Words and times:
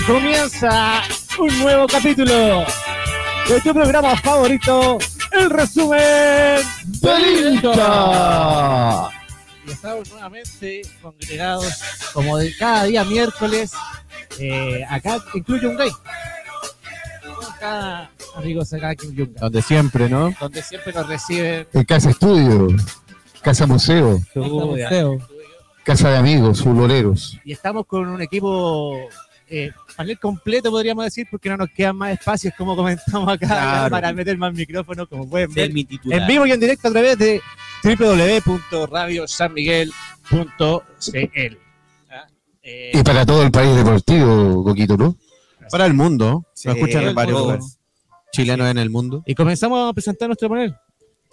Y 0.00 0.02
comienza 0.04 1.02
un 1.38 1.58
nuevo 1.58 1.86
capítulo 1.86 2.64
de 3.48 3.60
tu 3.62 3.74
programa 3.74 4.16
favorito, 4.16 4.96
el 5.32 5.50
resumen 5.50 6.60
del 7.02 7.54
hincha. 7.54 9.08
Y 9.66 9.70
estamos 9.72 10.10
nuevamente 10.10 10.80
congregados 11.02 11.82
como 12.14 12.38
de 12.38 12.56
cada 12.56 12.84
día 12.84 13.04
miércoles. 13.04 13.72
eh, 14.38 14.82
acá 14.88 15.18
incluye 15.34 15.66
un 15.66 15.76
gay. 15.76 15.90
Con 17.34 17.52
Cada 17.58 18.10
amigos 18.36 18.72
acá 18.72 18.94
un 19.04 19.14
gay. 19.16 19.30
Donde 19.38 19.60
siempre, 19.62 20.08
¿no? 20.08 20.32
Donde 20.40 20.62
siempre 20.62 20.92
nos 20.94 21.06
reciben 21.08 21.66
En 21.74 21.84
Casa 21.84 22.10
Estudio, 22.10 22.68
Casa 23.42 23.66
Museo, 23.66 24.16
estudia, 24.16 24.88
Casa 25.84 26.10
de 26.10 26.16
Amigos, 26.16 26.62
Futboleros. 26.62 27.38
y 27.44 27.52
estamos 27.52 27.84
con 27.86 28.08
un 28.08 28.22
equipo 28.22 28.96
eh, 29.50 29.72
panel 29.96 30.18
completo, 30.18 30.70
podríamos 30.70 31.04
decir, 31.04 31.26
porque 31.30 31.48
no 31.50 31.56
nos 31.58 31.68
quedan 31.70 31.96
más 31.96 32.12
espacios, 32.12 32.54
como 32.56 32.74
comentamos 32.76 33.28
acá, 33.28 33.46
Claro. 33.48 33.90
para 33.90 34.12
meter 34.12 34.38
más 34.38 34.54
micrófonos, 34.54 35.08
como 35.08 35.28
pueden 35.28 35.52
ver, 35.52 35.72
mi 35.72 35.86
en 36.04 36.26
vivo 36.26 36.46
y 36.46 36.52
en 36.52 36.60
directo 36.60 36.88
a 36.88 36.92
través 36.92 37.18
de 37.18 37.40
www.radiosanmiguel.cl. 40.38 41.56
¿Ah? 42.10 42.26
Eh, 42.62 42.90
Y 42.94 43.02
para 43.02 43.26
todo 43.26 43.42
el 43.42 43.50
país 43.50 43.74
deportivo, 43.76 44.64
Coquito, 44.64 44.96
¿no? 44.96 45.16
Para 45.70 45.86
el 45.86 45.94
mundo. 45.94 46.44
Sí, 46.54 46.68
Lo 46.68 46.74
escuchan 46.74 47.04
en 47.04 47.14
varios. 47.14 47.78
Chilenos 48.32 48.68
en 48.70 48.78
el 48.78 48.90
mundo. 48.90 49.22
y 49.26 49.34
comenzamos 49.34 49.90
a 49.90 49.92
presentar 49.92 50.28
nuestro 50.28 50.48
panel. 50.48 50.74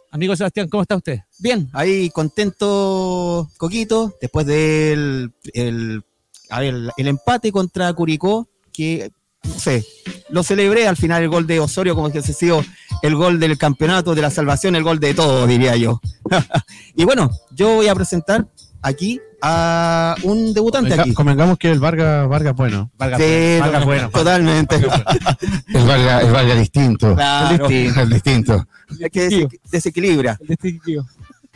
Amigo 0.09 0.35
Sebastián, 0.35 0.67
¿cómo 0.69 0.81
está 0.81 0.95
usted? 0.95 1.19
Bien, 1.37 1.69
ahí 1.73 2.09
contento, 2.09 3.47
Coquito, 3.57 4.15
después 4.21 4.45
del 4.47 5.31
el, 5.53 6.01
a 6.49 6.59
ver, 6.61 6.73
el 6.97 7.07
empate 7.07 7.51
contra 7.51 7.91
Curicó, 7.93 8.47
que 8.73 9.11
no 9.43 9.53
sé, 9.59 9.85
lo 10.29 10.43
celebré 10.43 10.87
al 10.87 10.97
final 10.97 11.23
el 11.23 11.29
gol 11.29 11.47
de 11.47 11.59
Osorio 11.59 11.95
como 11.95 12.11
que 12.11 12.19
ha 12.19 12.21
sido 12.21 12.63
el 13.01 13.15
gol 13.15 13.39
del 13.39 13.57
campeonato, 13.57 14.13
de 14.15 14.21
la 14.21 14.29
salvación, 14.31 14.75
el 14.75 14.83
gol 14.83 14.99
de 14.99 15.13
todo, 15.13 15.47
diría 15.47 15.75
yo. 15.75 16.01
y 16.95 17.05
bueno, 17.05 17.29
yo 17.51 17.75
voy 17.75 17.87
a 17.87 17.95
presentar 17.95 18.47
aquí 18.81 19.21
a 19.41 20.15
un 20.23 20.53
debutante 20.53 20.89
Convenga- 20.89 21.01
aquí. 21.01 21.13
Convengamos 21.13 21.57
que 21.59 21.71
el 21.71 21.79
Vargas, 21.79 22.27
Vargas 22.27 22.55
bueno. 22.55 22.91
Vargas, 22.97 23.21
Sí, 23.21 23.57
Vargas 23.59 23.85
bueno. 23.85 24.09
totalmente. 24.09 24.75
El 24.75 25.87
Vargas, 25.87 26.23
el 26.23 26.31
Vargas 26.31 26.57
distinto. 26.59 27.15
Claro, 27.15 27.67
El 27.69 28.09
distinto. 28.09 28.67
es 28.99 29.11
que 29.11 29.29
dese- 29.29 29.59
desequilibra. 29.71 30.37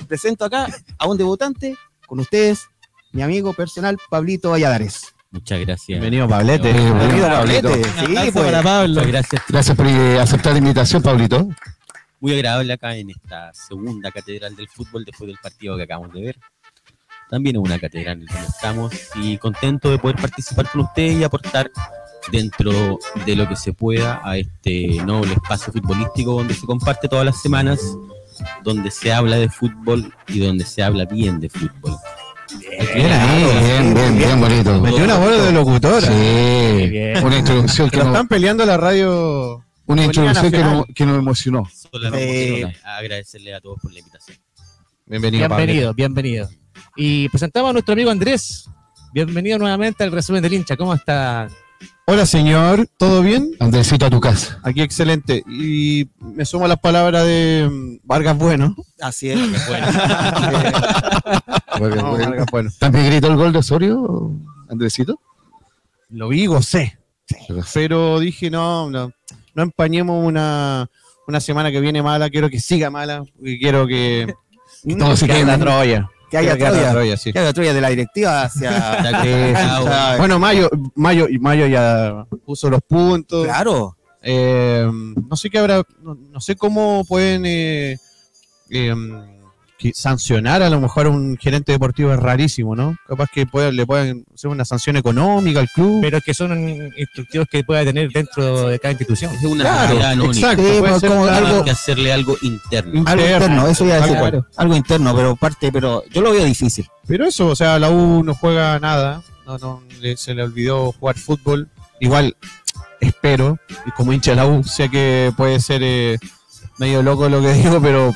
Presento 0.07 0.45
acá 0.45 0.67
a 0.97 1.07
un 1.07 1.17
debutante 1.17 1.75
con 2.07 2.19
ustedes, 2.19 2.67
mi 3.11 3.21
amigo 3.21 3.53
personal 3.53 3.97
Pablito 4.09 4.51
Valladares. 4.51 5.13
Muchas 5.31 5.59
gracias. 5.61 5.87
Bienvenido, 5.87 6.27
Pablete. 6.27 6.73
Bienvenido. 6.73 7.27
Pablete. 7.27 7.83
Sí, 7.83 8.31
pues. 8.33 8.89
Muchas 8.89 9.07
gracias. 9.07 9.41
Gracias 9.47 9.77
por 9.77 9.87
eh, 9.87 10.19
aceptar 10.19 10.51
la 10.51 10.59
invitación, 10.59 11.01
Pablito. 11.01 11.47
Muy 12.19 12.33
agradable 12.33 12.73
acá 12.73 12.95
en 12.95 13.09
esta 13.09 13.53
segunda 13.53 14.11
catedral 14.11 14.55
del 14.55 14.67
fútbol 14.67 15.05
después 15.05 15.27
del 15.27 15.37
partido 15.41 15.77
que 15.77 15.83
acabamos 15.83 16.13
de 16.13 16.21
ver. 16.21 16.39
También 17.29 17.55
es 17.55 17.61
una 17.61 17.79
catedral 17.79 18.19
en 18.19 18.25
donde 18.25 18.47
estamos 18.47 18.93
y 19.15 19.37
contento 19.37 19.89
de 19.89 19.97
poder 19.97 20.17
participar 20.17 20.69
con 20.69 20.81
ustedes 20.81 21.19
y 21.19 21.23
aportar 21.23 21.71
dentro 22.29 22.99
de 23.25 23.35
lo 23.35 23.47
que 23.47 23.55
se 23.55 23.71
pueda 23.71 24.21
a 24.23 24.37
este 24.37 25.01
noble 25.05 25.33
espacio 25.33 25.71
futbolístico 25.71 26.33
donde 26.33 26.53
se 26.53 26.65
comparte 26.65 27.07
todas 27.07 27.25
las 27.25 27.41
semanas, 27.41 27.79
donde 28.63 28.91
se 28.91 29.13
habla 29.13 29.37
de 29.37 29.49
fútbol 29.49 30.13
y 30.27 30.39
donde 30.39 30.65
se 30.65 30.83
habla 30.83 31.05
bien 31.05 31.39
de 31.39 31.49
fútbol. 31.49 31.97
Bien 32.93 33.11
ahí. 33.11 33.43
Bien, 33.63 33.93
bien, 33.93 34.17
bien 34.17 34.39
bonito. 34.39 34.81
Metió 34.81 35.03
una 35.03 35.17
bola 35.17 35.37
de 35.37 35.51
locutora. 35.51 36.01
Sí, 36.01 36.87
bien. 36.89 37.23
una 37.23 37.37
introducción 37.37 37.89
Que 37.89 37.99
están 37.99 38.27
peleando 38.27 38.65
la 38.65 38.77
radio. 38.77 39.63
una 39.85 40.05
introducción 40.05 40.51
que 40.93 41.05
nos, 41.05 41.17
emocionó. 41.17 41.67
Solamente 41.91 42.61
Eh, 42.61 42.75
agradecerle 42.83 43.53
a 43.53 43.61
todos 43.61 43.79
por 43.81 43.91
la 43.93 43.99
invitación. 43.99 44.37
Bienvenido, 45.05 45.47
Bienvenido, 45.47 45.93
bienvenido. 45.93 46.49
Y 46.95 47.29
presentamos 47.29 47.69
a 47.69 47.73
nuestro 47.73 47.93
amigo 47.93 48.11
Andrés. 48.11 48.69
Bienvenido 49.13 49.57
nuevamente 49.57 50.03
al 50.03 50.11
resumen 50.11 50.41
del 50.41 50.53
hincha. 50.53 50.77
¿Cómo 50.77 50.93
está? 50.93 51.47
Hola, 52.07 52.25
señor. 52.25 52.87
¿Todo 52.97 53.21
bien? 53.21 53.51
Andresito 53.59 54.05
a 54.05 54.09
tu 54.09 54.19
casa. 54.19 54.59
Aquí 54.63 54.81
excelente. 54.81 55.43
Y 55.47 56.09
me 56.19 56.45
sumo 56.45 56.65
a 56.65 56.67
las 56.67 56.79
palabras 56.79 57.25
de 57.25 57.69
mm, 57.71 57.97
Vargas 58.03 58.37
Bueno. 58.37 58.75
Así 58.99 59.29
es. 59.29 59.39
No, 61.79 62.11
Vargas 62.17 62.45
Bueno. 62.51 62.69
¿También 62.79 63.05
gritó 63.07 63.27
el 63.27 63.37
gol 63.37 63.53
de 63.53 63.59
Osorio, 63.59 64.31
Andresito? 64.69 65.19
Lo 66.09 66.27
vi 66.27 66.45
gocé. 66.45 66.97
Pero 67.73 68.19
dije, 68.19 68.49
no, 68.51 68.89
no, 68.89 69.11
no 69.55 69.63
empañemos 69.63 70.23
una, 70.23 70.89
una 71.27 71.39
semana 71.39 71.71
que 71.71 71.79
viene 71.79 72.03
mala. 72.03 72.29
Quiero 72.29 72.49
que 72.49 72.59
siga 72.59 72.89
mala. 72.89 73.23
Quiero 73.41 73.87
que. 73.87 74.31
Todo 74.99 75.15
se 75.15 75.27
que 75.27 75.33
quede 75.33 75.53
en- 75.53 75.59
Troya. 75.61 76.09
Que 76.31 76.37
haya 76.37 76.57
Troya. 76.57 76.91
Troya, 76.91 77.17
sí. 77.17 77.33
Que 77.33 77.53
Troya 77.53 77.73
de 77.73 77.81
la 77.81 77.89
directiva 77.89 78.43
hacia. 78.43 78.71
Ya 79.03 79.19
hacia- 79.21 80.17
Bueno, 80.17 80.39
Mayo, 80.39 80.69
Mayo, 80.95 81.27
y 81.29 81.37
Mayo 81.37 81.67
ya 81.67 82.25
puso 82.45 82.69
los 82.69 82.81
puntos. 82.81 83.45
claro. 83.45 83.97
Eh, 84.23 84.87
no 85.29 85.35
sé 85.35 85.49
qué 85.49 85.57
habrá, 85.57 85.81
no, 86.01 86.13
no 86.15 86.39
sé 86.39 86.55
cómo 86.55 87.03
pueden 87.05 87.43
eh, 87.45 87.97
eh, 88.69 88.93
que 89.81 89.93
sancionar 89.93 90.61
a 90.61 90.69
lo 90.69 90.79
mejor 90.79 91.07
a 91.07 91.09
un 91.09 91.37
gerente 91.37 91.71
deportivo 91.71 92.13
es 92.13 92.19
rarísimo, 92.19 92.75
¿no? 92.75 92.95
Capaz 93.07 93.29
que 93.33 93.45
pueda- 93.45 93.71
le 93.71 93.85
puedan 93.85 94.23
hacer 94.33 94.49
una 94.49 94.63
sanción 94.65 94.95
económica 94.97 95.59
al 95.59 95.69
club. 95.69 95.99
Pero 96.01 96.17
es 96.17 96.23
que 96.23 96.33
son 96.33 96.91
instructivos 96.97 97.47
que 97.51 97.63
pueda 97.63 97.83
tener 97.83 98.09
dentro 98.11 98.67
de 98.67 98.79
cada 98.79 98.91
institución. 98.91 99.33
Es 99.33 99.43
una 99.43 99.63
Claro, 99.63 100.25
exacto. 100.25 100.33
Sí, 100.33 100.67
puede 100.79 100.79
pues, 100.81 100.99
ser 100.99 101.09
como 101.09 101.25
algo- 101.25 101.63
que 101.63 101.71
hacerle 101.71 102.13
algo 102.13 102.37
interno. 102.41 103.03
Algo 103.07 103.23
interno, 103.25 103.67
eso 103.67 103.85
iba 103.85 103.95
a 103.95 103.99
decir. 104.01 104.17
Claro. 104.17 104.45
Algo 104.57 104.75
interno, 104.75 105.15
pero 105.15 105.35
parte, 105.35 105.71
pero 105.71 106.03
yo 106.11 106.21
lo 106.21 106.31
veo 106.31 106.45
difícil. 106.45 106.85
Pero 107.07 107.25
eso, 107.25 107.47
o 107.47 107.55
sea, 107.55 107.79
la 107.79 107.89
U 107.89 108.23
no 108.23 108.33
juega 108.35 108.79
nada, 108.79 109.23
no, 109.47 109.57
no, 109.57 109.81
le- 109.99 110.15
se 110.17 110.33
le 110.35 110.43
olvidó 110.43 110.91
jugar 110.91 111.17
fútbol. 111.17 111.67
Igual, 111.99 112.35
espero, 112.99 113.57
y 113.85 113.91
como 113.91 114.13
hincha 114.13 114.31
de 114.31 114.37
la 114.37 114.45
U, 114.45 114.63
sé 114.63 114.89
que 114.89 115.31
puede 115.35 115.59
ser 115.59 115.81
eh, 115.83 116.17
medio 116.77 117.01
loco 117.03 117.27
lo 117.29 117.41
que 117.41 117.53
digo, 117.53 117.81
pero 117.81 118.13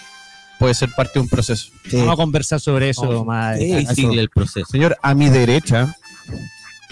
puede 0.60 0.74
ser 0.74 0.90
parte 0.96 1.14
de 1.16 1.20
un 1.22 1.30
proceso. 1.30 1.70
Sí. 1.90 1.98
Vamos 1.98 2.14
a 2.14 2.16
conversar 2.18 2.60
sobre 2.60 2.90
eso 2.90 3.24
más. 3.26 3.58
Sí, 3.58 4.06
el 4.18 4.30
proceso. 4.30 4.66
Señor, 4.70 4.98
a 5.02 5.14
mi 5.14 5.30
derecha, 5.30 5.96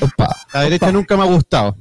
Opa. 0.01 0.35
la 0.53 0.62
derecha 0.62 0.91
nunca 0.91 1.16
me 1.16 1.24
ha 1.24 1.28
gustado. 1.28 1.75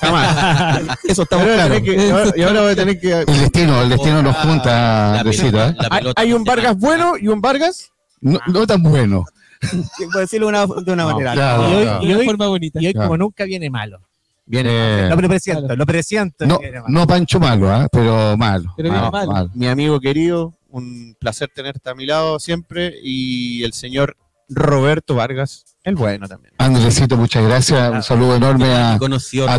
Jamás. 0.00 0.98
Eso 1.08 1.22
está 1.22 1.42
claro. 1.42 1.76
y 1.78 2.10
ahora- 2.10 2.32
y 2.36 2.42
ahora 2.42 2.60
voy 2.62 2.72
a 2.72 2.76
tener 2.76 3.00
que. 3.00 3.12
El 3.12 3.26
destino, 3.26 3.82
el 3.82 3.88
destino 3.88 4.22
nos 4.22 4.36
junta, 4.36 5.18
Andresito, 5.18 5.50
pelota- 5.52 5.98
¿eh? 6.00 6.12
Hay, 6.16 6.32
un 6.32 6.44
Vargas 6.44 6.78
bueno 6.78 7.14
y 7.18 7.26
un 7.28 7.40
Vargas. 7.40 7.90
No, 8.20 8.38
no 8.46 8.66
tan 8.66 8.82
bueno. 8.82 9.24
Por 10.12 10.20
decirlo 10.20 10.48
una- 10.48 10.66
de 10.66 10.92
una 10.92 11.04
No, 11.04 11.10
manera. 11.12 11.32
claro, 11.32 11.68
Y 11.70 11.74
hoy, 11.74 11.82
claro. 11.84 12.02
y 12.04 12.14
hoy- 12.14 12.24
forma 12.26 12.46
bonita. 12.48 12.80
y 12.80 12.86
hoy 12.86 12.92
Claro. 12.92 13.08
como 13.08 13.18
nunca 13.18 13.44
viene 13.44 13.68
malo. 13.70 13.98
Viene. 14.46 15.08
Lo 15.08 15.16
presiento, 15.28 15.74
lo 15.74 15.86
presiento. 15.86 16.46
No, 16.46 16.60
no 16.88 17.06
Pancho 17.06 17.40
malo, 17.40 17.72
¿ah? 17.72 17.88
pero 17.90 18.36
malo. 18.36 18.72
Pero 18.76 18.90
viene 18.90 19.10
malo, 19.10 19.32
malo. 19.32 19.50
mi 19.54 19.66
amigo 19.66 19.98
querido, 19.98 20.52
un 20.74 21.16
placer 21.18 21.50
tenerte 21.54 21.88
a 21.88 21.94
mi 21.94 22.04
lado 22.04 22.38
siempre. 22.38 22.94
Y 23.02 23.62
el 23.64 23.72
señor 23.72 24.16
Roberto 24.48 25.14
Vargas, 25.14 25.64
el 25.84 25.94
bueno 25.94 26.28
también. 26.28 26.54
Andresito, 26.58 27.16
muchas 27.16 27.44
gracias. 27.44 27.90
Un 27.90 28.02
saludo 28.02 28.36
enorme 28.36 28.66
a, 28.72 28.98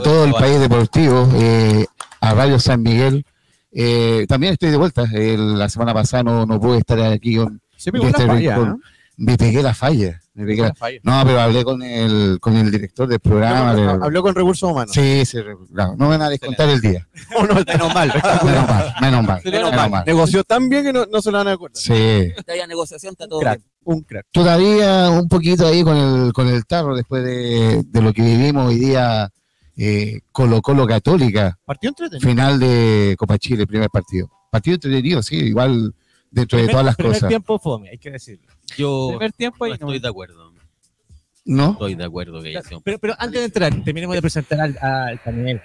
todo 0.02 0.26
el 0.26 0.34
país 0.34 0.60
deportivo, 0.60 1.30
eh, 1.36 1.86
a 2.22 2.34
Radio 2.34 2.60
San 2.60 2.82
Miguel. 2.84 3.26
Eh, 3.72 4.26
también 4.28 4.54
estoy 4.54 4.70
de 4.70 4.78
vuelta. 4.78 5.06
Eh, 5.14 5.38
la 5.38 5.70
semana 5.70 5.94
pasada 5.94 6.24
no, 6.24 6.46
no 6.46 6.60
pude 6.60 6.80
estar 6.80 7.00
aquí. 7.02 7.38
con- 7.38 7.62
la 7.86 8.08
Este 8.08 8.26
falla, 8.26 8.34
rincón. 8.56 8.70
¿no? 8.70 8.80
Me 9.18 9.38
pegué 9.38 9.62
la 9.64 9.74
falla. 9.74 10.22
Me 10.34 10.46
pegué 10.46 10.62
la- 10.64 10.74
falla. 10.76 11.00
No, 11.04 11.24
pero 11.26 11.40
hablé 11.40 11.64
con 11.64 11.82
el, 11.82 12.38
con 12.42 12.56
el 12.58 12.70
director 12.72 13.08
del 13.08 13.20
programa. 13.20 13.72
Habló, 13.72 14.22
con 14.22 14.36
recursos 14.36 14.70
humanos. 14.70 14.92
Sí, 14.94 15.24
sí, 15.26 15.38
claro. 15.74 15.96
No 15.98 16.06
me 16.06 16.18
van 16.18 16.24
a 16.24 16.30
descontar 16.30 16.68
el 16.70 16.82
día. 16.82 17.08
No, 17.32 17.44
no, 17.48 17.56
menos 17.56 17.94
mal. 17.94 18.12
Menos 18.44 18.68
mal, 18.68 18.94
menos 19.02 19.24
mal. 19.26 19.42
Menos 19.46 19.90
mal. 19.92 20.04
Negoció 20.06 20.44
tan 20.44 20.68
bien 20.70 20.84
que 20.84 20.92
no, 20.94 21.06
no 21.06 21.22
se 21.22 21.32
lo 21.32 21.38
van 21.38 21.48
a 21.48 21.52
acordar. 21.54 21.78
Sí. 21.78 21.94
haya 22.48 22.68
negociación, 22.68 23.12
está 23.14 23.28
todo 23.28 23.40
Crack, 23.40 23.60
bien. 23.60 23.70
un 23.86 24.02
crack. 24.02 24.26
Todavía 24.32 25.10
un 25.10 25.28
poquito 25.30 25.66
ahí 25.68 25.84
con 25.84 25.96
el, 25.98 26.34
con 26.34 26.48
el 26.48 26.66
tarro 26.66 26.96
después 26.96 27.24
de, 27.24 27.84
de 27.86 28.02
lo 28.02 28.12
que 28.14 28.22
vivimos 28.22 28.68
hoy 28.68 28.80
día 28.80 29.30
eh, 29.78 30.20
Colo 30.32 30.62
Colo 30.62 30.86
Católica, 30.88 31.58
Partido 31.66 31.90
entretenido. 31.92 32.30
final 32.30 32.60
de 32.60 33.16
Copa 33.18 33.38
Chile, 33.38 33.66
primer 33.68 33.90
partido. 33.90 34.30
Partido 34.52 34.76
entretenido, 34.76 35.22
sí, 35.24 35.36
igual 35.38 35.94
dentro 36.36 36.60
de 36.60 36.68
todas 36.68 36.86
las 36.86 36.96
primer 36.96 37.14
cosas. 37.14 37.30
tiempo 37.30 37.58
fome, 37.60 37.90
hay 37.90 37.98
que 37.98 38.12
decirlo. 38.12 38.46
Yo 38.78 39.08
Primer 39.10 39.32
tiempo 39.34 39.68
no 39.68 39.74
estoy 39.74 40.00
de 40.00 40.08
acuerdo. 40.08 40.52
¿No? 41.48 41.74
Estoy 41.74 41.94
de 41.94 42.04
acuerdo 42.04 42.42
que 42.42 42.58
un 42.76 42.82
Pero, 42.82 42.98
pero 42.98 43.14
antes 43.20 43.40
de 43.40 43.46
entrar, 43.46 43.84
terminemos 43.84 44.16
de 44.16 44.22
presentar 44.22 44.60
al, 44.62 44.78
al 44.82 45.20
panel. 45.20 45.62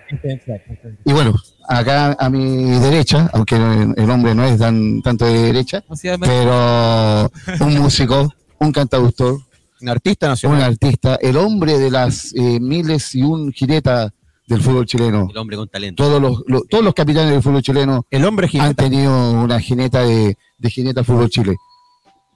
Y 1.06 1.12
bueno, 1.14 1.34
acá 1.66 2.14
a 2.20 2.28
mi 2.28 2.64
derecha, 2.80 3.30
aunque 3.32 3.56
el 3.56 4.10
hombre 4.10 4.34
no 4.34 4.44
es 4.44 4.58
tan, 4.58 5.00
tanto 5.00 5.24
de 5.24 5.38
derecha, 5.38 5.82
O 5.88 5.96
sea, 5.96 6.18
me- 6.18 6.26
pero 6.26 7.30
un 7.60 7.78
músico, 7.78 8.30
un 8.58 8.72
cantautor, 8.72 9.38
Un 9.80 9.88
artista 9.88 10.26
un 10.26 10.30
nacional. 10.32 10.62
artista, 10.64 11.14
el 11.20 11.38
hombre 11.38 11.78
de 11.78 11.90
las 11.90 12.34
eh, 12.34 12.60
miles 12.60 13.14
y 13.14 13.22
un 13.22 13.50
giretas 13.50 14.12
del 14.46 14.60
fútbol 14.60 14.84
chileno. 14.84 15.28
El 15.30 15.38
hombre 15.38 15.56
con 15.56 15.68
talento. 15.68 16.04
Todos 16.04 16.20
los, 16.20 16.42
lo- 16.46 16.62
todos 16.68 16.84
los 16.84 16.92
capitanes 16.92 17.30
del 17.32 17.42
fútbol 17.42 17.62
chileno 17.62 18.04
El 18.10 18.24
hombre 18.26 18.50
han 18.58 18.74
tenido 18.74 19.32
una 19.32 19.58
jineta 19.60 20.02
de, 20.04 20.36
de 20.60 20.70
jineta 20.70 21.02
fútbol 21.02 21.28
Chile. 21.30 21.56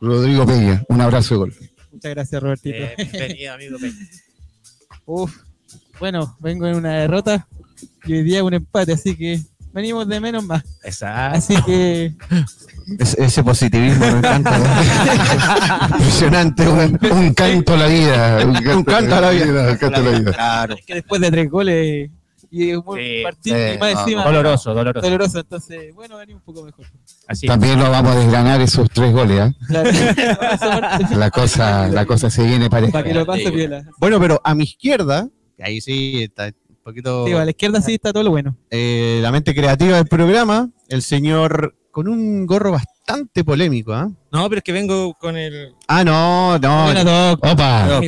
Rodrigo 0.01 0.45
Peña, 0.47 0.83
un 0.89 1.01
abrazo 1.01 1.35
de 1.35 1.39
gol. 1.39 1.55
Muchas 1.93 2.11
gracias, 2.15 2.43
Robertito. 2.43 2.77
Eh, 2.77 2.95
bienvenido, 2.99 3.55
amigo 3.55 3.79
Peña. 3.79 3.95
Uf, 5.07 5.33
bueno, 6.01 6.37
vengo 6.41 6.67
en 6.67 6.77
una 6.77 6.93
derrota 6.95 7.47
y 8.05 8.15
hoy 8.15 8.23
día 8.23 8.43
un 8.43 8.55
empate, 8.55 8.93
así 8.93 9.15
que 9.17 9.41
venimos 9.73 10.09
de 10.09 10.21
menos 10.21 10.45
más. 10.45 10.65
Exacto. 10.83 11.39
Así 11.39 11.63
que 11.63 12.15
Es- 12.99 13.15
ese 13.15 13.43
positivismo 13.43 14.01
me 14.07 14.19
encanta. 14.19 14.59
Impresionante, 15.91 16.69
un, 16.69 16.99
un 17.13 17.35
canto 17.35 17.75
a 17.75 17.77
la 17.79 17.87
vida. 17.87 18.47
Un 18.47 18.85
canto 18.85 19.15
a 19.15 19.21
la 19.21 19.31
vida. 19.31 19.71
Un 19.73 19.77
canto 19.79 20.01
a 20.01 20.03
la 20.03 20.11
vida. 20.19 20.33
Claro. 20.33 20.75
es 20.75 20.85
que 20.85 20.95
después 20.95 21.21
de 21.21 21.31
tres 21.31 21.51
goles 21.51 22.11
y 22.55 22.75
un 22.75 22.85
buen 22.85 23.03
Sí. 23.05 23.23
partido 23.25 23.57
Eh, 23.57 23.75
y 23.75 23.79
más 23.79 23.95
no, 23.95 24.01
encima 24.01 24.25
Doloroso, 24.25 24.75
doloroso. 24.75 25.07
doloroso, 25.07 25.39
entonces 25.41 25.95
bueno, 25.95 26.17
venimos 26.19 26.43
un 26.47 26.55
poco 26.55 26.65
mejor. 26.67 26.87
Así 27.29 27.47
es. 27.47 27.51
También 27.51 27.79
lo 27.79 27.91
vamos 27.91 28.13
a 28.15 28.19
desgranar 28.19 28.61
esos 28.61 28.89
tres 28.91 29.13
goles. 29.13 29.53
parte, 29.71 29.93
La 31.17 31.31
cosa, 31.31 31.89
la 31.89 32.07
cosa 32.07 32.31
se 32.31 32.45
viene 32.45 32.71
pareja. 32.71 32.93
para 32.93 33.05
que 33.05 33.15
lo 33.15 33.27
pase 33.27 33.51
piola. 33.51 33.85
Bueno, 33.99 34.21
pero 34.21 34.41
a 34.45 34.55
mi 34.55 34.65
izquierda, 34.65 35.29
que 35.57 35.65
ahí 35.65 35.81
sí 35.81 36.23
está 36.25 36.47
un 36.69 36.77
poquito 36.85 37.27
Sí, 37.27 37.33
a 37.33 37.45
la 37.45 37.51
izquierda 37.51 37.81
sí 37.81 37.95
está 37.95 38.13
todo 38.13 38.23
lo 38.23 38.31
bueno. 38.31 38.57
eh, 38.71 39.19
la 39.23 39.31
mente 39.33 39.55
creativa 39.55 39.97
del 39.97 40.07
programa, 40.07 40.69
el 40.89 41.03
señor 41.03 41.75
con 41.91 42.09
un 42.09 42.45
gorro 42.45 42.73
bastante 42.73 43.45
polémico, 43.45 43.93
¿ah? 43.93 44.11
No, 44.33 44.49
pero 44.49 44.59
es 44.59 44.65
que 44.65 44.73
vengo 44.73 45.15
con 45.15 45.37
el. 45.37 45.75
Ah, 45.87 46.03
no, 46.03 46.59
no. 46.59 47.33
Opa. 47.35 48.01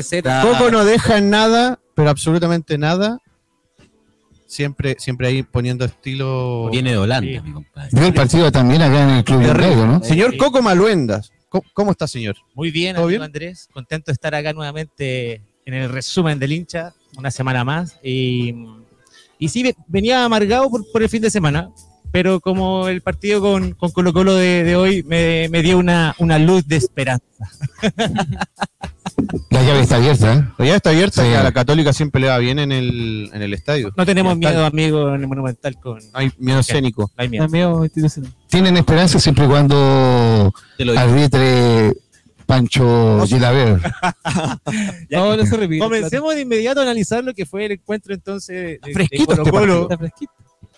Coco 0.42 0.70
no 0.72 0.84
deja 0.84 1.18
en 1.18 1.30
nada, 1.30 1.78
pero 1.94 2.10
absolutamente 2.10 2.78
nada. 2.78 3.18
Siempre, 4.46 4.96
siempre 4.98 5.28
ahí 5.28 5.42
poniendo 5.42 5.84
estilo. 5.84 6.68
Viene 6.70 6.90
de 6.92 6.98
Holanda, 6.98 7.30
Sí. 7.30 7.40
mi 7.40 7.52
compadre. 7.52 7.90
vio 7.92 8.06
el 8.06 8.14
partido 8.14 8.52
también 8.52 8.80
acá 8.82 9.02
en 9.02 9.10
el 9.16 9.24
Club 9.24 9.40
De 9.40 9.52
Gallo, 9.52 9.86
¿no? 9.86 10.02
Señor. 10.04 10.36
Coco 10.36 10.62
Maluendas. 10.62 11.32
¿Cómo, 11.48 11.64
cómo 11.74 11.90
está, 11.92 12.06
señor? 12.06 12.36
Muy 12.54 12.70
bien, 12.70 12.94
¿Todo 12.94 13.04
amigo 13.06 13.18
bien? 13.20 13.22
Andrés. 13.22 13.68
Contento 13.72 14.06
de 14.06 14.12
estar 14.14 14.34
acá 14.34 14.52
nuevamente 14.52 15.42
en 15.64 15.74
el 15.74 15.88
resumen 15.90 16.38
del 16.38 16.52
hincha, 16.52 16.94
una 17.16 17.30
semana 17.30 17.64
más. 17.64 17.98
Y, 18.02 18.54
y 19.38 19.48
sí, 19.48 19.62
ve- 19.62 19.74
venía 19.88 20.24
amargado 20.24 20.70
por, 20.70 20.84
por 20.92 21.02
el 21.02 21.08
fin 21.08 21.22
de 21.22 21.30
semana, 21.30 21.70
pero 22.16 22.40
como 22.40 22.88
el 22.88 23.02
partido 23.02 23.42
con, 23.42 23.72
con 23.72 23.90
Colo 23.90 24.14
Colo 24.14 24.34
de, 24.36 24.64
de 24.64 24.74
hoy 24.74 25.02
me, 25.02 25.50
me 25.50 25.60
dio 25.62 25.76
una, 25.76 26.14
una 26.18 26.38
luz 26.38 26.66
de 26.66 26.76
esperanza. 26.76 27.26
La 29.50 29.62
llave 29.62 29.80
está 29.80 29.96
abierta, 29.96 30.32
¿eh? 30.32 30.44
Pero 30.56 30.66
ya 30.66 30.76
está 30.76 30.90
abierta, 30.90 31.22
Sí. 31.22 31.28
que 31.28 31.36
a 31.36 31.42
la 31.42 31.52
Católica 31.52 31.92
siempre 31.92 32.22
le 32.22 32.28
va 32.28 32.38
bien 32.38 32.58
en 32.58 32.72
el, 32.72 33.28
en 33.34 33.42
el 33.42 33.52
estadio. 33.52 33.92
No 33.98 34.06
tenemos 34.06 34.34
miedo, 34.38 34.64
amigo, 34.64 35.14
en 35.14 35.20
el 35.20 35.28
Monumental 35.28 35.78
con... 35.78 35.98
No 35.98 36.04
hay 36.14 36.32
miedo 36.38 36.60
escénico. 36.60 37.10
No 37.18 37.22
hay 37.22 37.28
miedo. 37.50 37.84
Institucional. 37.84 38.32
Tienen 38.48 38.78
esperanza 38.78 39.18
siempre 39.20 39.44
y 39.44 39.48
cuando 39.48 40.54
arbitre 40.96 41.92
Pancho 42.46 43.26
Gilaver. 43.26 43.78
Ya. 45.10 45.18
No, 45.18 45.36
no 45.36 45.44
se 45.44 45.54
repite. 45.54 45.80
Comencemos 45.80 46.34
de 46.34 46.40
inmediato 46.40 46.80
a 46.80 46.84
analizar 46.84 47.22
lo 47.22 47.34
que 47.34 47.44
fue 47.44 47.66
el 47.66 47.72
encuentro 47.72 48.14
entonces 48.14 48.56
de, 48.56 48.80
de 48.82 48.92
Fresquito 48.94 49.32
este 49.34 49.50
Colo-Colo 49.50 49.82
Está 49.82 49.98
fresquito. 49.98 50.32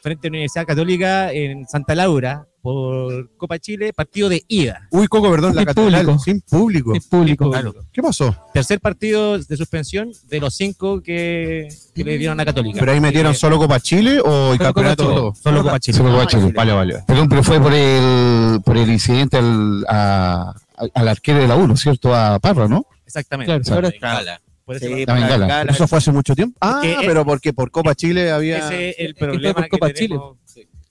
Frente 0.09 0.27
a 0.27 0.31
la 0.31 0.35
Universidad 0.37 0.67
Católica 0.67 1.33
en 1.33 1.67
Santa 1.69 1.95
Laura 1.95 2.47
por 2.63 3.37
Copa 3.37 3.59
Chile, 3.59 3.93
partido 3.93 4.29
de 4.29 4.43
ida. 4.49 4.89
Uy, 4.91 5.07
Coco, 5.07 5.31
perdón, 5.31 5.55
la 5.55 5.61
Sin 5.63 5.67
catedral 5.67 6.05
público. 6.49 6.93
sin 6.95 7.03
público. 7.09 7.51
Claro. 7.51 7.75
¿Qué 7.93 8.03
pasó? 8.03 8.35
Tercer 8.53 8.81
partido 8.81 9.39
de 9.39 9.57
suspensión 9.57 10.11
de 10.29 10.41
los 10.41 10.55
cinco 10.55 11.01
que, 11.03 11.69
que 11.95 12.05
le 12.05 12.19
dieron 12.19 12.41
a 12.41 12.45
Católica. 12.45 12.81
¿Pero 12.81 12.93
ahí 12.93 13.01
metieron 13.01 13.35
solo 13.35 13.59
Copa 13.59 13.81
Chile 13.81 14.21
o 14.21 14.53
el 14.53 14.59
Solo 14.59 14.65
campeonato? 14.75 15.05
Copa 15.05 15.15
todo? 15.17 15.33
que 15.33 15.39
Solo 15.41 15.63
Copa 15.63 15.79
Chile. 15.81 15.99
Solo 15.99 16.11
Copa 16.13 16.27
Chile. 16.27 16.53
Vale, 16.55 16.73
vale. 16.73 16.95
Perdón, 17.07 17.29
pero 17.29 17.43
fue 17.43 17.61
por 17.61 17.73
el, 17.75 18.61
por 18.65 18.77
el 18.77 18.91
incidente 18.91 19.37
al, 19.39 19.85
a- 19.89 20.55
al 20.95 21.09
arquero 21.09 21.39
de 21.41 21.49
la 21.49 21.57
1, 21.57 21.77
¿cierto? 21.77 22.15
A 22.15 22.39
Parra, 22.39 22.67
¿no? 22.69 22.87
Exactamente. 23.07 23.61
Claro, 23.63 23.89
ahora 23.89 24.41
Eso 24.77 24.89
La 25.07 25.15
bengala. 25.15 25.61
¿Pero 25.63 25.73
¿Eso 25.73 25.89
fue 25.89 25.99
hace 25.99 26.13
mucho 26.13 26.35
tiempo? 26.35 26.57
Ah, 26.61 26.81
que- 26.83 26.97
pero 27.07 27.25
porque 27.25 27.53
por 27.53 27.71
Copa 27.71 27.95
Chile 27.95 28.31
había... 28.31 28.59
ese 28.59 28.91
es 28.91 28.97
el 28.99 29.15
problema 29.15 29.55
por 29.55 29.65
que 29.65 29.69
Copa 29.71 29.91
tenemos 29.91 30.37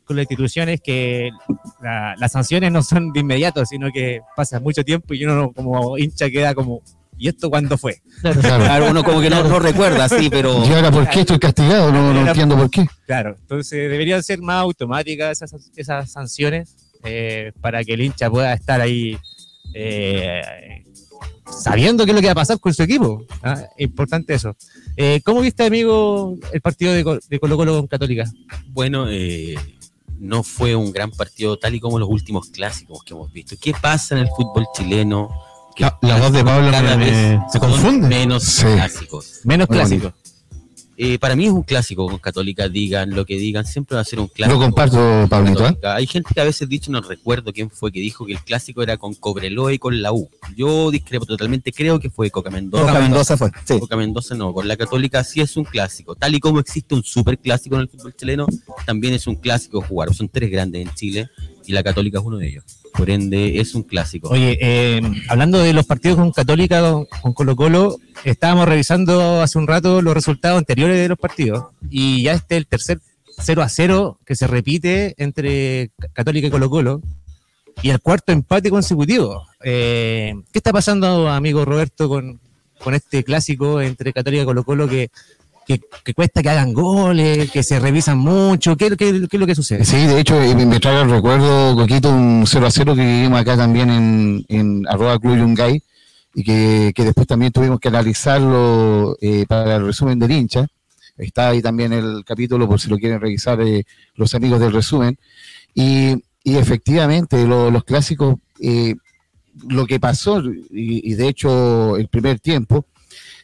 con 0.03 0.15
la 0.15 0.21
institución 0.21 0.69
es 0.69 0.79
que 0.79 1.29
la- 1.83 2.15
las 2.17 2.31
sanciones 2.31 2.71
no 2.71 2.81
son 2.81 3.11
de 3.11 3.19
inmediato, 3.19 3.65
sino 3.65 3.91
que 3.91 4.21
pasa 4.37 4.59
mucho 4.61 4.83
tiempo 4.85 5.13
y 5.13 5.25
uno 5.25 5.51
como 5.51 5.97
hincha 5.97 6.29
queda 6.29 6.55
como, 6.55 6.81
¿y 7.17 7.27
esto 7.27 7.49
cuándo 7.49 7.77
fue? 7.77 7.97
Claro. 8.21 8.89
Uno 8.89 9.03
como 9.03 9.19
que 9.19 9.29
no, 9.29 9.43
no 9.43 9.59
recuerda, 9.59 10.07
sí, 10.07 10.29
pero. 10.29 10.65
¿Y 10.65 10.71
ahora 10.71 10.91
por 10.91 11.09
qué 11.09 11.19
estoy 11.21 11.39
castigado? 11.39 11.91
No, 11.91 12.13
no 12.13 12.25
entiendo 12.25 12.55
por 12.55 12.69
qué. 12.71 12.85
Claro, 13.05 13.35
entonces 13.37 13.89
deberían 13.91 14.23
ser 14.23 14.39
más 14.39 14.61
automáticas 14.61 15.41
esas, 15.41 15.69
esas 15.75 16.09
sanciones 16.09 16.73
eh, 17.03 17.51
para 17.59 17.83
que 17.83 17.93
el 17.93 18.01
hincha 18.01 18.29
pueda 18.29 18.53
estar 18.53 18.79
ahí 18.79 19.17
eh, 19.73 20.85
sabiendo 21.49 22.05
qué 22.05 22.11
es 22.11 22.15
lo 22.15 22.21
que 22.21 22.27
va 22.27 22.31
a 22.33 22.35
pasar 22.35 22.59
con 22.59 22.73
su 22.73 22.83
equipo. 22.83 23.23
¿ah? 23.43 23.63
Importante 23.77 24.33
eso. 24.33 24.55
Eh, 24.95 25.21
¿Cómo 25.23 25.41
viste, 25.41 25.65
amigo, 25.65 26.35
el 26.53 26.61
partido 26.61 26.93
de, 26.93 27.03
Co- 27.03 27.19
de 27.27 27.39
Colo 27.39 27.57
Colo 27.57 27.73
con 27.77 27.87
Católica? 27.87 28.25
Bueno, 28.69 29.05
eh, 29.09 29.55
no 30.19 30.43
fue 30.43 30.75
un 30.75 30.91
gran 30.91 31.11
partido 31.11 31.57
tal 31.57 31.75
y 31.75 31.79
como 31.79 31.99
los 31.99 32.09
últimos 32.09 32.49
clásicos 32.49 33.03
que 33.03 33.13
hemos 33.13 33.31
visto. 33.31 33.55
¿Qué 33.61 33.73
pasa 33.79 34.15
en 34.15 34.21
el 34.21 34.29
fútbol 34.29 34.65
chileno? 34.75 35.29
Que 35.75 35.83
La, 35.83 35.97
la 36.01 36.17
voz 36.19 36.31
de 36.31 36.43
Pablo 36.43 36.71
cada 36.71 36.97
me- 36.97 37.05
vez 37.05 37.13
me- 37.39 37.41
se 37.51 37.59
confunde. 37.59 38.07
menos 38.07 38.43
Sí. 38.43 38.63
clásicos. 38.65 39.41
Menos 39.43 39.69
Muy 39.69 39.77
clásico. 39.77 40.13
Eh, 40.99 41.19
para 41.19 41.35
mí 41.35 41.45
es 41.45 41.51
un 41.51 41.61
clásico 41.61 42.07
con 42.07 42.17
Católica, 42.17 42.67
digan 42.67 43.11
lo 43.11 43.23
que 43.23 43.35
digan, 43.35 43.65
siempre 43.65 43.93
va 43.95 44.01
a 44.01 44.03
ser 44.03 44.19
un 44.19 44.27
clásico. 44.27 44.59
Lo 44.59 44.65
comparto, 44.65 45.27
Pablito. 45.29 45.67
¿eh? 45.67 45.77
Hay 45.83 46.07
gente 46.07 46.33
que 46.33 46.41
a 46.41 46.43
veces 46.43 46.67
dicho, 46.67 46.91
no 46.91 47.01
recuerdo 47.01 47.53
quién 47.53 47.69
fue, 47.69 47.91
que 47.91 47.99
dijo 47.99 48.25
que 48.25 48.33
el 48.33 48.41
clásico 48.41 48.81
era 48.81 48.97
con 48.97 49.13
Cobreloa 49.13 49.73
y 49.73 49.77
con 49.77 50.01
la 50.01 50.11
U. 50.11 50.27
Yo 50.55 50.89
discrepo 50.89 51.27
totalmente, 51.27 51.71
creo 51.71 51.99
que 51.99 52.09
fue 52.09 52.31
Coca 52.31 52.49
Mendoza. 52.49 52.87
Coca 52.87 52.99
Mendoza 52.99 53.37
fue. 53.37 53.51
Sí. 53.63 53.79
Coca 53.79 53.95
Mendoza 53.95 54.33
no, 54.33 54.51
con 54.53 54.67
la 54.67 54.75
Católica 54.75 55.23
sí 55.23 55.39
es 55.39 55.55
un 55.55 55.65
clásico. 55.65 56.15
Tal 56.15 56.33
y 56.33 56.39
como 56.39 56.59
existe 56.59 56.95
un 56.95 57.03
super 57.03 57.37
clásico 57.37 57.75
en 57.75 57.81
el 57.81 57.89
fútbol 57.89 58.15
chileno, 58.15 58.47
también 58.87 59.13
es 59.13 59.27
un 59.27 59.35
clásico 59.35 59.81
jugar. 59.81 60.11
Son 60.15 60.27
tres 60.27 60.49
grandes 60.49 60.81
en 60.81 60.95
Chile 60.95 61.29
y 61.67 61.73
la 61.73 61.83
Católica 61.83 62.19
es 62.19 62.25
uno 62.25 62.37
de 62.37 62.47
ellos. 62.47 62.63
Por 62.93 63.09
ende, 63.09 63.59
es 63.59 63.75
un 63.75 63.83
clásico. 63.83 64.29
Oye, 64.29 64.57
eh, 64.61 65.01
hablando 65.27 65.59
de 65.59 65.73
los 65.73 65.85
partidos 65.85 66.17
con 66.17 66.31
Católica, 66.31 66.81
con, 66.81 67.05
con 67.21 67.33
Colo 67.33 67.55
Colo, 67.55 67.97
estábamos 68.23 68.67
revisando 68.67 69.41
hace 69.41 69.57
un 69.59 69.67
rato 69.67 70.01
los 70.01 70.13
resultados 70.13 70.57
anteriores 70.57 70.97
de 70.97 71.07
los 71.09 71.17
partidos 71.19 71.65
y 71.89 72.23
ya 72.23 72.33
este 72.33 72.55
es 72.55 72.57
el 72.59 72.67
tercer 72.67 72.99
0 73.39 73.61
a 73.61 73.69
0 73.69 74.19
que 74.25 74.35
se 74.35 74.47
repite 74.47 75.13
entre 75.17 75.91
Ca- 75.99 76.07
Católica 76.13 76.47
y 76.47 76.49
Colo 76.49 76.69
Colo 76.71 77.01
y 77.83 77.89
el 77.91 77.99
cuarto 77.99 78.31
empate 78.31 78.71
consecutivo. 78.71 79.45
Eh, 79.63 80.33
¿Qué 80.51 80.57
está 80.59 80.71
pasando, 80.73 81.29
amigo 81.29 81.63
Roberto, 81.65 82.09
con, 82.09 82.39
con 82.79 82.95
este 82.95 83.23
clásico 83.23 83.79
entre 83.81 84.11
Católica 84.13 84.41
y 84.41 84.45
Colo 84.45 84.63
Colo 84.63 84.87
que, 84.87 85.11
que, 85.67 86.13
cuesta 86.13 86.41
que 86.41 86.49
hagan 86.49 86.71
goles, 86.73 87.51
que 87.51 87.61
se 87.61 87.79
revisan 87.79 88.17
mucho? 88.17 88.77
¿Qué, 88.77 88.89
qué- 88.97 89.27
qué 89.29 89.37
es 89.37 89.39
lo 89.39 89.45
que 89.45 89.55
sucede? 89.55 89.83
Sí, 89.83 89.97
de 89.97 90.19
hecho, 90.19 90.41
eh, 90.41 90.55
me 90.65 90.79
trae 90.79 91.01
el 91.01 91.09
recuerdo, 91.09 91.75
Coquito, 91.75 92.09
un 92.09 92.45
0 92.47 92.65
a 92.67 92.71
0 92.71 92.95
que 92.95 93.01
vivimos 93.05 93.39
acá 93.39 93.57
también 93.57 93.89
en, 93.89 94.45
en 94.47 94.87
arroba 94.87 95.19
Club 95.19 95.37
Yungay 95.37 95.83
y 96.33 96.43
que, 96.43 96.93
que 96.95 97.03
después 97.03 97.27
también 97.27 97.51
tuvimos 97.51 97.79
que 97.79 97.89
analizarlo 97.89 99.17
eh, 99.21 99.45
para 99.47 99.75
el 99.75 99.85
resumen 99.85 100.17
del 100.19 100.31
hincha. 100.31 100.67
Está 101.17 101.49
ahí 101.49 101.61
también 101.61 101.91
el 101.93 102.23
capítulo 102.25 102.67
por 102.67 102.79
si 102.79 102.89
lo 102.89 102.97
quieren 102.97 103.19
revisar 103.19 103.59
eh, 103.61 103.83
los 104.15 104.33
amigos 104.35 104.59
del 104.59 104.71
resumen. 104.71 105.17
Y, 105.73 106.13
y 106.43 106.55
efectivamente, 106.57 107.45
lo- 107.45 107.71
los 107.71 107.83
clásicos, 107.83 108.35
eh, 108.61 108.95
lo 109.67 109.85
que 109.87 109.99
pasó, 109.99 110.41
y 110.71 111.13
de 111.15 111.27
hecho 111.27 111.97
el 111.97 112.07
primer 112.07 112.39
tiempo, 112.39 112.85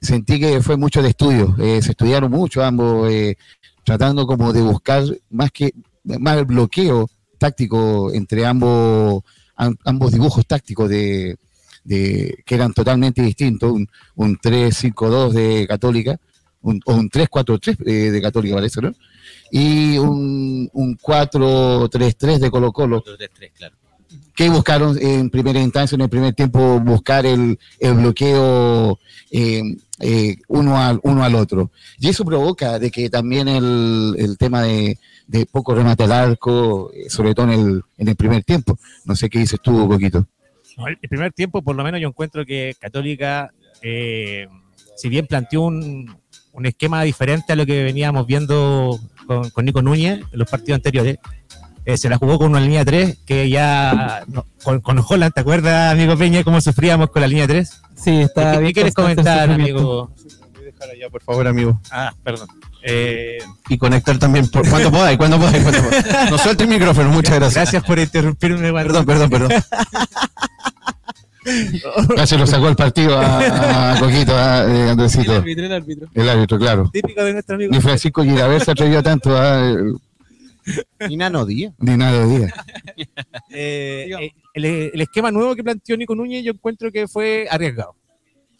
sentí 0.03 0.39
que 0.39 0.61
fue 0.61 0.77
mucho 0.77 1.01
de 1.01 1.09
estudio. 1.09 1.55
eh, 1.59 1.81
se 1.81 1.91
estudiaron 1.91 2.29
mucho 2.31 2.63
ambos, 2.63 3.09
eh, 3.11 3.35
tratando 3.83 4.27
como 4.27 4.53
de 4.53 4.61
buscar 4.61 5.03
más 5.31 5.51
que 5.51 5.73
más 6.03 6.37
el 6.37 6.45
bloqueo 6.45 7.09
táctico 7.37 8.11
entre 8.13 8.45
ambos 8.45 9.23
am- 9.55 9.77
ambos 9.85 10.11
dibujos 10.11 10.45
tácticos 10.45 10.89
de, 10.89 11.37
de- 11.83 12.43
que 12.45 12.55
eran 12.55 12.73
totalmente 12.73 13.21
distintos, 13.21 13.71
un, 13.71 13.87
un 14.15 14.37
3-5-2 14.37 15.31
de 15.31 15.65
Católica, 15.67 16.17
un, 16.61 16.79
o 16.85 16.93
un 16.95 17.09
3-4-3 17.09 17.77
eh, 17.85 18.11
de 18.11 18.21
Católica 18.21 18.55
parece, 18.55 18.81
¿no? 18.81 18.93
Y 19.51 19.97
un, 19.97 20.69
un 20.73 20.97
4-3-3 20.97 22.39
de 22.39 22.51
Colo 22.51 22.71
Colo, 22.71 22.97
Otro 22.97 23.17
3-3, 23.17 23.51
claro. 23.57 23.75
que 24.35 24.49
buscaron 24.49 24.97
en 24.99 25.29
primera 25.29 25.59
instancia, 25.61 25.95
en 25.95 26.01
el 26.01 26.09
primer 26.09 26.33
tiempo, 26.33 26.79
buscar 26.79 27.25
el, 27.25 27.59
el 27.79 27.93
bloqueo 27.95 28.99
eh, 29.31 29.61
eh, 30.05 30.35
uno, 30.49 30.77
al, 30.77 30.99
uno 31.03 31.23
al 31.23 31.33
otro. 31.35 31.71
Y 31.97 32.09
eso 32.09 32.25
provoca 32.25 32.77
de 32.77 32.91
que 32.91 33.09
también 33.09 33.47
el, 33.47 34.15
el 34.17 34.37
tema 34.37 34.61
de, 34.63 34.97
poco 35.51 35.73
remate 35.73 36.03
al 36.03 36.11
arco, 36.11 36.91
eh, 36.93 37.09
sobre 37.09 37.33
todo 37.33 37.51
en 37.51 37.59
el, 37.59 37.81
en 37.97 38.07
el 38.09 38.15
primer 38.15 38.43
tiempo. 38.43 38.77
No 39.05 39.15
sé 39.15 39.29
qué 39.29 39.39
dices 39.39 39.59
tú, 39.63 39.91
El 39.93 40.97
el 41.01 41.09
primer 41.09 41.31
tiempo, 41.31 41.61
por 41.61 41.75
lo 41.75 41.83
menos, 41.83 42.01
yo 42.01 42.09
encuentro 42.09 42.45
que 42.45 42.75
Católica, 42.79 43.53
eh, 43.81 44.47
si 44.97 45.07
bien 45.07 45.25
planteó 45.25 45.61
un, 45.61 46.13
un 46.51 46.65
esquema 46.65 47.01
diferente 47.03 47.53
a 47.53 47.55
lo 47.55 47.65
que 47.65 47.83
veníamos 47.83 48.27
viendo 48.27 48.99
con, 49.25 49.49
con 49.51 49.63
Nico 49.63 49.81
Núñez 49.81 50.19
en 50.31 50.39
los 50.39 50.49
partidos 50.49 50.77
anteriores. 50.77 51.17
Eh, 51.85 51.97
se 51.97 52.07
la 52.09 52.17
jugó 52.17 52.37
con 52.39 52.51
una 52.51 52.61
línea 52.61 52.85
3 52.85 53.17
que 53.25 53.49
ya 53.49 54.23
no, 54.27 54.45
con, 54.63 54.79
con 54.79 55.03
Holland, 55.05 55.33
¿te 55.33 55.41
acuerdas, 55.41 55.91
amigo 55.91 56.15
Peña, 56.17 56.43
cómo 56.43 56.61
sufríamos 56.61 57.09
con 57.09 57.21
la 57.21 57.27
línea 57.27 57.45
3? 57.47 57.81
Sí, 57.95 58.21
está 58.21 58.53
¿Qué, 58.53 58.57
bien. 58.59 58.67
qué 58.69 58.73
quieres 58.73 58.91
el 58.91 58.95
comentar, 58.95 59.49
amigo? 59.51 60.11
dejar 60.63 60.89
allá, 60.91 61.09
por 61.09 61.21
favor, 61.23 61.45
amigo. 61.47 61.79
Ah, 61.91 62.13
perdón. 62.23 62.47
Eh, 62.85 63.37
Y 63.69 63.77
conectar 63.77 64.17
también 64.17 64.47
por 64.49 64.67
cuando 64.69 64.91
podáis, 64.91 65.17
cuando 65.17 65.37
podáis, 65.39 65.61
cuando 65.63 65.81
podáis. 65.83 66.05
No 66.31 66.37
suelte 66.37 66.63
el 66.63 66.69
micrófono, 66.69 67.09
muchas 67.09 67.35
gracias. 67.35 67.55
gracias 67.63 67.83
por 67.83 67.99
interrumpirme. 67.99 68.71
Perdón, 68.73 69.05
perdón, 69.05 69.29
perdón. 69.29 69.51
Casi 72.15 72.37
lo 72.37 72.47
sacó 72.47 72.69
el 72.69 72.75
partido 72.77 73.19
a, 73.19 73.91
a 73.93 73.99
Coquito, 73.99 74.33
a, 74.37 74.63
eh, 74.65 74.83
El 74.83 74.89
Andresito. 74.91 75.33
árbitro, 75.35 75.65
el 75.65 75.73
árbitro. 75.73 76.07
El 76.13 76.29
árbitro, 76.29 76.57
claro. 76.57 76.89
Típico 76.91 77.21
de 77.23 77.33
nuestro 77.33 77.55
amigo. 77.55 77.71
Ni 77.73 77.81
Francisco 77.81 78.23
Giraver 78.23 78.63
se 78.63 78.71
atrevió 78.71 79.03
tanto 79.03 79.35
a. 79.37 79.61
Ni 79.61 79.93
Nano 81.17 81.45
Díaz. 81.45 81.73
Ni 81.79 81.97
nada 81.97 82.25
de 82.25 82.37
día. 82.37 82.53
Eh, 83.49 84.09
eh, 84.19 84.31
el, 84.55 84.65
el 84.65 85.01
esquema 85.01 85.29
nuevo 85.29 85.55
que 85.55 85.63
planteó 85.63 85.95
Nico 85.95 86.15
Núñez 86.15 86.43
yo 86.43 86.53
encuentro 86.53 86.91
que 86.91 87.07
fue 87.07 87.47
arriesgado. 87.49 87.95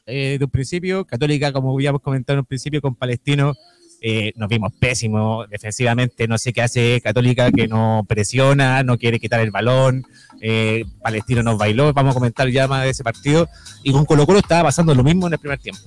Eh, 0.06 0.38
de 0.38 0.46
un 0.46 0.52
principio, 0.52 1.06
Católica, 1.06 1.52
como 1.52 1.74
habíamos 1.74 2.02
comentado 2.02 2.36
en 2.36 2.40
un 2.40 2.46
principio 2.46 2.82
con 2.82 2.96
Palestino, 2.96 3.54
eh, 4.02 4.34
nos 4.36 4.50
vimos 4.50 4.74
pésimos 4.74 5.50
defensivamente. 5.50 6.28
No 6.28 6.38
sé 6.38 6.52
qué 6.52 6.62
hace 6.62 7.00
Católica 7.02 7.52
que 7.52 7.68
no 7.68 8.06
presiona, 8.08 8.84
no 8.84 8.98
quiere 8.98 9.20
quitar 9.20 9.40
el 9.40 9.52
balón. 9.52 10.04
Eh, 10.46 10.84
Palestino 11.02 11.42
nos 11.42 11.58
bailó. 11.58 11.94
Vamos 11.94 12.12
a 12.12 12.20
comentar 12.20 12.50
ya 12.50 12.68
más 12.68 12.84
de 12.84 12.90
ese 12.90 13.04
partido. 13.04 13.48
Y 13.82 13.92
con 13.94 14.04
Colo 14.06 14.26
Colo 14.28 14.40
estaba 14.40 14.64
pasando 14.64 14.94
lo 14.94 15.04
mismo 15.04 15.26
en 15.28 15.34
el 15.34 15.40
primer 15.40 15.58
tiempo. 15.60 15.82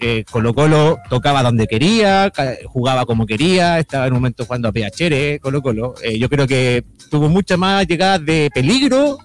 Eh, 0.00 0.24
Colo 0.30 0.52
Colo 0.52 0.98
tocaba 1.08 1.42
donde 1.42 1.66
quería, 1.68 2.30
jugaba 2.66 3.06
como 3.06 3.24
quería, 3.24 3.78
estaba 3.78 4.06
en 4.06 4.12
un 4.12 4.18
momento 4.18 4.44
jugando 4.44 4.68
a 4.68 4.72
PHR, 4.72 5.38
Colo 5.40 5.62
Colo. 5.62 5.94
Eh, 6.02 6.18
yo 6.18 6.28
creo 6.28 6.46
que 6.46 6.84
tuvo 7.10 7.28
muchas 7.28 7.56
más 7.58 7.86
llegadas 7.86 8.24
de 8.26 8.50
peligro 8.52 9.18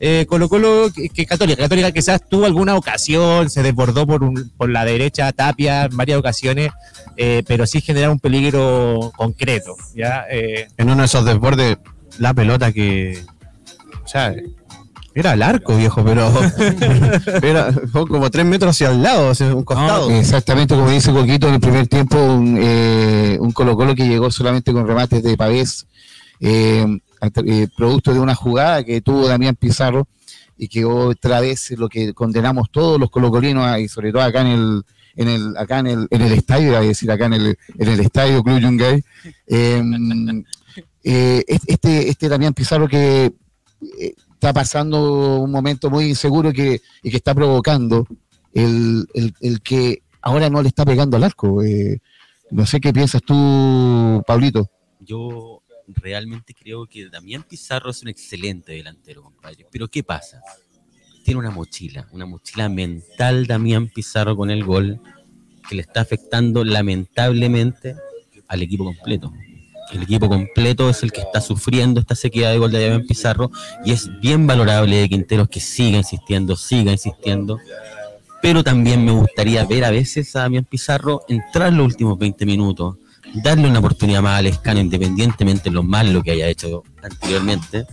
eh, 0.00 0.26
Colo 0.28 0.48
Colo 0.50 0.90
que, 0.94 1.08
que 1.08 1.24
Católica. 1.24 1.62
Católica 1.62 1.90
quizás 1.92 2.20
tuvo 2.28 2.44
alguna 2.44 2.76
ocasión, 2.76 3.48
se 3.48 3.62
desbordó 3.62 4.06
por, 4.06 4.22
un- 4.22 4.50
por 4.56 4.68
la 4.68 4.84
derecha 4.84 5.32
Tapia 5.32 5.84
en 5.84 5.96
varias 5.96 6.18
ocasiones, 6.18 6.70
eh, 7.16 7.42
pero 7.46 7.64
sí 7.66 7.80
generaba 7.80 8.12
un 8.12 8.20
peligro 8.20 9.12
concreto. 9.16 9.74
¿ya? 9.94 10.26
Eh, 10.30 10.66
En 10.76 10.90
uno 10.90 10.98
de 10.98 11.06
esos 11.06 11.24
desbordes, 11.24 11.78
la 12.18 12.34
pelota 12.34 12.70
que. 12.72 13.22
Era 15.16 15.32
al 15.32 15.42
arco, 15.42 15.76
viejo, 15.76 16.04
pero. 16.04 16.32
era 17.42 17.72
como 17.92 18.30
tres 18.30 18.44
metros 18.44 18.70
hacia 18.70 18.90
el 18.90 19.02
lado, 19.02 19.30
hacia 19.30 19.54
un 19.54 19.64
costado. 19.64 20.10
Exactamente 20.10 20.74
como 20.74 20.90
dice 20.90 21.12
Coquito, 21.12 21.48
en 21.48 21.54
el 21.54 21.60
primer 21.60 21.86
tiempo 21.86 22.16
un, 22.16 22.58
eh, 22.60 23.38
un 23.40 23.52
Colo 23.52 23.76
Colo 23.76 23.94
que 23.94 24.08
llegó 24.08 24.30
solamente 24.32 24.72
con 24.72 24.86
remates 24.86 25.22
de 25.22 25.36
Pavés, 25.36 25.86
eh, 26.40 26.84
eh, 27.46 27.68
producto 27.76 28.12
de 28.12 28.18
una 28.18 28.34
jugada 28.34 28.82
que 28.82 29.00
tuvo 29.00 29.28
Damián 29.28 29.54
Pizarro 29.54 30.08
y 30.58 30.66
que 30.66 30.84
otra 30.84 31.40
vez 31.40 31.70
lo 31.72 31.88
que 31.88 32.12
condenamos 32.12 32.70
todos 32.72 32.98
los 32.98 33.10
colocolinos 33.10 33.78
y 33.78 33.88
sobre 33.88 34.10
todo 34.10 34.22
acá 34.22 34.40
en 34.40 34.46
el 34.48 34.82
en 35.16 35.28
el 35.28 35.56
acá 35.56 35.78
en 35.78 35.86
el, 35.86 36.08
en 36.10 36.22
el 36.22 36.32
estadio, 36.32 36.80
decir 36.80 37.10
acá 37.10 37.26
en 37.26 37.34
el, 37.34 37.58
en 37.78 37.88
el 37.88 38.00
estadio 38.00 38.42
Club 38.42 38.58
Yungay, 38.58 39.04
este, 41.04 42.08
este 42.08 42.28
Damián 42.28 42.52
Pizarro 42.52 42.88
que 42.88 43.32
está 44.32 44.52
pasando 44.52 45.40
un 45.40 45.50
momento 45.50 45.90
muy 45.90 46.06
inseguro 46.06 46.52
que, 46.52 46.80
y 47.02 47.10
que 47.10 47.16
está 47.16 47.34
provocando 47.34 48.06
el, 48.52 49.06
el, 49.14 49.34
el 49.40 49.60
que 49.60 50.02
ahora 50.20 50.50
no 50.50 50.62
le 50.62 50.68
está 50.68 50.84
pegando 50.84 51.16
al 51.16 51.24
arco. 51.24 51.62
eh. 51.62 52.00
no 52.50 52.66
sé 52.66 52.80
qué 52.80 52.92
piensas 52.92 53.22
tú, 53.22 54.22
Pablito. 54.26 54.70
Yo 55.00 55.62
realmente 55.86 56.54
creo 56.54 56.86
que 56.86 57.08
Damián 57.08 57.44
Pizarro 57.48 57.90
es 57.90 58.02
un 58.02 58.08
excelente 58.08 58.72
delantero, 58.72 59.22
compadre. 59.22 59.66
Pero 59.70 59.88
¿qué 59.88 60.02
pasa? 60.02 60.40
Tiene 61.24 61.40
una 61.40 61.50
mochila, 61.50 62.06
una 62.12 62.26
mochila 62.26 62.68
mental 62.68 63.46
Damián 63.46 63.88
Pizarro 63.88 64.36
con 64.36 64.50
el 64.50 64.64
gol 64.64 65.00
que 65.68 65.74
le 65.74 65.82
está 65.82 66.02
afectando 66.02 66.64
lamentablemente 66.64 67.96
al 68.48 68.62
equipo 68.62 68.84
completo. 68.84 69.32
El 69.92 70.02
equipo 70.02 70.28
completo 70.28 70.88
es 70.90 71.02
el 71.02 71.12
que 71.12 71.20
está 71.20 71.40
sufriendo 71.40 72.00
esta 72.00 72.14
sequía 72.14 72.50
de 72.50 72.58
gol 72.58 72.72
de 72.72 72.82
Damián 72.82 73.06
Pizarro 73.06 73.50
y 73.84 73.92
es 73.92 74.08
bien 74.20 74.46
valorable 74.46 74.96
de 74.96 75.08
Quinteros 75.08 75.48
que 75.48 75.60
siga 75.60 75.98
insistiendo, 75.98 76.56
siga 76.56 76.92
insistiendo. 76.92 77.58
Pero 78.42 78.64
también 78.64 79.04
me 79.04 79.12
gustaría 79.12 79.64
ver 79.64 79.84
a 79.84 79.90
veces 79.90 80.34
a 80.36 80.40
Damián 80.40 80.64
Pizarro 80.64 81.22
entrar 81.28 81.72
los 81.72 81.86
últimos 81.86 82.18
20 82.18 82.44
minutos, 82.46 82.96
darle 83.42 83.68
una 83.68 83.78
oportunidad 83.78 84.22
más 84.22 84.38
al 84.38 84.46
escano, 84.46 84.80
independientemente 84.80 85.70
de 85.70 85.74
lo 85.74 85.82
malo 85.82 86.22
que 86.22 86.32
haya 86.32 86.48
hecho 86.48 86.82
anteriormente. 87.02 87.86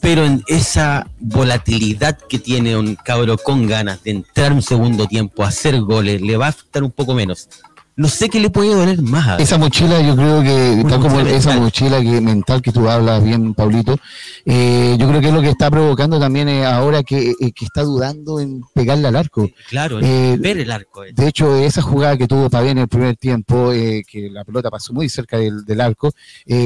Pero 0.00 0.24
en 0.24 0.42
esa 0.48 1.08
volatilidad 1.18 2.18
que 2.18 2.38
tiene 2.38 2.76
un 2.76 2.94
cabro 2.94 3.38
con 3.38 3.66
ganas 3.66 4.02
de 4.02 4.10
entrar 4.10 4.52
un 4.52 4.60
segundo 4.60 5.06
tiempo, 5.06 5.44
hacer 5.44 5.80
goles, 5.80 6.20
le 6.20 6.36
va 6.36 6.46
a 6.46 6.50
afectar 6.50 6.82
un 6.82 6.90
poco 6.90 7.14
menos. 7.14 7.48
No 7.96 8.08
sé 8.08 8.28
qué 8.28 8.40
le 8.40 8.50
puede 8.50 8.74
doler 8.74 9.00
más. 9.02 9.26
a- 9.28 9.36
Esa 9.36 9.56
mochila, 9.56 10.00
yo 10.02 10.16
creo 10.16 10.42
que, 10.42 10.80
Una 10.80 10.88
tal 10.90 11.00
como 11.00 11.14
mochila 11.16 11.36
esa 11.36 11.48
mental. 11.50 11.64
mochila 11.64 12.00
que, 12.00 12.20
mental 12.20 12.60
que 12.62 12.72
tú 12.72 12.88
hablas 12.88 13.22
bien, 13.22 13.54
Pablito, 13.54 13.96
eh, 14.44 14.96
yo 14.98 15.08
creo 15.08 15.20
que 15.20 15.28
es 15.28 15.32
lo 15.32 15.40
que 15.40 15.50
está 15.50 15.70
provocando 15.70 16.18
también 16.18 16.48
eh, 16.48 16.66
ahora 16.66 17.04
que, 17.04 17.30
eh, 17.30 17.52
que 17.52 17.64
está 17.64 17.82
dudando 17.84 18.40
en 18.40 18.62
pegarle 18.74 19.06
al 19.06 19.14
arco. 19.14 19.48
Claro, 19.68 20.00
Eh, 20.02 20.36
ver 20.40 20.58
el 20.58 20.72
arco. 20.72 21.04
eh. 21.04 21.12
De 21.14 21.28
hecho, 21.28 21.54
esa 21.56 21.82
jugada 21.82 22.16
que 22.16 22.26
tuvo 22.26 22.50
Pavén 22.50 22.72
en 22.72 22.78
el 22.78 22.88
primer 22.88 23.16
tiempo, 23.16 23.72
eh, 23.72 24.02
que 24.10 24.28
la 24.28 24.44
pelota 24.44 24.70
pasó 24.70 24.92
muy 24.92 25.08
cerca 25.08 25.38
del, 25.38 25.64
del 25.64 25.80
arco, 25.80 26.10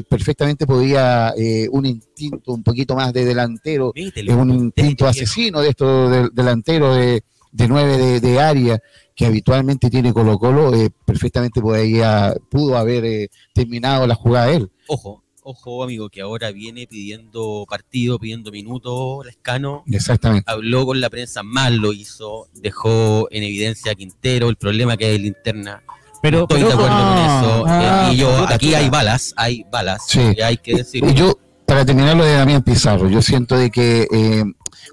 perfectamente 0.09 0.67
podía 0.67 1.35
eh, 1.37 1.69
un 1.71 1.85
instinto 1.85 2.53
un 2.53 2.63
poquito 2.63 2.95
más 2.97 3.13
de 3.13 3.25
delantero, 3.27 3.93
un 3.95 4.51
instinto 4.51 5.07
asesino 5.07 5.61
de 5.61 5.69
estos 5.69 6.11
del- 6.11 6.31
delanteros 6.33 6.97
de, 6.97 7.23
de 7.53 7.69
nueve 7.69 7.97
de, 7.99 8.21
de 8.21 8.41
área 8.41 8.81
que 9.19 9.27
habitualmente 9.27 9.91
tiene 9.91 10.13
Colo 10.13 10.39
Colo, 10.39 10.73
eh, 10.73 10.91
perfectamente 11.05 11.61
podía, 11.61 12.33
pudo 12.49 12.77
haber 12.79 13.05
eh, 13.05 13.29
terminado 13.53 14.07
la 14.07 14.15
jugada 14.15 14.53
él. 14.53 14.71
Ojo, 14.87 15.25
ojo, 15.43 15.83
amigo, 15.83 16.09
que 16.09 16.21
ahora 16.21 16.53
viene 16.53 16.87
pidiendo 16.87 17.67
partido, 17.69 18.21
pidiendo 18.21 18.53
minutos, 18.53 19.27
Lescano. 19.27 19.83
Exactamente. 19.91 20.49
Habló 20.49 20.87
con 20.87 21.01
la 21.01 21.11
prensa, 21.11 21.43
mal 21.43 21.79
lo 21.79 21.93
hizo, 21.93 22.47
dejó 22.55 23.27
en 23.33 23.43
evidencia 23.43 23.91
a 23.91 23.95
Quintero 23.97 24.49
el 24.51 24.57
problema 24.57 24.97
que 24.97 25.07
hay 25.07 25.17
en 25.17 25.23
la 25.23 25.29
interna. 25.29 25.83
pero, 26.23 26.43
Estoy 26.43 26.59
pero 26.63 26.69
de 26.69 26.75
acuerdo 26.75 26.97
con 26.97 27.19
eso. 27.19 27.65
ah, 27.67 28.09
eh, 28.11 28.15
y 28.15 28.17
yo, 28.19 28.47
aquí 28.49 28.75
hay 28.75 28.89
balas, 28.89 29.35
hay 29.37 29.65
balas, 29.69 30.05
Sí. 30.07 30.21
y 30.37 30.41
hay 30.43 30.59
que 30.59 30.77
decirlo. 30.77 31.11
Y 31.11 31.15
yo, 31.15 31.37
para 31.67 31.85
terminar 31.85 32.17
lo 32.17 32.25
de 32.25 32.35
Damián 32.35 32.63
Pizarro, 32.63 33.11
yo 33.11 33.21
siento 33.21 33.57
de 33.57 33.69
que 33.73 34.07
eh, 34.13 34.45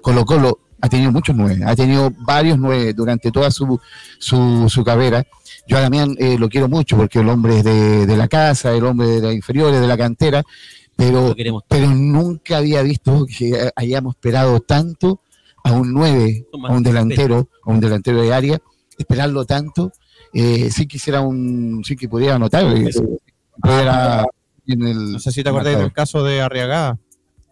Colo 0.02 0.24
Colo 0.24 0.58
ha 0.80 0.88
tenido 0.88 1.10
muchos 1.12 1.34
nueve, 1.34 1.62
ha 1.64 1.74
tenido 1.74 2.10
varios 2.18 2.58
nueve 2.58 2.92
durante 2.92 3.30
toda 3.30 3.50
su, 3.50 3.80
su, 4.18 4.68
su 4.68 4.84
carrera. 4.84 5.24
Yo 5.66 5.78
a 5.78 5.80
Damián 5.80 6.14
eh, 6.18 6.38
lo 6.38 6.48
quiero 6.48 6.68
mucho 6.68 6.96
porque 6.96 7.20
el 7.20 7.28
hombre 7.28 7.58
es 7.58 7.64
de, 7.64 8.06
de 8.06 8.16
la 8.16 8.28
casa, 8.28 8.72
el 8.72 8.84
hombre 8.84 9.08
de 9.08 9.20
las 9.20 9.34
inferiores, 9.34 9.80
de 9.80 9.86
la 9.86 9.96
cantera, 9.96 10.42
pero, 10.94 11.34
pero 11.68 11.90
nunca 11.90 12.58
había 12.58 12.82
visto 12.82 13.26
que 13.26 13.70
hayamos 13.74 14.14
esperado 14.14 14.60
tanto 14.60 15.20
a 15.64 15.72
un 15.72 15.92
nueve, 15.92 16.46
a 16.68 16.72
un 16.72 16.82
delantero, 16.82 17.48
a 17.64 17.70
un 17.70 17.80
delantero 17.80 18.22
de 18.22 18.32
área, 18.32 18.58
esperarlo 18.96 19.44
tanto, 19.44 19.92
eh, 20.32 20.70
sí 20.70 20.86
quisiera 20.86 21.20
un, 21.20 21.82
sí 21.84 21.96
que 21.96 22.08
pudiera 22.08 22.36
anotar, 22.36 22.64
eh, 22.64 22.90
en 24.68 24.82
el 24.82 25.12
No 25.12 25.18
sé 25.18 25.32
si 25.32 25.42
te 25.42 25.48
acordás 25.48 25.78
del 25.78 25.92
caso 25.92 26.22
de 26.22 26.40
Arriagada. 26.40 26.98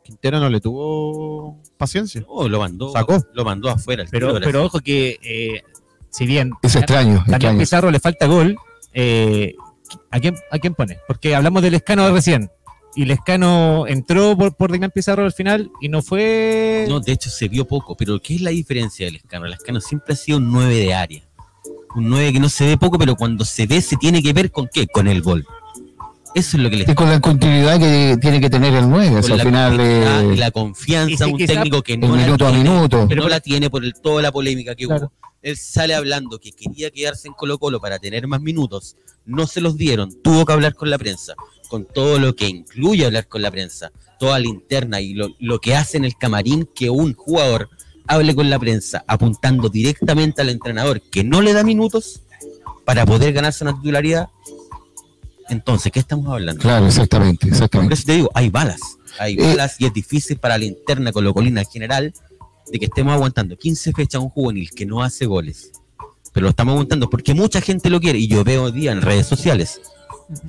Quintero 0.04 0.38
no 0.38 0.50
le 0.50 0.60
tuvo 0.60 1.62
paciencia. 1.78 2.22
Oh, 2.28 2.46
lo 2.46 2.60
mandó, 2.60 2.92
Sacó. 2.92 3.24
lo 3.32 3.44
mandó 3.44 3.70
afuera. 3.70 4.02
el 4.02 4.08
pero, 4.10 4.34
de 4.34 4.40
pero 4.40 4.64
ojo 4.64 4.80
que 4.80 5.18
eh, 5.22 5.62
si 6.10 6.26
bien 6.26 6.52
Es 6.62 6.76
extraño, 6.76 7.16
Damián 7.20 7.34
extraño. 7.34 7.58
Pizarro 7.58 7.90
le 7.90 7.98
falta 8.00 8.26
gol, 8.26 8.56
eh, 8.92 9.54
¿a, 10.10 10.20
quién, 10.20 10.36
¿a 10.50 10.58
quién 10.58 10.74
pone? 10.74 10.98
Porque 11.08 11.34
hablamos 11.34 11.62
del 11.62 11.74
Escano 11.74 12.12
recién. 12.12 12.50
Y 12.96 13.06
Lescano 13.06 13.86
entró 13.88 14.36
por, 14.36 14.54
por 14.54 14.70
Damián 14.70 14.92
Pizarro 14.94 15.24
al 15.24 15.32
final 15.32 15.70
y 15.80 15.88
no 15.88 16.02
fue. 16.02 16.86
No, 16.88 17.00
de 17.00 17.12
hecho 17.12 17.30
se 17.30 17.48
vio 17.48 17.64
poco, 17.64 17.96
pero 17.96 18.20
¿qué 18.20 18.36
es 18.36 18.40
la 18.42 18.50
diferencia 18.50 19.06
del 19.06 19.16
Escano? 19.16 19.46
El 19.46 19.54
Escano 19.54 19.80
siempre 19.80 20.12
ha 20.12 20.16
sido 20.16 20.38
un 20.38 20.52
9 20.52 20.74
de 20.74 20.94
área. 20.94 21.22
Un 21.96 22.08
9 22.08 22.34
que 22.34 22.40
no 22.40 22.48
se 22.48 22.66
ve 22.66 22.76
poco, 22.76 22.98
pero 22.98 23.16
cuando 23.16 23.44
se 23.44 23.66
ve 23.66 23.80
se 23.80 23.96
tiene 23.96 24.22
que 24.22 24.32
ver 24.32 24.52
con 24.52 24.68
qué? 24.72 24.86
Con 24.86 25.08
el 25.08 25.22
gol. 25.22 25.44
Eso 26.34 26.56
es 26.56 26.62
lo 26.62 26.70
que 26.70 26.76
le 26.78 26.84
Y 26.90 26.94
con 26.94 27.08
la 27.08 27.20
continuidad 27.20 27.78
que 27.78 28.18
tiene 28.20 28.40
que 28.40 28.50
tener 28.50 28.74
el 28.74 28.88
9, 28.90 29.08
o 29.08 29.12
con 29.14 29.22
sea, 29.22 29.32
al 29.34 29.38
la 29.38 29.44
final 29.44 29.76
confianza 29.76 30.34
y 30.34 30.36
la 30.36 30.46
Y 30.48 30.50
confianza, 30.50 31.24
sí, 31.26 31.32
un 31.32 31.38
técnico 31.46 31.82
que 31.82 31.96
no 31.96 32.08
la 32.16 32.22
minuto 32.22 32.46
a 32.46 32.50
tiene, 32.50 32.64
minuto. 32.70 33.06
Pero 33.08 33.22
no 33.22 33.28
la 33.28 33.40
tiene 33.40 33.70
por 33.70 33.84
el- 33.84 33.94
toda 33.94 34.20
la 34.22 34.32
polémica 34.32 34.74
que 34.74 34.86
Claro. 34.86 35.06
hubo. 35.06 35.12
Él 35.42 35.56
sale 35.56 35.94
hablando 35.94 36.38
que 36.40 36.52
quería 36.52 36.90
quedarse 36.90 37.28
en 37.28 37.34
Colo 37.34 37.58
Colo 37.58 37.78
para 37.80 37.98
tener 37.98 38.26
más 38.26 38.40
minutos. 38.40 38.96
No 39.26 39.46
se 39.46 39.60
los 39.60 39.76
dieron. 39.76 40.10
Tuvo 40.22 40.44
que 40.46 40.52
hablar 40.54 40.74
con 40.74 40.88
la 40.90 40.98
prensa. 40.98 41.34
Con 41.68 41.84
todo 41.86 42.18
lo 42.18 42.34
que 42.34 42.48
incluye 42.48 43.04
hablar 43.04 43.28
con 43.28 43.42
la 43.42 43.50
prensa. 43.50 43.92
Toda 44.18 44.38
la 44.38 44.46
interna 44.48 45.00
y 45.00 45.12
lo, 45.14 45.28
lo 45.38 45.60
que 45.60 45.76
hace 45.76 45.98
en 45.98 46.04
el 46.06 46.16
camarín 46.16 46.68
que 46.74 46.88
un 46.90 47.14
jugador 47.14 47.68
hable 48.06 48.34
con 48.34 48.48
la 48.50 48.58
prensa 48.58 49.04
apuntando 49.06 49.68
directamente 49.68 50.40
al 50.42 50.48
entrenador 50.50 51.00
que 51.00 51.24
no 51.24 51.42
le 51.42 51.52
da 51.52 51.62
minutos. 51.62 52.20
para 52.86 53.06
poder 53.06 53.32
ganarse 53.32 53.64
una 53.64 53.74
titularidad, 53.74 54.28
entonces, 55.48 55.92
¿qué 55.92 55.98
estamos 56.00 56.26
hablando? 56.28 56.60
Claro, 56.60 56.86
exactamente, 56.86 57.46
Por 57.46 57.54
exactamente. 57.54 57.94
eso 57.94 58.04
te 58.06 58.12
digo, 58.14 58.30
hay 58.34 58.48
balas. 58.50 58.80
Hay 59.18 59.34
Eh. 59.34 59.46
balas 59.48 59.76
y 59.78 59.86
es 59.86 59.92
difícil 59.92 60.38
para 60.38 60.58
la 60.58 60.64
interna 60.64 61.12
colocolina 61.12 61.60
en 61.62 61.66
general 61.66 62.12
de 62.70 62.78
que 62.78 62.86
estemos 62.86 63.12
aguantando 63.14 63.56
15 63.56 63.92
fechas 63.92 64.20
un 64.22 64.30
juvenil 64.30 64.70
que 64.70 64.86
no 64.86 65.02
hace 65.02 65.26
goles. 65.26 65.70
Pero 66.32 66.44
lo 66.44 66.50
estamos 66.50 66.72
aguantando 66.72 67.08
porque 67.10 67.34
mucha 67.34 67.60
gente 67.60 67.90
lo 67.90 68.00
quiere. 68.00 68.18
Y 68.18 68.26
yo 68.26 68.42
veo 68.42 68.64
hoy 68.64 68.72
día 68.72 68.92
en 68.92 69.02
redes 69.02 69.26
sociales 69.26 69.80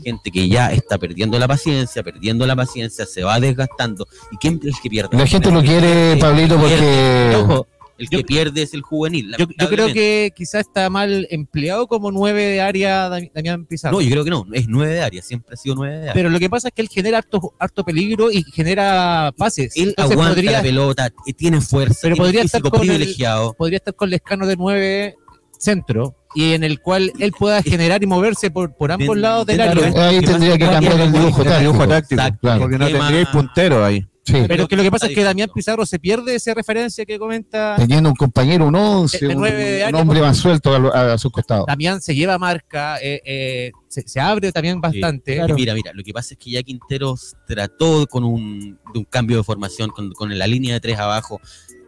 gente 0.03 0.31
que 0.31 0.47
ya 0.47 0.71
está 0.71 0.97
perdiendo 0.97 1.37
la 1.37 1.49
paciencia, 1.49 2.01
perdiendo 2.01 2.47
la 2.47 2.55
paciencia, 2.55 3.05
se 3.05 3.23
va 3.23 3.39
desgastando. 3.41 4.07
¿Y 4.31 4.37
quién 4.37 4.57
es 4.63 4.75
el 4.75 4.81
que 4.81 4.89
pierde? 4.89 5.17
La 5.17 5.27
gente 5.27 5.51
lo 5.51 5.61
quiere, 5.61 6.15
Pablito, 6.17 6.57
pierde. 6.57 7.33
porque 7.35 7.35
Ojo, 7.53 7.67
El 7.97 8.09
que 8.09 8.23
pierde 8.23 8.61
es 8.61 8.73
el 8.73 8.81
juvenil. 8.81 9.33
yo, 9.37 9.45
yo 9.57 9.69
creo 9.69 9.93
que 9.93 10.31
quizás 10.35 10.61
está 10.67 10.89
mal 10.89 11.27
empleado 11.29 11.87
como 11.87 12.11
nueve 12.11 12.43
de 12.43 12.61
área 12.61 13.09
Dami- 13.09 13.31
Damián 13.33 13.65
Pizarro. 13.65 13.95
No, 13.97 14.01
yo 14.01 14.09
creo 14.11 14.23
que 14.23 14.29
no. 14.29 14.45
Es 14.53 14.67
9 14.67 14.93
de 14.93 15.01
área. 15.01 15.21
Siempre 15.21 15.53
ha 15.53 15.57
sido 15.57 15.75
9 15.75 15.93
de 15.93 15.99
área. 16.01 16.13
Pero 16.13 16.29
lo 16.29 16.37
que 16.39 16.49
pasa 16.49 16.67
es 16.67 16.73
que 16.73 16.81
él 16.81 16.89
genera 16.89 17.19
harto, 17.19 17.53
harto 17.57 17.83
peligro 17.85 18.31
y 18.31 18.43
genera 18.43 19.33
pases. 19.37 19.75
Él 19.77 19.89
Entonces 19.89 20.11
aguanta 20.13 20.33
podría, 20.35 20.51
la 20.51 20.61
pelota, 20.61 21.09
eh, 21.25 21.33
tiene 21.33 21.61
fuerza, 21.61 21.99
Pero 22.01 22.15
tiene 22.15 22.25
podría 22.27 22.41
estar 22.43 22.61
con 22.61 22.73
el- 22.81 22.87
privilegiado. 22.87 23.53
podría 23.53 23.77
estar 23.77 23.95
con 23.95 24.09
Lescano 24.09 24.45
de 24.45 24.55
9 24.57 25.15
centro 25.57 26.15
y 26.35 26.51
en 26.53 26.63
el 26.65 26.81
cual 26.81 27.13
él 27.19 27.31
pueda 27.31 27.63
generar 27.63 28.03
y 28.03 28.07
moverse 28.07 28.51
por, 28.51 28.75
por 28.75 28.91
ambos 28.91 29.17
lados 29.17 29.45
del 29.45 29.61
área. 29.61 30.07
ahí 30.09 30.19
tendría 30.21 30.57
que 30.57 30.65
cambiar 30.65 30.99
el 30.99 31.11
dibujo 31.13 31.41
El 31.43 31.47
táctico. 31.47 32.21
Exacto. 32.21 32.57
porque 32.59 32.77
no 32.77 32.87
tendríais 32.87 33.27
puntero 33.29 33.85
ahí. 33.85 34.05
Sí, 34.25 34.33
Pero 34.47 34.67
que 34.67 34.75
lo 34.75 34.81
que 34.81 34.89
pasa 34.89 35.05
es 35.07 35.13
que 35.13 35.23
Damián. 35.23 35.49
Pizarro 35.53 35.85
se 35.85 35.99
pierde 35.99 36.33
esa 36.33 36.53
referencia 36.55 37.05
que 37.05 37.19
comenta. 37.19 37.75
teniendo 37.77 38.09
un 38.09 38.15
compañero, 38.15 38.65
un 38.67 38.75
once, 38.75 39.17
El- 39.17 39.25
el 39.31 39.35
un, 39.35 39.41
nueve 39.41 39.63
de 39.63 39.85
un 39.87 39.95
hombre 39.95 40.19
más 40.19 40.37
suelto 40.37 40.73
a, 40.73 41.13
a 41.13 41.17
su 41.19 41.29
costado. 41.29 41.65
Damián 41.67 42.01
se 42.01 42.15
lleva 42.15 42.37
marca, 42.39 42.97
eh, 43.01 43.21
eh, 43.23 43.71
se, 43.87 44.01
se 44.07 44.19
abre 44.19 44.51
también 44.51 44.81
bastante. 44.81 45.35
Y 45.47 45.53
Mira, 45.53 45.73
mira, 45.75 45.91
lo 45.93 46.03
que 46.03 46.11
pasa 46.11 46.33
es 46.33 46.39
que 46.39 46.49
ya 46.49 46.63
Quinteros 46.63 47.35
trató 47.47 48.07
con 48.07 48.23
un, 48.23 48.79
de 48.93 48.99
un 48.99 49.05
cambio 49.05 49.37
de 49.37 49.43
formación, 49.43 49.91
con, 49.91 50.11
con 50.13 50.35
la 50.35 50.47
línea 50.47 50.73
de 50.73 50.79
tres 50.79 50.97
abajo. 50.97 51.39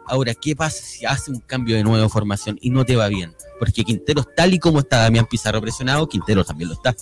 Ahora, 0.09 0.33
¿qué 0.35 0.55
pasa 0.55 0.81
si 0.83 1.05
hace 1.05 1.31
un 1.31 1.39
cambio 1.39 1.75
de 1.75 1.83
nuevo 1.83 2.01
de 2.01 2.07
formación 2.07 2.57
y 2.61 2.69
no 2.69 2.85
te 2.85 2.95
va 2.95 3.07
bien? 3.07 3.33
Porque 3.59 3.83
Quinteros, 3.83 4.27
tal 4.35 4.53
y 4.53 4.59
como 4.59 4.79
está 4.79 4.99
Damián 4.99 5.25
Pizarro 5.25 5.59
presionado, 5.59 6.07
Quinteros 6.07 6.45
también 6.47 6.69
lo 6.69 6.75
está. 6.75 6.95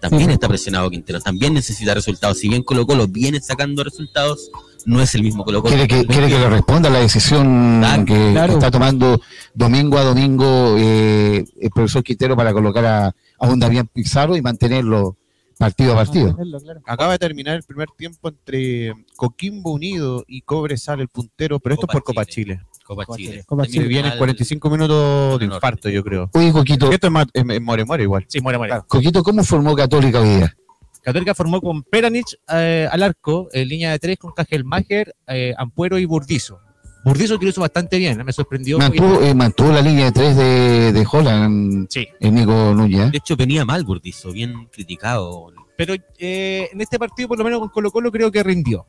También 0.00 0.30
está 0.30 0.48
presionado 0.48 0.90
Quinteros, 0.90 1.24
también 1.24 1.54
necesita 1.54 1.94
resultados. 1.94 2.38
Si 2.38 2.48
bien 2.48 2.62
Colo 2.62 2.86
Colo 2.86 3.06
viene 3.08 3.40
sacando 3.40 3.82
resultados, 3.84 4.50
no 4.86 5.00
es 5.00 5.14
el 5.14 5.22
mismo 5.22 5.44
Colo 5.44 5.62
Colo. 5.62 5.74
Quiere 5.74 5.88
que, 5.88 6.06
quiere 6.06 6.28
que 6.28 6.38
le 6.38 6.50
responda 6.50 6.90
la 6.90 7.00
decisión 7.00 7.78
Claro, 7.80 8.04
que, 8.04 8.32
claro. 8.32 8.52
que 8.52 8.58
está 8.58 8.70
tomando 8.70 9.20
domingo 9.54 9.98
a 9.98 10.02
domingo 10.04 10.76
eh, 10.78 11.44
el 11.60 11.70
profesor 11.70 12.02
Quintero 12.02 12.36
para 12.36 12.52
colocar 12.52 12.84
a, 12.84 13.06
a 13.38 13.48
un 13.48 13.58
Damián 13.58 13.88
Pizarro 13.92 14.36
y 14.36 14.42
mantenerlo 14.42 15.16
partido 15.58 15.92
a 15.92 15.96
partido. 15.96 16.36
Acaba 16.84 17.12
de 17.12 17.18
terminar 17.18 17.56
el 17.56 17.62
primer 17.62 17.88
tiempo 17.96 18.28
entre 18.28 18.92
Coquimbo 19.16 19.72
Unido 19.72 20.24
y 20.26 20.42
Cobresal, 20.42 21.00
el 21.00 21.08
puntero, 21.08 21.60
pero 21.60 21.74
esto 21.74 21.86
Copa 21.86 21.98
es 21.98 22.02
por 22.02 22.14
Copa 22.14 22.24
Chile. 22.24 22.54
Chile. 22.56 22.66
Copa 22.84 23.04
Copa 23.04 23.16
Chile. 23.16 23.30
Chile. 23.30 23.44
Copa 23.46 23.64
Se 23.64 23.70
Chile. 23.72 23.86
vienen 23.88 24.12
Al- 24.12 24.18
45 24.18 24.70
minutos 24.70 25.38
de 25.40 25.46
infarto, 25.46 25.88
yo 25.88 26.04
creo. 26.04 26.30
Oye, 26.34 26.52
Coquito, 26.52 26.92
Esto 26.92 27.06
es, 27.06 27.12
más- 27.12 27.26
es- 27.32 27.44
es 27.48 27.60
muere, 27.62 27.84
muere 27.84 28.02
igual. 28.04 28.24
Sí, 28.28 28.40
muere. 28.40 28.58
Coquito, 28.86 29.22
¿cómo 29.22 29.42
formó 29.42 29.74
Católica 29.74 30.20
hoy 30.20 30.28
día? 30.36 30.54
Católica 31.02 31.34
formó 31.34 31.60
con 31.60 31.82
Peranich 31.82 32.36
eh, 32.48 32.88
al 32.90 33.02
arco, 33.02 33.48
en 33.52 33.68
línea 33.68 33.90
de 33.92 33.98
tres 33.98 34.18
con 34.18 34.32
Cajelmacher, 34.32 35.14
eh, 35.26 35.54
Ampuero 35.56 35.98
y 35.98 36.04
Burdizo. 36.04 36.60
Burdizo 37.04 37.38
que 37.38 37.44
lo 37.44 37.50
hizo 37.50 37.60
bastante 37.60 37.98
bien, 37.98 38.18
¿eh? 38.18 38.24
me 38.24 38.32
sorprendió. 38.32 38.78
Mantuvo, 38.78 39.20
eh, 39.20 39.34
mantuvo 39.34 39.70
la 39.72 39.82
línea 39.82 40.06
de 40.06 40.12
tres 40.12 40.36
de, 40.36 40.92
de 40.94 41.06
Holland, 41.10 41.86
Sí. 41.90 42.06
el 42.20 42.32
Nico 42.34 42.72
Núñez. 42.74 43.08
¿eh? 43.08 43.10
De 43.10 43.18
hecho, 43.18 43.36
venía 43.36 43.66
mal 43.66 43.84
Burdizo, 43.84 44.32
bien 44.32 44.66
criticado. 44.72 45.52
Pero 45.76 45.94
eh, 46.18 46.70
en 46.72 46.80
este 46.80 46.98
partido, 46.98 47.28
por 47.28 47.36
lo 47.36 47.44
menos 47.44 47.60
con 47.60 47.68
Colo 47.68 47.90
Colo, 47.90 48.10
creo 48.10 48.30
que 48.32 48.42
rindió. 48.42 48.86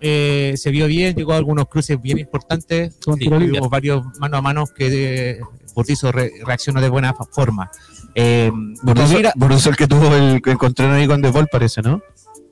Eh, 0.00 0.54
se 0.56 0.70
vio 0.70 0.86
bien, 0.86 1.14
llegó 1.16 1.32
a 1.32 1.36
algunos 1.36 1.66
cruces 1.68 2.00
bien 2.00 2.18
importantes. 2.18 2.94
Sí, 2.94 3.24
tuvimos 3.28 3.70
varios 3.70 4.04
mano 4.18 4.36
a 4.36 4.42
mano 4.42 4.64
que 4.66 5.30
eh, 5.30 5.40
Burdizo 5.74 6.12
re- 6.12 6.32
reaccionó 6.44 6.80
de 6.80 6.88
buena 6.88 7.14
forma. 7.14 7.70
Eh, 8.14 8.50
Burdizo 9.36 9.70
el 9.70 9.76
que 9.76 9.86
tuvo 9.86 10.14
el 10.14 10.40
que 10.42 10.50
encontraron 10.52 10.94
ahí 10.96 11.06
con 11.06 11.20
De 11.22 11.30
Vol, 11.30 11.48
parece, 11.50 11.82
¿no? 11.82 12.02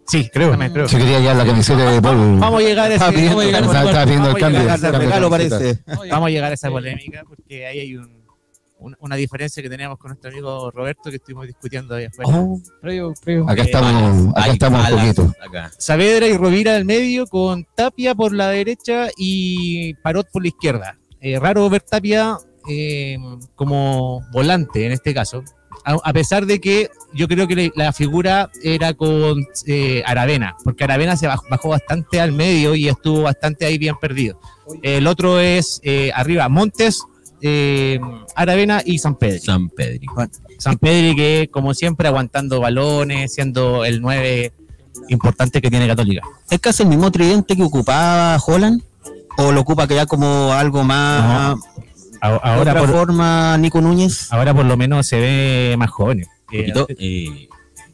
sí, 0.07 0.29
creo. 0.33 0.51
también 0.51 0.73
creo. 0.73 0.87
Se 0.89 0.99
quería 0.99 1.21
ya 1.21 1.33
la 1.35 1.47
camiseta 1.47 1.91
de 1.91 2.01
Paul. 2.03 2.39
Vamos 2.39 2.61
a 2.61 2.65
llegar 2.65 2.91
a 2.91 2.95
ese, 2.95 3.05
vamos 3.29 3.43
a 3.43 3.45
llegar 3.47 4.85
a 4.85 4.99
regalo 4.99 5.31
parece. 5.31 5.79
Vamos 6.11 6.27
a 6.27 6.31
llegar 6.31 6.51
a 6.51 6.55
esa 6.55 6.71
polémica 6.71 7.23
porque 7.27 7.67
ahí 7.67 7.79
hay 7.81 7.97
un- 7.97 8.24
un- 8.85 8.97
una 9.01 9.17
diferencia 9.17 9.63
que 9.63 9.69
teníamos 9.71 9.99
con 9.99 10.11
nuestro 10.11 10.31
amigo 10.31 10.71
Roberto 10.71 11.11
que 11.11 11.17
estuvimos 11.17 11.47
discutiendo 11.47 11.95
ahí 11.95 12.05
afuera. 12.05 12.31
Oh, 12.33 12.61
Previo, 12.81 13.13
previo. 13.25 13.49
acá 13.49 13.63
Eh, 13.63 13.65
estamos, 13.67 14.29
acá 14.31 14.43
Hay 14.45 14.51
estamos 14.53 14.91
un 14.91 14.99
poquito. 14.99 15.35
acá. 15.47 15.71
Saavedra 15.79 16.27
y 16.27 16.37
Rovira 16.37 16.77
al 16.77 16.85
medio 16.85 17.27
con 17.27 17.67
Tapia 17.75 18.15
por 18.15 18.33
la 18.33 18.49
derecha 18.49 19.09
y 19.17 19.95
Parot 19.95 20.29
por 20.31 20.43
la 20.43 20.49
izquierda. 20.49 20.99
Eh, 21.21 21.39
raro 21.41 21.69
ver 21.71 21.81
Tapia 21.83 22.37
eh, 22.69 23.17
como 23.55 24.23
volante 24.33 24.87
en 24.87 24.93
este 24.93 25.13
caso. 25.15 25.43
A, 25.87 25.97
a 26.03 26.13
pesar 26.15 26.47
de 26.47 26.61
que 26.61 26.89
yo 27.13 27.29
creo 27.29 27.47
que 27.47 27.57
la, 27.57 27.71
la 27.75 27.93
figura 27.93 28.49
era 28.63 28.95
con 28.95 29.45
eh, 29.67 30.03
Aravena, 30.07 30.57
porque 30.65 30.85
Aravena 30.85 31.17
se 31.17 31.27
bajó, 31.27 31.45
bajó 31.51 31.69
bastante 31.71 32.21
al 32.21 32.33
medio 32.33 32.75
y 32.75 32.89
estuvo 32.89 33.23
bastante 33.23 33.67
ahí 33.67 33.77
bien 33.77 33.97
perdido. 34.01 34.41
El 34.83 35.07
otro 35.07 35.41
es 35.41 35.81
eh, 35.83 36.11
arriba 36.15 36.49
Montes, 36.49 37.03
eh, 37.47 38.01
Aravena 38.35 38.83
y 38.85 38.99
San 38.99 39.17
Pedro. 39.17 39.41
San 39.41 39.69
Pedro. 39.69 40.01
San 40.59 40.79
Pedro 40.79 41.15
que 41.15 41.49
como 41.51 41.75
siempre 41.75 42.09
aguantando 42.09 42.61
balones, 42.61 43.33
siendo 43.35 43.85
el 43.85 44.01
9 44.01 44.53
importante 45.09 45.61
que 45.61 45.71
tiene 45.71 45.87
Católica. 45.87 46.23
¿Es 46.51 46.59
casi 46.61 46.83
el 46.85 46.89
mismo 46.89 47.11
tridente 47.11 47.55
que 47.57 47.63
ocupaba 47.63 48.39
Holland? 48.45 48.83
¿O 49.37 49.53
lo 49.53 49.61
ocupa 49.61 49.87
que 49.87 49.95
ya 49.97 50.07
como 50.07 50.53
algo 50.53 50.83
más... 50.85 51.57
A- 52.21 52.31
de 52.31 52.39
Ahora 52.43 52.61
otra 52.61 52.81
por, 52.81 52.89
forma 52.91 53.59
Nico 53.59 53.83
Núñez? 53.83 54.33
ahora 54.33 54.55
por 54.55 54.65
lo 54.65 54.79
menos 54.79 55.07
se 55.07 55.21
ve 55.21 55.75
más 55.77 55.91
joven. 55.91 56.25
Poquito, 56.47 56.87
eh, 56.99 57.49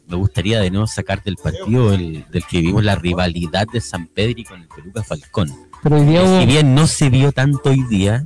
me 0.07 0.15
gustaría 0.15 0.61
de 0.61 0.71
nuevo 0.71 0.87
sacar 0.87 1.21
del 1.21 1.35
partido 1.35 1.93
el, 1.93 2.23
del 2.31 2.45
que 2.45 2.61
vimos 2.61 2.81
la 2.81 2.95
rivalidad 2.95 3.67
de 3.73 3.81
San 3.81 4.07
Pedro 4.07 4.41
con 4.47 4.61
el 4.61 4.67
Peluca 4.69 5.03
Falcón. 5.03 5.51
Pero 5.83 5.97
hoy 5.97 6.05
día 6.05 6.21
Que 6.21 6.27
hubo- 6.29 6.39
si 6.39 6.45
bien 6.45 6.73
no 6.75 6.87
se 6.87 7.09
vio 7.09 7.33
tanto 7.33 7.71
hoy 7.71 7.83
día, 7.89 8.25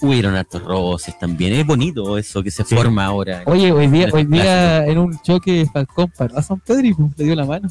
hubieron 0.00 0.34
hartos 0.36 0.62
roces 0.62 1.18
también. 1.18 1.52
Es 1.54 1.66
bonito 1.66 2.18
eso 2.18 2.42
que 2.42 2.50
se 2.50 2.64
Sí. 2.64 2.74
forma 2.74 3.04
ahora. 3.06 3.42
Oye, 3.46 3.72
hoy 3.72 3.86
día, 3.88 4.08
hoy 4.12 4.24
día 4.24 4.84
en 4.86 4.98
un 4.98 5.18
choque 5.22 5.66
Falcón 5.72 6.12
paró 6.16 6.36
a 6.38 6.42
San 6.42 6.60
Pedro 6.60 6.86
y 6.86 6.94
pues, 6.94 7.10
le 7.18 7.24
dio 7.24 7.34
la 7.34 7.44
mano. 7.46 7.68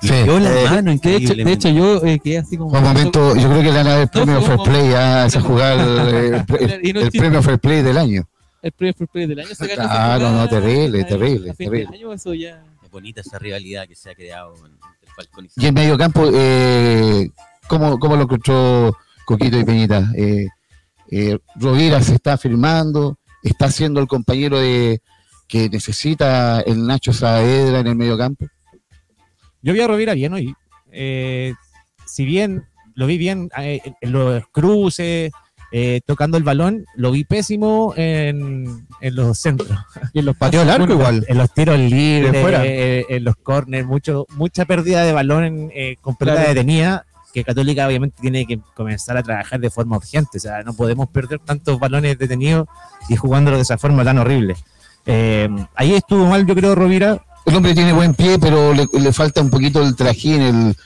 Sí. 0.00 0.08
Le 0.08 0.24
dio 0.24 0.38
la 0.38 0.60
Eh, 0.60 0.64
mano 0.70 0.94
De 0.96 1.16
hecho, 1.16 1.34
de 1.34 1.52
hecho 1.52 1.68
yo 1.70 2.04
eh, 2.04 2.20
quedé 2.22 2.38
así 2.38 2.56
como... 2.56 2.70
Un 2.76 2.82
momento, 2.82 3.34
yo 3.36 3.48
creo 3.48 3.58
que 3.58 3.64
le 3.64 3.70
van 3.72 3.86
a 3.86 3.90
dar 3.90 4.00
el 4.02 4.08
premio 4.08 4.40
Fair 4.42 4.58
Play 4.64 4.92
a 4.94 5.26
esa 5.26 5.40
jugada, 5.40 6.08
el, 6.10 6.44
el- 6.82 6.96
el 6.96 7.10
premio 7.10 7.42
Fair 7.42 7.58
Play 7.58 7.82
del 7.82 7.98
año. 7.98 8.22
el 8.62 8.72
primer 8.72 8.94
free 8.94 9.06
play 9.06 9.26
del 9.26 9.38
año. 9.40 9.48
se 9.54 9.66
ganó 9.68 9.82
Claro, 9.88 10.26
jugada 10.26 10.42
no, 10.44 10.48
terrible, 10.48 11.04
terrible, 11.04 11.54
terrible. 11.54 11.88
año, 11.96 12.12
eso 12.12 12.34
ya... 12.34 12.62
Es 12.82 12.90
bonita 12.90 13.20
esa 13.20 13.38
rivalidad 13.38 13.86
que 13.86 13.94
se 13.94 14.10
ha 14.10 14.14
creado 14.14 14.54
entre 14.56 15.10
Falcón 15.14 15.44
y 15.44 15.48
San 15.48 15.64
Y 15.64 15.66
en 15.68 15.74
medio 15.74 15.96
campo, 15.98 16.28
eh, 16.32 17.30
¿cómo, 17.68 17.98
¿cómo 17.98 18.16
lo 18.16 18.22
encontró 18.22 18.96
Coquito 19.26 19.58
y 19.58 19.64
Peñita? 19.64 20.10
Eh, 20.16 20.46
eh, 21.10 21.38
Rovira 21.56 22.02
se 22.02 22.14
está 22.14 22.36
firmando, 22.38 23.18
está 23.42 23.70
siendo 23.70 24.00
el 24.00 24.06
compañero 24.06 24.58
de 24.58 25.00
que 25.46 25.68
necesita 25.70 26.60
el 26.60 26.86
Nacho 26.86 27.12
Saavedra 27.12 27.80
en 27.80 27.86
el 27.86 27.96
medio 27.96 28.18
campo. 28.18 28.46
Yo 29.62 29.72
vi 29.72 29.80
a 29.80 29.86
Rovira 29.86 30.14
bien 30.14 30.32
hoy. 30.34 30.54
Eh, 30.92 31.54
si 32.06 32.24
bien 32.24 32.64
lo 32.94 33.06
vi 33.06 33.18
bien 33.18 33.48
eh, 33.58 33.80
en 34.00 34.12
los 34.12 34.42
cruces, 34.52 35.30
eh, 35.70 36.00
tocando 36.06 36.36
el 36.38 36.44
balón, 36.44 36.84
lo 36.96 37.10
vi 37.12 37.24
pésimo 37.24 37.92
en, 37.96 38.86
en 39.00 39.14
los 39.14 39.38
centros. 39.38 39.70
Y 40.12 40.20
en 40.20 40.24
los 40.26 40.36
Pateó 40.38 40.62
el 40.62 40.70
arco 40.70 40.86
Bueno, 40.86 41.00
igual. 41.00 41.24
En 41.28 41.38
los 41.38 41.52
tiros 41.52 41.78
libres, 41.78 42.40
fuera. 42.40 42.64
eh, 42.64 43.04
en 43.08 43.24
los 43.24 43.36
corners, 43.36 43.86
mucho, 43.86 44.26
mucha 44.36 44.64
pérdida 44.64 45.04
de 45.04 45.12
balón 45.12 45.44
en, 45.44 45.70
eh, 45.74 45.96
con 46.00 46.16
pelota 46.16 46.38
Claro. 46.38 46.54
detenida, 46.54 47.04
Católica 47.44 47.86
obviamente 47.86 48.20
tiene 48.20 48.46
que 48.46 48.58
comenzar 48.74 49.16
a 49.16 49.22
trabajar 49.22 49.60
de 49.60 49.70
forma 49.70 49.96
urgente. 49.96 50.38
O 50.38 50.40
sea, 50.40 50.62
no 50.62 50.74
podemos 50.74 51.08
perder 51.08 51.40
tantos 51.40 51.78
balones 51.78 52.18
detenidos 52.18 52.68
y 53.08 53.16
jugándolos 53.16 53.58
de 53.58 53.62
esa 53.62 53.78
forma 53.78 54.04
tan 54.04 54.18
horrible. 54.18 54.56
Eh, 55.06 55.48
ahí 55.74 55.94
estuvo 55.94 56.26
mal, 56.26 56.46
yo 56.46 56.54
creo, 56.54 56.74
Rovira. 56.74 57.22
El 57.46 57.56
hombre 57.56 57.74
tiene 57.74 57.92
buen 57.92 58.14
pie, 58.14 58.38
pero 58.38 58.74
le, 58.74 58.86
le 58.92 59.12
falta 59.12 59.40
un 59.40 59.48
poquito 59.48 59.82
el 59.82 59.96
trajín, 59.96 60.42
el, 60.42 60.76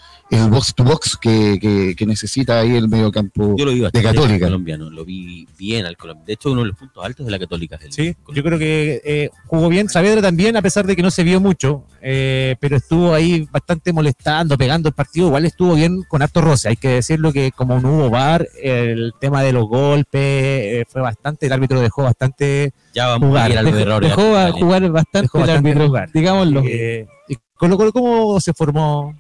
el 0.41 0.49
box 0.51 0.75
to 0.75 0.85
box 0.85 1.17
que, 1.17 1.59
que- 1.61 1.95
que 1.97 2.07
necesita 2.07 2.61
ahí 2.61 2.77
el 2.77 2.89
mediocampo. 2.89 3.55
Yo 3.57 3.65
lo 3.65 3.73
vi 3.73 3.81
bastante 3.81 4.09
Católica. 4.09 4.47
colombiano, 4.47 4.89
lo 4.91 5.05
vi 5.05 5.47
bien 5.59 5.85
al 5.87 5.97
colombiano. 5.97 6.27
De 6.27 6.33
hecho, 6.33 6.51
uno 6.51 6.63
de 6.63 6.69
los 6.69 6.77
puntos 6.77 7.05
altos 7.05 7.27
de 7.27 7.33
la 7.33 7.39
Católica 7.39 7.77
es 7.77 7.83
el 7.85 7.93
Sí, 7.93 8.17
yo 8.35 8.43
creo 8.43 8.59
que 8.59 9.01
eh, 9.05 9.31
jugó 9.47 9.69
bien. 9.69 9.89
Saavedra 9.89 10.23
también, 10.23 10.57
a 10.57 10.63
pesar 10.63 10.87
de 10.87 10.97
que 10.97 11.03
no 11.03 11.11
se 11.11 11.23
vio 11.23 11.41
mucho, 11.41 11.85
eh, 12.01 12.57
pero 12.61 12.77
estuvo 12.77 13.13
ahí 13.15 13.47
bastante 13.51 13.93
molestando, 13.93 14.57
pegando 14.57 14.89
el 14.89 14.95
partido. 14.95 15.27
Igual 15.27 15.45
estuvo 15.45 15.75
bien 15.75 16.03
con 16.09 16.23
harto 16.23 16.41
roce. 16.41 16.69
Hay 16.69 16.77
que 16.77 16.89
decirlo 16.89 17.33
que 17.33 17.53
como 17.53 17.81
no 17.81 17.93
hubo 17.97 18.11
VAR, 18.11 18.49
el 18.63 19.13
tema 19.21 19.43
de 19.43 19.53
los 19.53 19.67
golpes 19.69 20.21
eh, 20.23 20.85
fue 20.89 21.03
bastante, 21.03 21.47
el 21.47 21.53
árbitro 21.53 21.81
dejó 21.81 22.03
bastante 22.05 22.73
Ya 22.95 23.09
vamos 23.09 23.29
jugar, 23.29 23.53
a 23.57 23.63
Dejó, 24.01 24.37
a 24.37 24.51
jugar 24.53 24.91
bastante 24.91 25.23
Dejó 25.23 25.39
el 25.39 25.45
bastante 25.47 25.69
árbitro, 25.69 25.87
jugar. 25.89 26.11
digámoslo. 26.13 26.63
Eh, 26.67 27.07
y 27.29 27.37
Colo 27.55 27.77
Colo, 27.77 27.93
¿cómo 27.93 28.41
se 28.41 28.53
formó? 28.53 29.15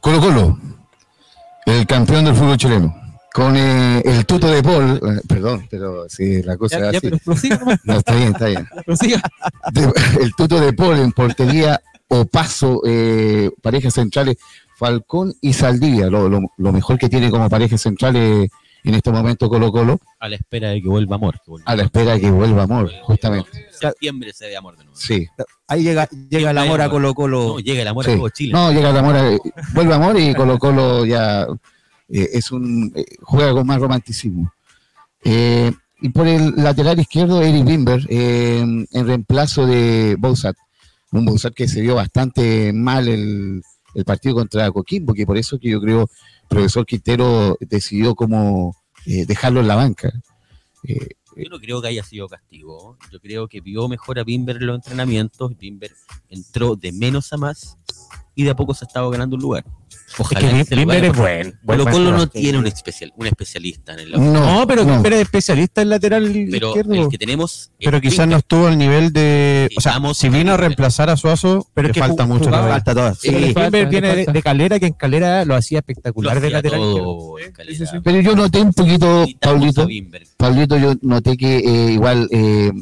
Colo 0.00 0.20
Colo, 0.20 0.58
el 1.66 1.86
campeón 1.86 2.24
del 2.24 2.34
fútbol 2.34 2.56
chileno. 2.56 2.96
Con 3.32 3.56
eh, 3.56 4.02
el 4.04 4.26
tuto 4.26 4.48
de 4.50 4.60
Paul, 4.60 4.96
eh, 4.96 5.20
perdón, 5.28 5.64
pero 5.70 6.08
sí, 6.08 6.42
la 6.42 6.56
cosa 6.56 6.80
Ya, 6.80 6.90
es 6.90 7.00
ya, 7.02 7.32
así. 7.32 7.48
No, 7.84 7.94
está 7.98 8.14
bien, 8.16 8.28
está 8.32 8.46
bien. 8.46 8.66
de- 9.72 9.92
el 10.22 10.34
tuto 10.34 10.58
de 10.60 10.72
Paul 10.72 10.98
en 10.98 11.12
portería 11.12 11.80
o 12.08 12.24
paso, 12.24 12.82
eh, 12.84 13.48
parejas 13.62 13.94
centrales, 13.94 14.36
Falcón 14.76 15.32
y 15.40 15.52
Saldivia, 15.52 16.06
lo, 16.06 16.28
lo- 16.28 16.50
lo 16.56 16.72
mejor 16.72 16.98
que 16.98 17.08
tiene 17.08 17.30
como 17.30 17.48
parejas 17.48 17.80
centrales 17.82 18.48
en 18.84 18.94
este 18.94 19.10
momento 19.10 19.48
Colo 19.48 19.70
Colo, 19.72 20.00
A 20.18 20.28
la 20.28 20.36
espera 20.36 20.70
de 20.70 20.80
que 20.82 20.88
vuelva 20.88 21.16
Amor. 21.16 21.34
que 21.44 21.50
vuelva 21.50 21.70
a 21.70 21.76
la 21.76 21.82
espera 21.84 22.12
de 22.14 22.20
que 22.20 22.30
vuelva 22.30 22.62
Amor, 22.64 22.90
justamente. 23.02 23.50
En 23.66 23.72
septiembre 23.72 24.32
se 24.32 24.46
ve 24.46 24.56
Amor 24.56 24.76
de 24.76 24.84
nuevo. 24.84 24.98
Sí. 24.98 25.26
Ahí 25.68 25.82
llega, 25.82 26.08
llega 26.28 26.50
el 26.50 26.58
amor 26.58 26.80
a 26.80 26.88
Colo 26.90 27.14
Colo. 27.14 27.48
No, 27.54 27.58
llega 27.60 27.82
el 27.82 27.88
Amor 27.88 28.04
Sí. 28.04 28.10
a 28.12 28.16
todo 28.16 28.28
Chile. 28.30 28.52
No, 28.52 28.72
llega 28.72 28.90
el 28.90 28.96
amor, 28.96 29.16
eh, 29.16 29.38
vuelve 29.74 29.94
Amor 29.94 30.18
y 30.18 30.34
Colo 30.34 30.58
Colo 30.58 31.04
ya 31.06 31.46
eh, 32.08 32.28
es 32.32 32.50
un 32.50 32.92
eh, 32.96 33.04
juega 33.22 33.52
con 33.52 33.66
más 33.66 33.78
romanticismo. 33.80 34.52
Eh, 35.24 35.72
y 36.02 36.08
por 36.08 36.26
el 36.26 36.54
lateral 36.56 36.98
izquierdo, 36.98 37.42
Eric 37.42 37.64
Bimber, 37.64 38.06
eh, 38.08 38.60
en 38.60 39.06
reemplazo 39.06 39.66
de 39.66 40.16
Bouzat. 40.18 40.56
Un 41.12 41.24
Bouzat 41.26 41.52
que 41.52 41.68
se 41.68 41.80
vio 41.82 41.96
bastante 41.96 42.72
mal 42.72 43.06
el, 43.08 43.62
el 43.94 44.04
partido 44.04 44.36
contra 44.36 44.70
Coquimbo, 44.70 45.12
que 45.12 45.26
por 45.26 45.36
eso 45.36 45.58
que 45.58 45.68
yo 45.70 45.80
creo 45.80 46.08
profesor 46.50 46.84
Quintero 46.84 47.56
decidió 47.60 48.14
como 48.14 48.76
eh, 49.06 49.24
dejarlo 49.24 49.60
en 49.60 49.68
la 49.68 49.76
banca. 49.76 50.12
Eh, 50.82 51.14
Yo 51.36 51.48
no 51.48 51.60
creo 51.60 51.80
que 51.80 51.88
haya 51.88 52.02
sido 52.02 52.28
castigo. 52.28 52.98
Yo 53.10 53.20
creo 53.20 53.48
que 53.48 53.60
vio 53.60 53.88
mejor 53.88 54.18
a 54.18 54.24
Bimber 54.24 54.56
en 54.56 54.66
los 54.66 54.76
entrenamientos. 54.76 55.56
Bimber 55.56 55.92
entró 56.28 56.76
de 56.76 56.92
menos 56.92 57.32
a 57.32 57.36
más 57.36 57.78
y 58.34 58.42
de 58.42 58.50
a 58.50 58.56
poco 58.56 58.74
se 58.74 58.84
estaba 58.84 59.08
ganando 59.10 59.36
un 59.36 59.42
lugar. 59.42 59.64
Ojalá 60.18 60.40
Es 60.40 60.52
que 60.54 60.60
ese 60.62 60.74
Bimber 60.74 61.04
es 61.04 61.16
buen. 61.16 61.58
Colo 61.64 61.84
Colo 61.84 62.10
no 62.12 62.26
tiene 62.28 62.58
un, 62.58 62.66
especial, 62.66 63.12
un 63.16 63.26
especialista 63.26 63.92
en 63.94 64.00
el 64.00 64.10
no, 64.10 64.18
No, 64.60 64.66
pero 64.66 64.84
no. 64.84 64.94
Bimber 64.94 65.12
es 65.14 65.20
especialista 65.22 65.82
en 65.82 65.88
lateral 65.88 66.30
pero 66.50 66.68
izquierdo. 66.68 66.94
el 66.94 67.08
que 67.08 67.18
tenemos 67.18 67.70
Pero 67.78 68.00
quizás 68.00 68.26
no 68.26 68.36
estuvo 68.38 68.66
al 68.66 68.76
nivel 68.76 69.12
de. 69.12 69.68
O 69.76 69.80
sea, 69.80 70.00
si 70.14 70.28
vino 70.28 70.52
a 70.52 70.56
reemplazar 70.56 71.10
a 71.10 71.16
Suazo, 71.16 71.66
Pero 71.74 71.88
le 71.88 71.94
que 71.94 72.00
falta 72.00 72.26
mucho 72.26 72.46
jugaba-. 72.46 72.68
Falta 72.70 72.94
todo. 72.94 73.14
Sí, 73.14 73.30
Bimber 73.30 73.86
viene 73.88 74.26
de, 74.26 74.42
Calera, 74.42 74.78
que 74.80 74.86
en 74.86 74.92
Calera 74.94 75.44
lo 75.44 75.54
hacía 75.54 75.76
Lo 75.76 75.80
espectacular 75.80 76.40
de 76.40 76.50
lateral 76.50 76.80
izquierdo. 76.80 77.04
todo 77.04 77.36
sí. 77.68 77.84
Pero 78.02 78.20
yo 78.20 78.34
noté 78.34 78.60
un 78.60 78.72
poquito, 78.72 79.26
Bimber. 79.86 80.26
Pablito, 80.36 80.76
yo 80.76 80.94
noté 81.02 81.36
que 81.36 81.58
eh, 81.58 81.92
igual 81.92 82.28
eh, 82.32 82.72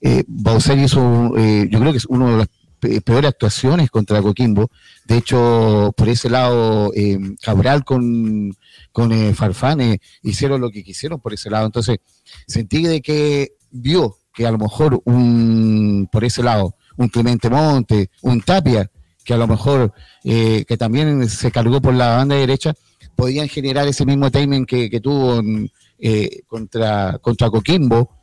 eh, 0.00 0.24
Bauser 0.26 0.78
hizo, 0.78 1.32
eh, 1.36 1.66
yo 1.70 1.80
creo 1.80 1.92
que 1.92 1.98
es 1.98 2.06
una 2.06 2.30
de 2.30 2.36
las 2.38 2.48
pe- 2.48 2.57
peores 2.78 3.28
actuaciones 3.28 3.90
contra 3.90 4.22
Coquimbo. 4.22 4.70
De 5.06 5.16
hecho, 5.16 5.92
por 5.96 6.08
ese 6.08 6.30
lado, 6.30 6.92
eh, 6.94 7.18
Cabral 7.42 7.84
con, 7.84 8.54
con 8.92 9.12
eh, 9.12 9.34
Farfán 9.34 9.80
eh, 9.80 10.00
hicieron 10.22 10.60
lo 10.60 10.70
que 10.70 10.82
quisieron 10.82 11.20
por 11.20 11.32
ese 11.32 11.50
lado. 11.50 11.66
Entonces, 11.66 11.98
sentí 12.46 12.82
de 12.82 13.00
que 13.00 13.52
vio 13.70 14.18
que 14.32 14.46
a 14.46 14.50
lo 14.50 14.58
mejor 14.58 15.00
un, 15.04 16.08
por 16.10 16.24
ese 16.24 16.42
lado, 16.42 16.74
un 16.96 17.08
Clemente 17.08 17.48
Monte, 17.50 18.10
un 18.22 18.40
Tapia, 18.40 18.90
que 19.24 19.34
a 19.34 19.36
lo 19.36 19.46
mejor, 19.46 19.92
eh, 20.24 20.64
que 20.66 20.76
también 20.76 21.28
se 21.28 21.50
cargó 21.50 21.80
por 21.80 21.94
la 21.94 22.16
banda 22.16 22.36
derecha, 22.36 22.74
podían 23.14 23.48
generar 23.48 23.86
ese 23.86 24.06
mismo 24.06 24.30
timing 24.30 24.64
que, 24.64 24.88
que 24.88 25.00
tuvo 25.00 25.38
en, 25.38 25.70
eh, 25.98 26.40
contra, 26.46 27.18
contra 27.20 27.50
Coquimbo, 27.50 28.16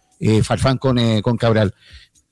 Farfán 0.43 0.77
con, 0.77 0.97
con 1.21 1.37
Cabral. 1.37 1.73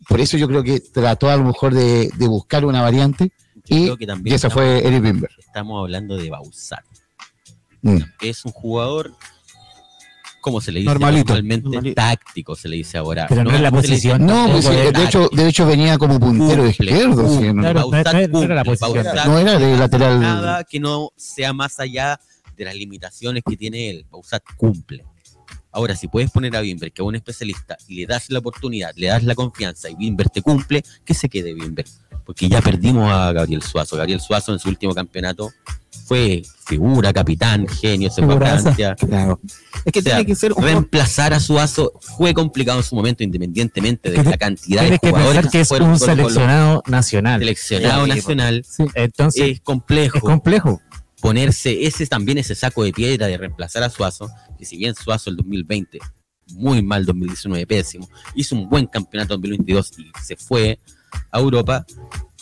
Por 0.07 0.19
eso 0.21 0.37
yo 0.37 0.47
creo 0.47 0.63
que 0.63 0.79
trató 0.79 1.29
a 1.29 1.35
lo 1.37 1.43
mejor 1.45 1.73
de, 1.73 2.09
de 2.15 2.27
buscar 2.27 2.65
una 2.65 2.81
variante 2.81 3.31
Yo 3.55 3.61
y, 3.77 3.83
creo 3.83 3.97
que 3.97 4.07
también 4.07 4.33
y 4.33 4.35
esa 4.35 4.47
estamos, 4.47 4.53
fue 4.65 4.87
Eric 4.87 5.01
Bimber. 5.01 5.29
estamos 5.39 5.79
hablando 5.81 6.17
de 6.17 6.29
Bausat, 6.29 6.83
Mm. 7.81 7.97
que 8.17 8.29
es 8.29 8.45
un 8.45 8.51
jugador, 8.53 9.11
¿cómo 10.41 10.61
se 10.61 10.71
le 10.71 10.79
dice? 10.79 10.89
Normalito. 10.91 11.33
Normalmente 11.33 11.65
Normalito. 11.65 11.95
táctico 11.95 12.55
se 12.55 12.69
le 12.69 12.77
dice 12.77 12.97
ahora. 12.97 13.25
Pero 13.27 13.43
no 13.43 13.51
es 13.51 13.59
la 13.61 13.71
posición. 13.71 14.25
No, 14.25 14.47
pues, 14.51 14.65
es 14.65 14.93
de, 14.93 15.03
hecho, 15.03 15.29
de 15.31 15.47
hecho 15.49 15.65
venía 15.65 15.97
como 15.97 16.19
puntero 16.19 16.63
Cumple, 16.63 16.69
izquierdo. 16.69 17.29
sí, 17.39 17.53
no, 17.53 17.61
Claro, 17.61 17.89
Bausat 17.89 18.13
no- 18.13 18.21
no- 18.21 18.27
no 18.27 18.43
era 18.43 18.55
la 18.55 18.63
cumple, 18.63 18.77
posición. 18.79 19.03
Bausat 19.05 19.25
no 19.27 19.37
era 19.37 19.59
de 19.59 19.77
lateral. 19.77 20.19
nada 20.21 20.63
que 20.63 20.79
no 20.79 21.09
sea 21.17 21.51
más 21.53 21.79
allá 21.79 22.19
de 22.55 22.65
las 22.65 22.75
limitaciones 22.75 23.43
que 23.45 23.57
tiene 23.57 23.89
él. 23.89 24.05
Bausat 24.11 24.43
cumple. 24.57 25.03
Ahora, 25.73 25.95
si 25.95 26.07
puedes 26.07 26.31
poner 26.31 26.55
a 26.55 26.61
Bimber, 26.61 26.91
que 26.91 27.01
es 27.01 27.05
un 27.07 27.15
especialista, 27.15 27.75
y 27.87 27.95
le 27.95 28.05
das 28.05 28.29
la 28.29 28.39
oportunidad, 28.39 28.91
le 28.95 29.07
das 29.07 29.23
la 29.23 29.35
confianza 29.35 29.89
y 29.89 29.95
Bimber 29.95 30.29
te 30.29 30.41
cumple, 30.41 30.83
que 31.03 31.13
se 31.13 31.27
quede 31.27 31.53
Bimber. 31.53 31.85
Porque 32.25 32.47
ya 32.47 32.61
perdimos 32.61 33.11
a 33.11 33.33
Gabriel 33.33 33.61
Suazo. 33.61 33.97
Gabriel 33.97 34.21
Suazo 34.21 34.53
en 34.53 34.59
su 34.59 34.69
último 34.69 34.93
campeonato 34.93 35.51
fue 36.05 36.43
figura, 36.65 37.11
capitán, 37.11 37.67
genio, 37.67 38.09
se 38.09 38.23
fue 38.23 38.35
a. 38.35 38.37
Francia. 38.37 38.95
Claro. 38.95 39.39
Es 39.83 39.91
que 39.91 39.99
O 39.99 40.01
sea, 40.01 40.15
tiene 40.15 40.25
que 40.25 40.35
ser 40.35 40.53
un 40.53 40.63
Reemplazar 40.63 41.33
a 41.33 41.39
Suazo 41.39 41.93
fue 41.99 42.33
complicado 42.33 42.79
en 42.79 42.83
su 42.83 42.95
momento, 42.95 43.23
independientemente 43.23 44.09
de 44.11 44.17
Que 44.17 44.29
la 44.29 44.37
cantidad 44.37 44.83
de 44.83 44.99
que 44.99 45.09
jugadores 45.09 45.47
pensar 45.47 45.51
que 45.51 45.59
es 45.61 45.71
un 45.71 45.99
seleccionado 45.99 46.83
nacional. 46.87 47.39
seleccionado 47.39 48.05
Sí, 48.05 48.09
nacional. 48.09 48.65
Sí. 48.67 48.83
Entonces, 48.95 49.51
Es 49.51 49.61
complejo 49.61 50.17
es 50.17 50.23
complejo. 50.23 50.81
Ponerse 51.23 51.85
ese 51.85 52.05
también 52.05 52.37
ese 52.37 52.53
saco 52.53 52.83
de 52.83 52.91
piedra 52.91 53.27
de 53.27 53.37
reemplazar 53.37 53.81
a 53.81 53.89
Suazo, 53.89 54.29
que 54.59 54.65
si 54.65 54.75
bien 54.75 54.93
Suazo 54.93 55.29
el 55.29 55.37
2020, 55.37 55.99
muy 56.55 56.81
mal 56.81 57.05
2019, 57.05 57.65
pésimo, 57.65 58.09
hizo 58.35 58.57
un 58.57 58.69
buen 58.69 58.87
campeonato 58.87 59.35
en 59.35 59.41
2022 59.41 59.91
y 59.99 60.11
se 60.21 60.35
fue 60.35 60.81
a 61.31 61.39
Europa, 61.39 61.85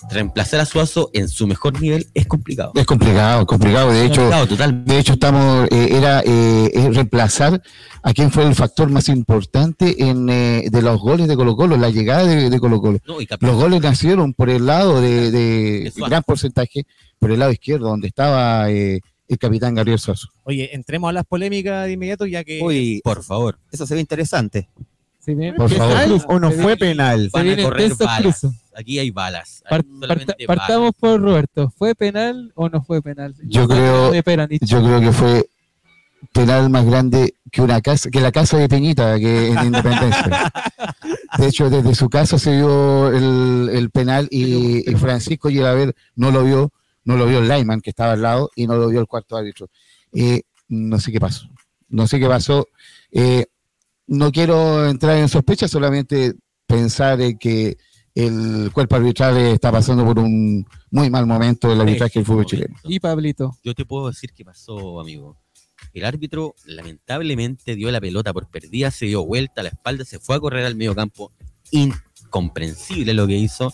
reemplazar 0.09 0.59
a 0.59 0.65
Suazo 0.65 1.09
en 1.13 1.29
su 1.29 1.47
mejor 1.47 1.79
nivel 1.81 2.07
es 2.13 2.25
complicado. 2.27 2.71
Es 2.75 2.85
complicado, 2.85 3.45
complicado. 3.45 3.91
De 3.91 4.05
hecho, 4.05 4.15
Complicado, 4.21 4.47
totalmente. 4.47 4.93
de 4.93 4.99
hecho 4.99 5.13
estamos, 5.13 5.67
eh, 5.71 5.89
era 5.91 6.21
eh, 6.25 6.89
reemplazar 6.91 7.61
a 8.03 8.13
quien 8.13 8.31
fue 8.31 8.45
el 8.47 8.55
factor 8.55 8.89
más 8.89 9.09
importante 9.09 10.03
en 10.03 10.29
eh, 10.29 10.65
de 10.71 10.81
los 10.81 10.99
goles 10.99 11.27
de 11.27 11.35
Colo 11.35 11.55
Colo, 11.55 11.77
la 11.77 11.89
llegada 11.89 12.25
de, 12.25 12.49
de 12.49 12.59
Colo 12.59 12.81
Colo. 12.81 12.99
No, 13.07 13.15
Los 13.41 13.55
goles 13.55 13.81
nacieron 13.81 14.33
por 14.33 14.49
el 14.49 14.65
lado 14.65 15.01
de, 15.01 15.31
de 15.31 15.93
gran 16.07 16.23
porcentaje, 16.23 16.85
por 17.19 17.31
el 17.31 17.39
lado 17.39 17.51
izquierdo, 17.51 17.89
donde 17.89 18.07
estaba 18.07 18.69
eh, 18.71 19.01
el 19.27 19.37
capitán 19.37 19.75
Gabriel 19.75 19.99
Suazo. 19.99 20.27
Oye, 20.43 20.73
entremos 20.75 21.09
a 21.09 21.13
las 21.13 21.25
polémicas 21.25 21.85
de 21.85 21.91
inmediato, 21.93 22.25
ya 22.25 22.43
que 22.43 22.59
Uy, 22.61 23.01
por 23.03 23.23
favor, 23.23 23.59
eso 23.71 23.85
se 23.85 23.93
ve 23.95 24.01
interesante. 24.01 24.67
Se 25.19 25.35
viene- 25.35 25.55
Por 25.55 25.69
favor. 25.69 25.95
¿O 26.27 26.39
no 26.39 26.49
fue 26.51 26.75
penal? 26.75 27.29
Van 27.31 27.47
a 27.47 27.55
correr 27.61 27.93
balas. 27.95 28.47
Aquí 28.75 28.99
hay 28.99 29.11
balas. 29.11 29.63
hay 29.69 29.81
parta- 30.07 30.35
partamos 30.47 30.81
balas. 30.91 30.93
por 30.99 31.21
Roberto. 31.21 31.73
¿Fue 31.77 31.93
penal 31.95 32.51
o 32.55 32.69
no 32.69 32.81
fue 32.83 33.01
penal? 33.01 33.35
Yo 33.43 33.67
creo-. 33.67 34.13
Yo 34.61 34.81
creo 34.83 34.99
que 35.01 35.11
fue 35.11 35.49
penal 36.33 36.69
más 36.69 36.85
grande 36.85 37.35
que 37.51 37.61
una 37.61 37.81
casa, 37.81 38.09
que 38.09 38.21
la 38.21 38.31
casa 38.31 38.57
de 38.57 38.69
Peñita, 38.69 39.19
que 39.19 39.47
en 39.49 39.57
Independencia. 39.65 40.51
De 41.37 41.47
hecho, 41.47 41.69
desde 41.69 41.95
su 41.95 42.09
casa 42.09 42.37
se 42.37 42.55
vio 42.55 43.09
el, 43.09 43.69
el 43.73 43.89
penal 43.89 44.27
y, 44.31 44.89
y 44.89 44.95
Francisco 44.95 45.49
Gilaver 45.49 45.95
no 46.15 46.31
lo 46.31 46.43
vio, 46.43 46.71
no 47.03 47.17
lo 47.17 47.25
vio 47.25 47.39
el 47.39 47.47
Lyman 47.49 47.81
que 47.81 47.89
estaba 47.89 48.13
al 48.13 48.21
lado 48.21 48.49
y 48.55 48.67
no 48.67 48.75
lo 48.75 48.87
vio 48.89 48.99
el 48.99 49.07
cuarto 49.07 49.35
árbitro. 49.35 49.69
Eh, 50.13 50.41
no 50.69 50.99
sé 50.99 51.11
qué 51.11 51.19
pasó. 51.19 51.47
No 51.89 52.07
sé 52.07 52.19
qué 52.19 52.27
pasó. 52.27 52.67
Eh, 53.11 53.47
no 54.07 54.31
quiero 54.31 54.87
entrar 54.87 55.17
en 55.17 55.27
sospecha, 55.27 55.67
solamente 55.67 56.33
pensar 56.67 57.19
en 57.21 57.37
que 57.37 57.77
el 58.15 58.71
cuerpo 58.73 58.95
arbitral 58.97 59.37
está 59.37 59.71
pasando 59.71 60.05
por 60.05 60.19
un 60.19 60.65
muy 60.89 61.09
mal 61.09 61.25
momento 61.25 61.69
del 61.69 61.81
arbitraje 61.81 62.19
del 62.19 62.25
fútbol 62.25 62.45
chileno. 62.45 62.75
Y 62.83 62.99
Pablito. 62.99 63.57
Yo 63.63 63.73
te 63.73 63.85
puedo 63.85 64.07
decir 64.07 64.31
qué 64.33 64.43
pasó, 64.43 64.99
amigo. 64.99 65.37
El 65.93 66.05
árbitro 66.05 66.55
lamentablemente 66.65 67.75
dio 67.75 67.91
la 67.91 67.99
pelota 67.99 68.33
por 68.33 68.47
perdida, 68.47 68.91
se 68.91 69.07
dio 69.07 69.25
vuelta 69.25 69.61
a 69.61 69.63
la 69.63 69.69
espalda, 69.69 70.05
se 70.05 70.19
fue 70.19 70.35
a 70.35 70.39
correr 70.39 70.65
al 70.65 70.75
medio 70.75 70.95
campo. 70.95 71.31
Incomprensible 71.71 73.13
lo 73.13 73.27
que 73.27 73.37
hizo. 73.37 73.73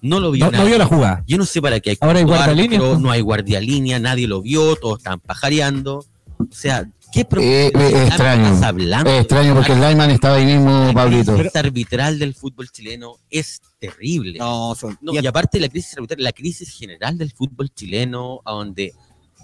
No 0.00 0.18
lo 0.18 0.32
vio 0.32 0.50
no, 0.50 0.58
no 0.58 0.64
vio 0.64 0.78
la 0.78 0.86
jugada. 0.86 1.24
Yo 1.28 1.38
no 1.38 1.44
sé 1.44 1.62
para 1.62 1.78
qué 1.78 1.90
hay 1.90 1.98
Ahora 2.00 2.18
hay 2.18 2.24
pues. 2.24 2.98
no 2.98 3.10
hay 3.10 3.20
guardialínea, 3.20 4.00
nadie 4.00 4.26
lo 4.26 4.42
vio, 4.42 4.74
todos 4.74 4.98
estaban 4.98 5.20
pajareando. 5.20 6.04
O 6.38 6.46
sea, 6.50 6.88
¿qué 7.12 7.20
Eh, 7.20 7.66
eh, 7.66 7.70
¿qué 7.74 7.86
es 7.86 8.08
extraño. 8.08 8.46
estás 8.46 8.62
hablando? 8.62 9.10
Es 9.10 9.20
extraño 9.20 9.54
porque 9.54 9.72
el 9.72 9.80
Lyman 9.80 10.10
estaba 10.10 10.36
ahí 10.36 10.46
mismo, 10.46 10.86
La 10.86 10.92
Pablito. 10.92 11.34
crisis 11.34 11.56
arbitral 11.56 12.18
del 12.18 12.34
fútbol 12.34 12.70
chileno 12.70 13.16
es 13.30 13.60
terrible. 13.78 14.38
No, 14.38 14.74
son, 14.74 14.98
No, 15.00 15.12
y- 15.12 15.18
y 15.20 15.26
aparte 15.26 15.60
la 15.60 15.68
crisis 15.68 15.94
arbitral, 15.96 16.22
la 16.22 16.32
crisis 16.32 16.70
general 16.70 17.18
del 17.18 17.32
fútbol 17.32 17.70
chileno, 17.70 18.40
a 18.44 18.52
donde 18.52 18.92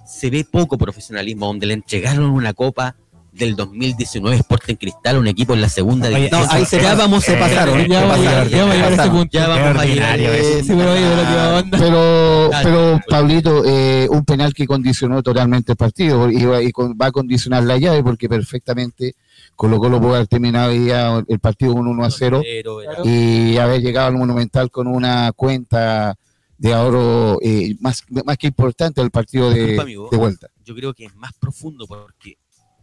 se 0.06 0.30
ve 0.30 0.44
poco 0.50 0.78
profesionalismo, 0.78 1.46
donde 1.46 1.66
le 1.66 1.74
entregaron 1.74 2.30
una 2.30 2.54
copa 2.54 2.96
del 3.38 3.56
2019 3.56 4.36
Sporting 4.36 4.74
Cristal, 4.74 5.18
un 5.18 5.26
equipo 5.28 5.54
en 5.54 5.60
la 5.60 5.68
segunda 5.68 6.08
división. 6.08 6.42
No, 6.42 6.50
ahí 6.50 6.64
se, 6.64 6.80
ya 6.80 6.94
vamos, 6.94 7.24
se 7.24 7.34
Eh, 7.34 7.38
pasaron. 7.38 7.86
Ya 7.86 8.00
vamos 8.02 8.16
a 8.16 8.18
llegar, 8.18 8.34
pasaron, 8.44 8.50
ya 8.50 8.58
vamos 8.60 8.72
a 8.72 8.76
llegar 8.76 8.88
a 8.88 8.88
ese 8.88 8.96
pasaron. 8.96 9.16
punto. 9.16 9.30
Ya 9.32 9.44
Qué 9.44 9.48
vamos 9.48 9.82
a 9.82 9.84
llegar. 9.86 10.10
ordinario 10.12 10.32
Eh, 10.32 10.62
sí, 10.62 10.72
pero. 10.76 11.78
Pero, 11.78 12.48
dale. 12.50 13.00
Pablito, 13.08 13.62
eh, 13.64 14.08
un 14.10 14.24
penal 14.24 14.52
que 14.54 14.66
condicionó 14.66 15.22
totalmente 15.22 15.72
el 15.72 15.76
partido 15.76 16.30
y, 16.30 16.44
va- 16.44 16.62
y 16.62 16.70
va 16.72 17.06
a 17.06 17.12
condicionar 17.12 17.62
la 17.64 17.76
llave 17.78 18.02
porque 18.02 18.28
perfectamente 18.28 19.14
Colo 19.56 19.78
Colo 19.78 20.00
puede 20.00 20.16
haber 20.16 20.28
terminado 20.28 20.72
ya 20.74 21.22
el 21.26 21.38
partido 21.40 21.74
con 21.74 21.86
1 21.86 22.04
a 22.04 22.10
0 22.10 22.42
Pero 22.44 22.80
era- 22.82 22.94
y 23.04 23.56
haber 23.58 23.80
llegado 23.80 24.08
al 24.08 24.16
Monumental 24.16 24.70
con 24.70 24.86
una 24.86 25.32
cuenta 25.34 26.16
de 26.56 26.74
ahorro 26.74 27.38
eh, 27.42 27.76
más, 27.80 28.02
más 28.24 28.36
que 28.36 28.48
importante 28.48 29.00
del 29.00 29.10
partido 29.10 29.50
de 29.50 29.76
vuelta. 30.12 30.48
yo 30.64 30.74
creo 30.74 30.92
que 30.92 31.04
es 31.04 31.14
más 31.14 31.32
profundo 31.38 31.86
porque 31.86 32.36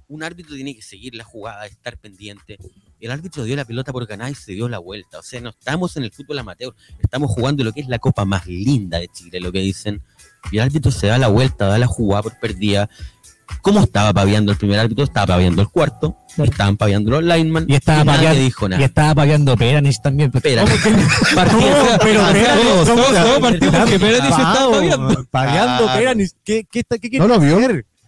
un 0.08 0.24
árbitro 0.24 0.56
tiene 0.56 0.76
que 0.76 0.82
seguir 0.82 1.16
la 1.16 1.24
jugada, 1.24 1.66
estar 1.66 1.98
pendiente. 1.98 2.58
El 3.00 3.12
árbitro 3.12 3.44
dio 3.44 3.56
la 3.56 3.66
pelota 3.66 3.92
por 3.92 4.06
ganar 4.06 4.32
y 4.32 4.36
se 4.36 4.54
dio 4.54 4.70
la 4.70 4.80
vuelta. 4.80 5.20
O 5.20 5.24
sea, 5.24 5.42
no 5.42 5.50
estamos 5.50 5.98
en 5.98 6.04
el 6.04 6.12
fútbol 6.12 6.40
amateur, 6.40 6.74
estamos 7.02 7.32
jugando 7.32 7.64
lo 7.64 7.74
que 7.74 7.82
es 7.82 7.88
la 7.88 8.00
copa 8.00 8.24
más 8.26 8.46
linda 8.48 9.00
de 9.00 9.08
Chile, 9.10 9.40
lo 9.40 9.52
que 9.52 9.60
dicen. 9.60 10.02
Y 10.52 10.58
el 10.58 10.64
árbitro 10.64 10.92
se 10.92 11.08
da 11.08 11.18
la 11.18 11.28
vuelta, 11.28 11.66
da 11.68 11.78
la 11.78 11.88
jugada 11.88 12.24
por 12.24 12.40
perdida. 12.40 12.90
¿Cómo 13.62 13.80
estaba 13.82 14.12
paviando 14.12 14.52
el 14.52 14.58
primer 14.58 14.80
árbitro? 14.80 15.04
Estaba 15.04 15.28
paviando 15.28 15.62
el 15.62 15.68
cuarto, 15.70 16.18
Claro. 16.36 16.52
estaban 16.52 16.78
paviando 16.78 17.12
los 17.12 17.24
linemen 17.24 17.66
Y 17.68 17.76
estaba 17.76 18.04
paviando- 18.04 18.40
dijo 18.42 18.66
Y 18.66 18.70
nada. 18.70 18.86
estaba 18.86 19.16
paviando 19.16 19.56
Peranich 19.56 20.02
también. 20.02 20.32
No, 20.34 20.40
partida- 20.40 20.66
pero 20.66 22.00
Peranich, 22.00 22.44
todos, 22.64 22.90
¿cómo 22.90 23.02
todos, 23.04 23.16
se- 23.16 23.24
todos 23.24 23.40
partimos 23.40 23.76
porque 23.78 24.00
Peranich 24.00 24.30
estaba 24.32 24.72
paviando. 24.72 25.26
Paviando. 25.30 25.86
Peranich. 25.94 26.32
¿Qué, 26.44 26.66
qué, 26.72 26.80
está- 26.80 26.98
qué 26.98 27.20
¿No 27.20 27.28
lo 27.28 27.40
vio? 27.40 27.60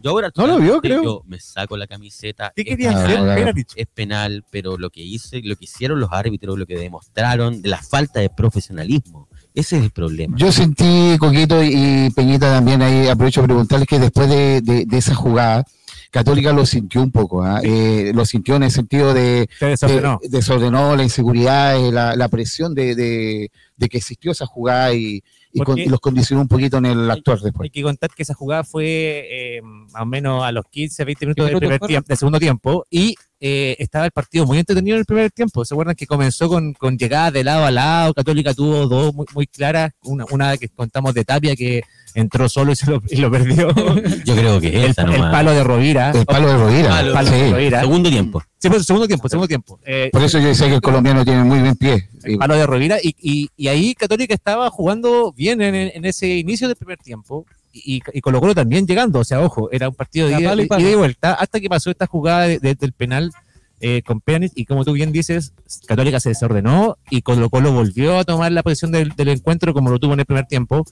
Yo 0.02 0.12
ahora 0.12 0.32
No 0.36 0.48
lo 0.48 0.60
vio, 0.60 0.80
creo. 0.82 1.04
Yo 1.04 1.24
me 1.26 1.40
saco 1.40 1.76
la 1.78 1.88
camiseta. 1.88 2.52
¿Qué 2.56 2.62
es 2.62 2.68
quería 2.68 2.92
Ah, 2.92 3.04
hacer 3.04 3.56
es 3.76 3.88
penal, 3.88 4.44
pero 4.52 4.78
lo 4.78 4.90
que 4.90 5.02
hice, 5.02 5.42
lo 5.44 5.56
que 5.56 5.66
hicieron 5.66 6.00
los 6.00 6.10
árbitros, 6.12 6.58
lo 6.58 6.66
que 6.66 6.78
demostraron 6.78 7.62
de 7.62 7.70
la 7.70 7.82
falta 7.82 8.20
de 8.20 8.30
profesionalismo, 8.30 9.28
ese 9.56 9.78
es 9.78 9.84
el 9.84 9.92
problema. 9.92 10.38
Yo 10.38 10.52
sentí, 10.52 11.18
Coquito 11.20 11.64
y 11.64 12.12
Peñita 12.16 12.52
también 12.52 12.82
ahí, 12.82 13.08
aprovecho 13.08 13.42
para 13.42 13.48
preguntarles 13.54 13.88
que 13.88 14.00
después 14.00 14.30
de, 14.30 14.62
de- 14.62 14.86
de 14.86 14.98
esa 14.98 15.16
jugada, 15.16 15.66
Católica 16.12 16.54
lo 16.54 16.66
sintió 16.66 17.02
un 17.02 17.12
poco, 17.12 17.44
¿ah? 17.44 17.60
Eh, 17.64 18.12
lo 18.16 18.26
sintió 18.26 18.56
en 18.56 18.64
el 18.64 18.72
sentido 18.72 19.14
de, 19.14 19.50
desordenó. 19.60 20.20
de- 20.22 20.30
desordenó 20.30 20.96
la 20.96 21.04
inseguridad, 21.04 21.76
eh, 21.78 21.92
la, 21.92 22.16
la 22.16 22.28
presión 22.30 22.74
de, 22.74 22.96
de- 22.96 23.52
de 23.76 23.90
que 23.90 23.98
existió 23.98 24.32
esa 24.32 24.46
jugada 24.46 24.94
y, 24.94 25.22
y, 25.58 25.86
los 25.90 26.00
condicionó 26.00 26.42
un 26.42 26.48
poquito 26.48 26.78
en 26.78 26.86
el 26.86 27.12
actuar 27.12 27.40
después. 27.40 27.66
Hay 27.66 27.70
que 27.70 27.84
contar 27.84 28.10
que 28.12 28.24
esa 28.24 28.34
jugada 28.34 28.64
fue 28.64 29.28
eh, 29.30 29.62
más 29.62 30.02
o 30.02 30.06
menos 30.06 30.44
a 30.44 30.52
los 30.52 30.66
15, 30.66 31.06
20 31.06 31.26
minutos 31.26 31.46
del, 31.46 31.58
primer 31.58 31.80
tiempo, 31.80 32.08
del 32.08 32.18
segundo 32.18 32.40
tiempo 32.40 32.86
y 32.90 33.16
eh, 33.40 33.76
estaba 33.80 34.06
el 34.06 34.12
partido 34.12 34.46
muy 34.46 34.58
entretenido 34.60 34.96
en 34.96 35.00
el 35.02 35.06
primer 35.06 35.32
tiempo. 35.32 35.64
¿Se 35.66 35.74
acuerdan 35.74 35.96
que 35.96 36.08
comenzó 36.08 36.48
con, 36.50 36.74
con 36.74 36.98
llegadas 36.98 37.34
de 37.34 37.44
lado 37.44 37.66
a 37.66 37.72
lado? 37.72 38.14
Católica 38.14 38.54
tuvo 38.54 38.88
dos 38.88 39.14
muy, 39.14 39.26
muy 39.34 39.48
claras. 39.48 39.92
Una, 40.04 40.26
una 40.32 40.58
que 40.58 40.70
contamos 40.70 41.14
de 41.14 41.24
Tapia 41.26 41.56
que 41.56 41.82
entró 42.16 42.50
solo 42.50 42.72
y, 42.72 42.76
se 42.76 42.90
lo, 42.90 43.02
y 43.10 43.18
lo 43.18 43.30
perdió. 43.30 43.68
Yo 44.26 44.36
creo 44.36 44.60
que 44.60 44.70
el, 44.70 44.92
esa 44.92 45.04
el 45.04 45.22
palo 45.22 45.52
de 45.52 45.64
Rovira. 45.64 46.12
El 46.12 46.26
palo 46.26 46.48
de 46.48 46.58
Rovira. 46.58 46.90
Palo- 46.90 47.14
palo 47.14 47.28
sí. 47.30 47.36
de 47.36 47.52
Rovira. 47.52 47.80
Segundo 47.82 48.10
tiempo. 48.10 48.44
Sí, 48.60 48.68
el 48.70 48.84
segundo 48.84 49.08
tiempo, 49.08 49.30
segundo 49.30 49.48
tiempo. 49.48 49.80
Eh, 49.86 50.10
Por 50.12 50.24
eso 50.24 50.40
yo 50.40 50.48
decía 50.48 50.68
que 50.68 50.76
el 50.76 50.82
colombiano 50.82 51.24
tiene 51.24 51.44
muy 51.44 51.62
bien 51.62 51.76
pie. 51.76 52.10
Palo 52.40 52.56
de 52.56 52.66
Rovira 52.66 52.98
y, 53.02 53.16
y, 53.22 53.50
y 53.56 53.68
ahí 53.68 53.94
Católica 53.94 54.34
estaba 54.34 54.70
jugando 54.72 55.32
bien 55.32 55.62
en, 55.62 55.76
en 55.76 56.06
ese 56.06 56.28
inicio 56.38 56.68
del 56.68 56.76
primer 56.76 56.98
tiempo 56.98 57.46
y, 57.86 58.02
y 58.14 58.22
Colo 58.22 58.40
Colo 58.40 58.54
también 58.56 58.86
llegando, 58.88 59.20
o 59.20 59.24
sea, 59.24 59.42
ojo, 59.42 59.70
era 59.72 59.90
un 59.90 59.96
partido 59.96 60.28
de 60.28 60.34
ida, 60.42 60.52
y 60.80 60.84
de 60.84 60.96
vuelta 60.96 61.34
hasta 61.34 61.60
que 61.60 61.70
pasó 61.70 61.90
esta 61.92 62.08
jugada 62.08 62.42
de- 62.48 62.60
de- 62.60 62.76
del 62.76 62.94
penal 62.94 63.32
eh, 63.80 64.02
con 64.04 64.22
Pjanic 64.22 64.54
y 64.56 64.66
como 64.66 64.84
tú 64.84 64.94
bien 64.94 65.12
dices, 65.12 65.54
Católica 65.86 66.20
se 66.20 66.30
desordenó 66.30 66.98
y 67.12 67.22
Colo 67.22 67.50
Colo 67.52 67.72
volvió 67.72 68.18
a 68.18 68.24
tomar 68.24 68.52
la 68.52 68.64
posición 68.64 68.92
del, 68.92 69.10
del 69.16 69.28
encuentro 69.30 69.72
como 69.74 69.92
lo 69.92 70.00
tuvo 70.00 70.14
en 70.14 70.20
el 70.22 70.26
primer 70.26 70.46
tiempo, 70.46 70.84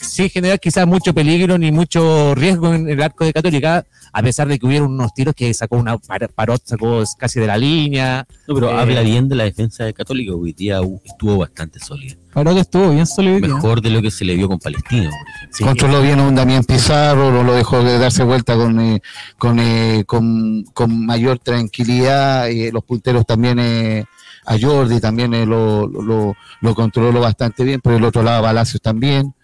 sin 0.00 0.28
generar 0.30 0.58
quizás 0.60 0.86
mucho 0.86 1.12
peligro 1.12 1.58
ni 1.58 1.70
mucho 1.72 2.34
riesgo 2.34 2.72
en 2.74 2.88
el 2.88 3.02
arco 3.02 3.24
de 3.24 3.32
Católica, 3.32 3.84
a 4.12 4.22
pesar 4.22 4.48
de 4.48 4.58
que 4.58 4.66
hubieron 4.66 4.92
unos 4.92 5.12
tiros 5.12 5.34
que 5.34 5.52
sacó 5.52 5.76
una 5.76 5.98
par- 5.98 6.30
parot, 6.34 6.62
sacó 6.64 7.02
casi 7.18 7.40
de 7.40 7.46
la 7.46 7.56
línea, 7.58 8.26
No, 8.46 8.54
pero 8.54 8.70
Eh, 8.70 8.78
habla 8.80 9.00
bien 9.02 9.28
de 9.28 9.34
la 9.36 9.44
defensa 9.44 9.84
de 9.84 9.92
Católica, 9.92 10.32
hoy 10.34 10.52
día 10.52 10.80
estuvo 11.04 11.38
bastante 11.38 11.78
sólida. 11.80 12.14
Ahora 12.34 12.54
que 12.54 12.60
estuvo 12.60 12.90
bien 12.90 13.06
día. 13.06 13.40
Mejor 13.54 13.80
de 13.82 13.90
lo 13.90 14.00
que 14.00 14.10
se 14.10 14.24
le 14.24 14.36
vio 14.36 14.48
con 14.48 14.58
Palestino. 14.58 15.10
Sí, 15.50 15.64
Controló 15.64 16.00
bien 16.00 16.20
a 16.20 16.28
un 16.28 16.34
Damián 16.34 16.62
Pizarro, 16.64 17.30
lo, 17.32 17.42
lo 17.42 17.54
dejó 17.54 17.82
de 17.82 17.98
darse 17.98 18.22
vuelta 18.22 18.54
con, 18.54 18.78
eh, 18.80 19.00
con, 19.36 19.58
eh, 19.58 20.04
con, 20.06 20.62
con 20.72 21.04
mayor 21.06 21.38
tranquilidad. 21.40 22.48
y 22.48 22.70
los 22.70 22.84
punteros 22.84 23.26
también, 23.26 23.58
eh, 23.58 24.04
a 24.46 24.56
Jordi 24.58 25.00
también 25.00 25.34
eh, 25.34 25.44
lo, 25.44 25.86
lo, 25.86 26.34
lo 26.60 26.74
controló 26.74 27.20
bastante 27.20 27.64
bien. 27.64 27.80
Por 27.80 27.92
el 27.94 28.04
otro 28.04 28.22
lado, 28.22 28.42
Palacios 28.44 28.80
también. 28.80 29.34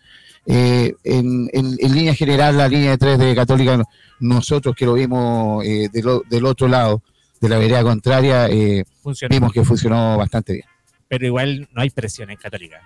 Eh, 0.47 0.95
en, 1.05 1.49
en- 1.53 1.77
en 1.79 1.95
línea 1.95 2.15
general, 2.15 2.57
la 2.59 2.69
línea 2.69 2.91
de 2.93 2.99
tres 2.99 3.19
de 3.19 3.35
Católica, 3.35 3.83
nosotros 4.21 4.75
que 4.77 4.85
lo 4.87 4.95
vimos 4.95 5.65
eh, 5.65 5.89
del, 5.93 6.21
del 6.29 6.45
otro 6.47 6.69
lado, 6.69 7.03
de 7.41 7.49
la 7.49 7.59
vereda 7.59 7.83
contraria, 7.83 8.49
eh, 8.49 8.85
vimos 9.31 9.53
que 9.53 9.65
funcionó 9.65 10.17
bastante 10.19 10.53
bien. 10.55 10.65
pero 11.09 11.27
igual 11.27 11.69
no 11.73 11.81
hay 11.83 11.91
presión 11.91 12.31
en 12.31 12.37
Católica. 12.37 12.81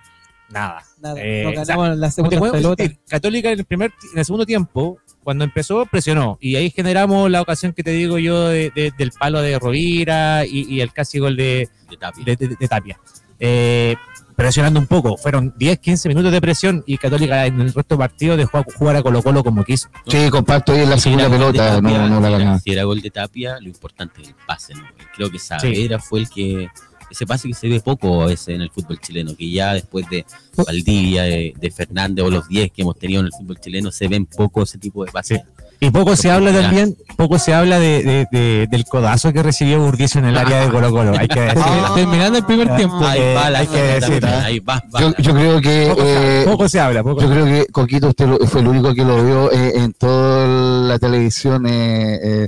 Nada. 0.49 0.83
Nada, 0.99 1.15
Eh, 1.21 1.43
no 1.43 1.51
ganamos 1.53 1.97
la 1.97 2.09
Como 2.11 2.29
te 2.29 2.35
segunda 2.35 2.39
puedo 2.39 2.51
pelota. 2.53 2.83
decir, 2.83 2.97
Católica 3.07 3.51
en 3.51 3.59
el 3.59 3.65
primer, 3.65 3.91
en 4.13 4.19
el 4.19 4.25
segundo 4.25 4.45
tiempo, 4.45 4.97
cuando 5.23 5.43
empezó, 5.43 5.85
presionó. 5.85 6.37
Y 6.41 6.55
ahí 6.55 6.69
generamos 6.71 7.29
la 7.29 7.41
ocasión 7.41 7.71
que 7.73 7.83
te 7.83 7.91
digo 7.91 8.17
yo 8.17 8.47
de- 8.49 8.71
de- 8.73 8.91
del 8.97 9.11
palo 9.11 9.41
de 9.41 9.59
Rovira 9.59 10.45
y, 10.45 10.61
y 10.73 10.81
el 10.81 10.91
casi 10.91 11.19
gol 11.19 11.35
de, 11.37 11.69
De 11.89 11.97
Tapia. 11.97 12.23
de- 12.25 12.35
de- 12.35 12.55
de 12.55 12.67
Tapia. 12.67 12.99
Eh, 13.39 13.95
presionando 14.39 14.79
un 14.79 14.87
poco. 14.87 15.17
Fueron 15.17 15.53
10, 15.57 15.79
15 15.79 16.07
minutos 16.09 16.31
de 16.31 16.39
presión 16.41 16.83
y 16.87 16.97
Católica 16.97 17.45
en 17.45 17.59
el 17.59 17.73
resto 17.73 17.95
del 17.95 17.99
partido 17.99 18.37
dejó 18.37 18.59
a 18.59 18.63
jugar 18.63 18.95
a 18.95 19.03
Colo 19.03 19.21
Colo 19.21 19.43
como 19.43 19.63
quiso. 19.65 19.89
Sí, 20.07 20.29
compacto 20.29 20.71
ahí 20.71 20.79
en 20.81 20.89
la 20.89 20.95
Si 20.95 21.03
segunda 21.03 21.29
pelota, 21.29 21.75
Tapia, 21.81 22.07
no, 22.07 22.07
no 22.09 22.19
la 22.21 22.27
si 22.27 22.33
era- 22.33 22.37
ganaba. 22.39 22.59
Si 22.59 22.71
era 22.71 22.83
gol 22.85 23.01
de 23.01 23.11
Tapia, 23.11 23.59
lo 23.59 23.67
importante 23.67 24.21
es 24.21 24.29
el 24.29 24.35
pase. 24.47 24.73
¿no? 24.75 24.81
Creo 25.15 25.29
que 25.29 25.39
Saavedra 25.39 25.99
fue 25.99 26.19
el 26.21 26.29
que. 26.29 26.69
Ese 27.11 27.25
pase 27.25 27.47
que 27.47 27.55
se 27.55 27.67
ve 27.67 27.79
poco 27.79 28.21
a 28.21 28.27
veces 28.27 28.49
en 28.49 28.61
el 28.61 28.69
fútbol 28.69 28.99
chileno, 28.99 29.35
que 29.35 29.49
ya 29.49 29.73
después 29.73 30.07
de 30.11 30.25
Valdivia, 30.55 31.23
de, 31.23 31.53
de 31.59 31.71
Fernández 31.71 32.23
o 32.23 32.29
los 32.29 32.47
10 32.47 32.71
que 32.71 32.83
hemos 32.83 32.99
tenido 32.99 33.21
en 33.21 33.25
el 33.25 33.31
fútbol 33.33 33.59
chileno, 33.59 33.91
se 33.91 34.07
ven 34.07 34.27
poco 34.27 34.61
ese 34.61 34.77
tipo 34.77 35.03
de 35.03 35.11
pases. 35.11 35.41
Y 35.81 35.91
poco 35.91 36.15
se 36.17 36.29
habla 36.29 36.51
también, 36.51 36.97
poco 37.15 37.39
se 37.39 37.53
habla 37.53 37.79
de, 37.79 38.03
de- 38.03 38.27
de- 38.37 38.67
del 38.69 38.83
codazo 38.85 39.31
que 39.31 39.41
recibió 39.41 39.79
Burdizo 39.79 40.19
en 40.19 40.25
el 40.25 40.37
área 40.37 40.65
de 40.65 40.69
Colo 40.71 40.91
Colo. 40.91 41.13
Hay 41.17 41.27
que 41.29 41.39
decirlo. 41.39 41.63
Ah, 41.65 41.91
Terminando 41.95 42.37
el 42.39 42.45
primer 42.45 42.75
tiempo. 42.75 42.97
Ahí 43.05 43.19
Eh, 43.21 43.33
va 43.33 43.49
la 43.49 43.59
hay 43.59 43.67
que 43.67 43.81
decir, 43.81 44.19
también, 44.19 44.43
ahí 44.43 44.59
va, 44.59 44.83
va. 44.93 44.99
Yo, 44.99 45.13
yo 45.17 45.33
creo 45.33 45.61
que 45.61 45.87
Poco, 45.95 46.03
se 46.03 46.11
habla, 46.11 46.19
eh, 46.41 46.43
poco 46.45 46.69
se 46.69 46.79
habla, 46.81 47.03
poco 47.03 47.21
yo 47.21 47.29
creo 47.29 47.45
que 47.45 47.65
Coquito 47.71 48.07
usted 48.09 48.27
fue 48.47 48.59
el 48.61 48.67
único 48.67 48.93
que 48.93 49.05
lo 49.05 49.23
vio 49.23 49.51
eh, 49.53 49.71
en 49.75 49.93
toda 49.93 50.47
la 50.87 50.99
televisión. 50.99 51.65
eh, 51.65 52.19
eh. 52.23 52.47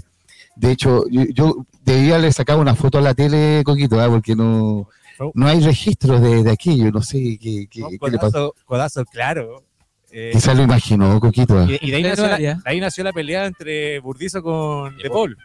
de 0.58 0.72
hecho, 0.72 1.06
yo, 1.10 1.22
yo 1.34 1.66
debía 1.86 2.16
haberle 2.16 2.34
sacado 2.34 2.60
una 2.60 2.76
foto 2.76 2.98
a 2.98 3.02
la 3.02 3.14
tele, 3.14 3.62
Coquito, 3.64 4.00
¿ah? 4.02 4.10
porque 4.10 4.36
no, 4.36 4.90
no 5.34 5.48
hay 5.48 5.62
registros 5.62 6.20
de, 6.22 6.44
de 6.44 6.52
aquello. 6.52 6.92
No 6.92 7.02
sé 7.02 7.40
qué, 7.42 7.68
qué- 7.72 7.80
No, 7.80 7.88
qué 7.90 8.12
le 8.12 8.18
pasó. 8.18 8.54
codazo, 8.66 9.06
claro. 9.06 9.64
Eh, 10.12 10.32
Quizás 10.34 10.56
lo 10.58 10.64
imaginó, 10.64 11.20
Coquito. 11.20 11.58
¿ah? 11.58 11.66
y, 11.70 11.88
y 11.88 11.92
de 11.92 11.98
ahí 11.98 12.04
nació, 12.04 12.28
la, 12.28 12.36
área. 12.36 12.56
de 12.56 12.62
ahí 12.66 12.80
nació 12.82 13.04
la 13.04 13.14
pelea 13.14 13.46
entre 13.46 14.00
Burdizo 14.00 14.42
con 14.44 14.98
De 14.98 15.10
Paul. 15.10 15.38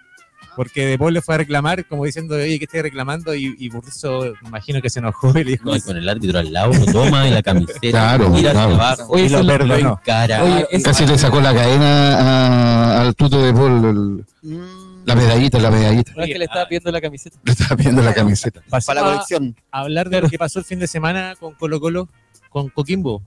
Porque 0.56 0.86
De 0.86 0.98
Paul 0.98 1.12
le 1.12 1.20
fue 1.22 1.34
a 1.34 1.38
reclamar, 1.38 1.84
como 1.86 2.04
diciendo, 2.06 2.34
oye, 2.34 2.58
¿qué 2.58 2.64
estoy 2.64 2.80
reclamando? 2.82 3.34
Y, 3.34 3.54
y 3.58 3.68
Burdizo, 3.68 4.32
me 4.42 4.48
imagino 4.48 4.80
que 4.80 4.88
se 4.90 4.98
enojó 5.00 5.30
y 5.38 5.44
le 5.44 5.50
dijo, 5.52 5.68
No, 5.68 5.76
y 5.76 5.80
con 5.82 5.96
el 5.96 6.08
árbitro 6.08 6.38
al 6.38 6.52
lado, 6.52 6.72
lo 6.72 6.86
toma 6.92 7.24
de 7.24 7.30
la 7.30 7.42
camiseta, 7.42 7.78
Claro, 7.80 8.30
mira 8.30 8.52
claro. 8.52 8.74
abajo, 8.74 9.06
Oye, 9.10 9.26
y 9.26 9.28
lo 9.28 9.46
perdonó. 9.46 10.00
Cara, 10.04 10.42
Oye, 10.42 10.66
es- 10.70 10.82
Casi 10.82 11.06
le 11.06 11.18
sacó 11.18 11.40
la 11.40 11.54
cadena 11.54 13.00
al 13.02 13.14
tuto 13.14 13.42
de 13.42 13.52
Paul, 13.52 14.24
el- 14.42 14.60
la 15.04 15.14
medallita, 15.14 15.58
la 15.60 15.70
medallita. 15.70 16.12
No 16.16 16.22
es 16.24 16.28
que 16.32 16.38
le 16.38 16.44
estaba 16.46 16.66
pidiendo 16.66 16.90
la 16.90 17.00
camiseta. 17.00 17.38
Le 17.44 17.52
estaba 17.52 17.76
viendo 17.76 18.02
la 18.02 18.14
camiseta. 18.14 18.62
Para 18.68 18.94
la 18.94 19.02
colección. 19.12 19.54
a 19.70 19.80
hablar 19.82 20.08
de 20.10 20.22
lo 20.22 20.28
que 20.28 20.38
pasó 20.38 20.58
el 20.58 20.64
fin 20.64 20.78
de 20.80 20.86
semana 20.88 21.34
con 21.38 21.54
Colo 21.54 21.78
Colo, 21.80 22.08
con 22.50 22.68
Coquimbo. 22.70 23.22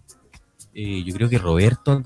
Eh, 0.81 1.03
yo 1.05 1.13
creo 1.13 1.27
que 1.29 1.37
Roberto 1.37 2.01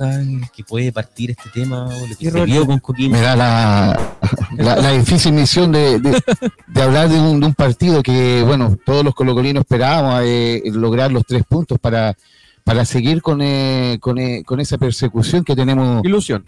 que 0.55 0.63
puede 0.63 0.91
partir 0.91 1.31
este 1.31 1.49
tema, 1.51 1.85
o 1.85 1.91
lo 2.07 2.15
que 2.17 2.25
Y 2.27 2.31
se 2.31 2.45
vio 2.45 2.65
con 2.65 2.79
Coquimbo. 2.79 3.15
me 3.15 3.21
da 3.21 3.35
la, 3.35 4.15
la, 4.57 4.75
la 4.77 4.91
difícil 4.91 5.33
misión 5.33 5.71
de, 5.71 5.99
de- 5.99 6.21
de 6.67 6.81
hablar 6.81 7.07
de 7.09 7.19
un, 7.19 7.39
de 7.39 7.45
un 7.45 7.53
partido 7.53 8.01
que, 8.01 8.41
bueno, 8.45 8.75
todos 8.85 9.03
los 9.05 9.13
colocolinos 9.13 9.61
esperábamos 9.61 10.21
eh, 10.25 10.61
lograr 10.73 11.11
los 11.11 11.23
tres 11.25 11.43
puntos 11.47 11.77
para, 11.79 12.15
para 12.63 12.83
seguir 12.85 13.21
con, 13.21 13.41
eh, 13.41 13.97
con, 14.01 14.17
eh, 14.17 14.43
con 14.43 14.59
esa 14.59 14.77
persecución 14.79 15.43
que 15.43 15.55
tenemos. 15.55 16.03
Ilusión. 16.03 16.45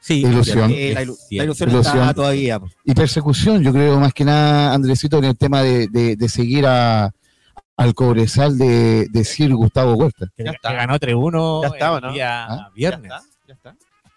Sí, 0.00 0.20
Ilusión. 0.24 0.70
Eh, 0.72 0.92
la, 0.94 1.02
ilu- 1.02 1.16
la 1.32 1.44
ilusión 1.44 1.70
Ilusión. 1.70 1.98
está 1.98 2.14
todavía. 2.14 2.60
Y 2.84 2.94
persecución, 2.94 3.62
yo 3.62 3.72
creo 3.72 3.98
más 3.98 4.14
que 4.14 4.24
nada, 4.24 4.72
Andresito, 4.72 5.18
en 5.18 5.24
el 5.24 5.36
tema 5.36 5.62
de, 5.62 5.88
de- 5.88 6.14
de 6.16 6.28
seguir 6.28 6.64
a, 6.66 7.10
al 7.78 7.94
cobresal 7.94 8.58
de, 8.58 9.06
de 9.10 9.24
Sir 9.24 9.54
Gustavo 9.54 9.94
Huerta. 9.94 10.26
Que, 10.36 10.44
Ya 10.44 10.50
está. 10.50 10.68
que 10.70 10.74
ganó 10.76 10.98
3-1 10.98 11.62
Ya 11.62 11.68
estaba, 11.68 12.00
¿no? 12.00 12.12
día 12.12 12.44
Ah, 12.44 12.70
viernes. 12.74 13.10
Ya 13.46 13.54
está. 13.54 13.74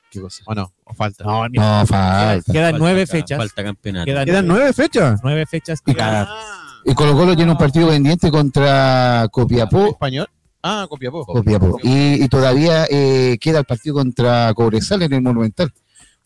¿Qué 0.09 0.19
cosa? 0.19 0.43
¿O 0.45 0.53
no? 0.53 0.73
¿O 0.83 0.93
falta? 0.93 1.23
No, 1.23 1.85
falta. 1.85 2.51
quedan 2.51 2.71
Falta 2.71 2.77
nueve 2.79 3.07
fechas. 3.07 3.37
Falta 3.37 3.63
campeonato. 3.63 4.05
Quedan, 4.05 4.25
¿Quedan 4.25 4.47
nueve 4.47 4.73
fechas? 4.73 5.21
nueve 5.23 5.45
fechas. 5.45 5.79
Y, 5.85 5.93
quedan- 5.93 6.27
y 6.83 6.93
Colo 6.93 7.13
Colo 7.15 7.33
tiene 7.35 7.51
un 7.53 7.57
partido 7.57 7.87
pendiente 7.87 8.29
contra 8.29 9.27
Copiapó. 9.31 9.85
¿Español? 9.87 10.27
Ah, 10.63 10.85
Copiapó. 10.89 11.25
Copiapó. 11.25 11.77
Y, 11.83 12.23
y 12.23 12.27
todavía 12.27 12.85
eh, 12.89 13.37
queda 13.39 13.59
el 13.59 13.65
partido 13.65 13.95
contra 13.95 14.53
Cobresal 14.53 15.01
en 15.03 15.13
el 15.13 15.21
Monumental. 15.21 15.71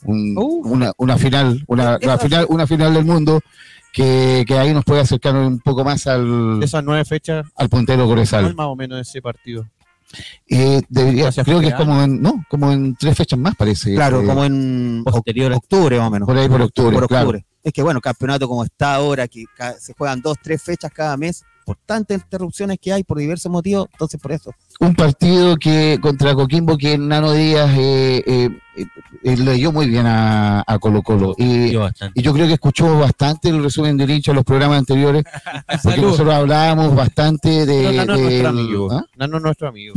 Un- 0.03 0.35
Uh. 0.37 0.61
una, 0.67 0.91
una 0.97 1.17
final, 1.17 1.63
una, 1.67 1.97
la 2.01 2.17
final, 2.17 2.45
una 2.49 2.65
final 2.67 2.93
del 2.93 3.05
mundo 3.05 3.39
que, 3.95 4.43
que 4.45 4.57
ahí 4.59 4.73
nos 4.73 4.83
puede 4.83 4.99
acercar 5.01 5.33
un 5.35 5.59
poco 5.59 5.85
más 5.85 6.05
al, 6.07 6.61
Esas 6.61 6.83
nueve 6.83 7.05
fechas, 7.05 7.47
al 7.55 7.69
puntero 7.69 7.99
¿cuál 8.03 8.09
Cobresal. 8.09 8.53
más 8.53 8.67
o 8.67 8.75
menos 8.75 8.99
ese 9.07 9.21
partido? 9.21 9.65
Eh, 10.47 10.81
debería, 10.89 11.31
creo 11.31 11.61
que 11.61 11.67
es 11.67 11.73
como 11.75 12.01
en, 12.03 12.21
no, 12.21 12.43
como 12.49 12.71
en 12.71 12.95
tres 12.95 13.17
fechas 13.17 13.39
más 13.39 13.55
parece. 13.55 13.95
Claro, 13.95 14.21
Eh, 14.21 14.25
como 14.25 14.43
en 14.45 15.01
Posterior 15.05 15.53
a- 15.53 15.57
octubre 15.57 15.97
más 15.97 16.07
o 16.07 16.11
menos. 16.11 16.25
por 16.27 16.37
ahí 16.37 16.47
por 16.49 16.61
octubre, 16.61 16.93
Por 16.97 17.07
claro. 17.07 17.27
octubre. 17.29 17.45
Es 17.63 17.73
que 17.73 17.81
bueno, 17.81 17.99
campeonato 18.01 18.47
como 18.47 18.63
está 18.63 18.95
ahora, 18.95 19.27
que 19.27 19.45
se 19.79 19.93
juegan 19.93 20.21
dos, 20.21 20.37
tres 20.43 20.61
fechas 20.61 20.91
cada 20.93 21.17
mes, 21.17 21.43
por 21.65 21.77
tantas 21.85 22.21
interrupciones 22.21 22.77
que 22.79 22.93
hay 22.93 23.03
por 23.03 23.17
diversos 23.17 23.51
motivos, 23.51 23.87
entonces 23.93 24.21
por 24.21 24.31
eso. 24.33 24.51
Un 24.79 24.93
partido 24.95 25.55
que 25.57 25.99
contra 26.01 26.33
Coquimbo 26.33 26.77
que 26.77 26.97
Nano 26.97 27.31
Díaz 27.31 27.71
eh, 27.77 28.23
eh, 28.25 28.49
eh, 29.23 29.37
leyó 29.37 29.71
muy 29.71 29.87
bien 29.87 30.05
a, 30.05 30.63
a 30.67 30.79
Colo 30.79 31.01
Colo 31.01 31.33
y, 31.37 31.71
Yo 31.71 31.81
bastante. 31.81 32.19
y 32.19 32.23
yo 32.23 32.33
creo 32.33 32.45
que 32.47 32.53
escuchó 32.53 32.99
bastante 32.99 33.49
el 33.49 33.63
resumen 33.63 33.95
del 33.97 34.11
hincha 34.11 34.31
en 34.31 34.35
los 34.35 34.43
programas 34.43 34.79
anteriores 34.79 35.23
porque 35.83 36.01
nosotros 36.01 36.33
hablábamos 36.35 36.93
bastante 36.95 37.65
de, 37.65 37.83
Pero 37.83 37.91
Nano 37.93 38.15
es 38.15 38.21
nuestro 38.21 38.47
amigo. 38.49 38.91
¿Ah? 38.91 39.05
Nano 39.15 39.37
es 39.37 39.43
nuestro 39.43 39.67
amigo. 39.69 39.93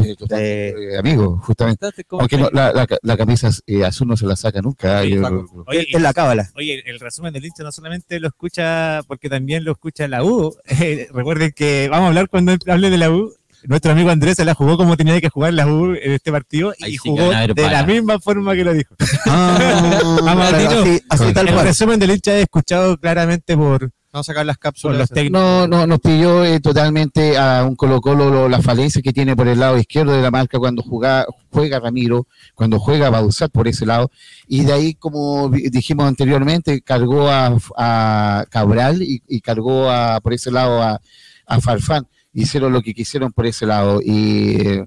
Amigo 0.99 1.41
justamente 1.45 1.85
Entonces, 1.87 2.05
¿cómo 2.09 2.21
aunque 2.23 2.37
no, 2.39 2.49
la, 2.53 2.73
la, 2.73 2.87
la 3.03 3.17
camisa 3.17 3.51
eh, 3.67 3.85
azul 3.85 4.09
no 4.09 4.17
se 4.17 4.27
la 4.27 4.37
saca 4.37 4.61
nunca 4.63 5.05
Yo- 5.05 5.23
saco. 5.23 5.65
Oye, 5.67 5.87
Es 5.93 6.01
la 6.01 6.13
cábala. 6.13 6.51
Oye, 6.57 6.83
el 6.87 7.01
resumen 7.01 7.33
del 7.33 7.45
hincha 7.45 7.63
no 7.65 7.73
solamente 7.73 8.21
lo 8.21 8.29
escucha 8.29 9.01
porque 9.09 9.29
también 9.29 9.65
lo 9.65 9.73
escucha 9.73 10.07
la 10.09 10.23
U. 10.25 10.55
Eh, 10.81 11.09
recuerden 11.13 11.51
que 11.57 11.89
vamos 11.91 12.05
a 12.05 12.09
hablar 12.09 12.29
cuando 12.29 12.55
hable 12.69 12.91
de 12.91 12.99
la 12.99 13.11
U. 13.11 13.33
Nuestro 13.65 13.93
amigo 13.93 14.11
Andrés 14.11 14.37
se 14.37 14.45
la 14.45 14.55
jugó 14.55 14.77
como 14.77 14.97
tenía 14.97 15.21
que 15.21 15.29
jugar 15.29 15.53
la 15.55 15.67
U 15.67 15.95
en 15.95 16.13
este 16.13 16.31
partido 16.31 16.73
Ahí 16.83 16.93
y 16.95 16.99
sí 16.99 17.09
jugó 17.11 17.31
de 17.31 17.71
la 17.71 17.83
misma 17.85 18.19
forma 18.21 18.55
que 18.55 18.65
lo 18.65 18.73
dijo. 18.73 18.95
Vamos, 20.25 20.49
Tito. 20.57 20.81
así, 20.83 21.03
así 21.09 21.33
tal 21.33 21.49
el 21.49 21.55
cual. 21.55 21.67
resumen 21.67 21.99
del 21.99 22.11
hincha 22.13 22.37
es 22.37 22.43
escuchado 22.45 22.97
claramente 22.99 23.57
por, 23.57 23.91
Vamos 24.13 24.27
a 24.27 24.33
sacar 24.33 24.47
las 24.47 24.57
cápsulas. 24.59 24.99
los 24.99 25.09
técnicos. 25.11 25.39
no, 25.41 25.67
no, 25.69 25.87
nos 25.87 25.99
pilló 26.01 26.45
eh, 26.45 26.61
totalmente 26.61 27.37
a 27.37 27.65
un 27.65 27.77
Colo 27.77 28.01
Colo 28.01 28.31
lo- 28.31 28.49
la 28.49 28.63
falencia 28.63 29.03
que 29.03 29.13
tiene 29.13 29.37
por 29.37 29.49
el 29.49 29.59
lado 29.61 29.77
izquierdo 29.79 30.13
de 30.13 30.23
la 30.23 30.31
marca 30.31 30.59
cuando 30.59 30.83
juega, 30.83 31.27
juega 31.51 31.79
Ramiro, 31.79 32.27
cuando 32.55 32.79
juega 32.79 33.11
Bausat 33.11 33.51
por 33.53 33.69
ese 33.69 33.85
lado, 33.85 34.11
y 34.47 34.65
de 34.65 34.73
ahí, 34.73 34.95
como 34.95 35.51
dijimos 35.51 36.07
anteriormente, 36.07 36.81
cargó 36.81 37.29
a, 37.29 37.55
a 37.77 38.45
Cabral 38.51 39.03
y, 39.03 39.23
y 39.29 39.41
cargó 39.43 39.91
a, 39.91 40.21
por 40.21 40.33
ese 40.33 40.51
lado 40.51 40.83
a, 40.83 41.01
a 41.47 41.61
Farfán, 41.61 42.07
hicieron 42.33 42.73
lo 42.73 42.83
que 42.83 42.95
quisieron 42.95 43.33
por 43.33 43.47
ese 43.47 43.67
lado, 43.67 44.01
y, 44.03 44.61
eh, 44.61 44.87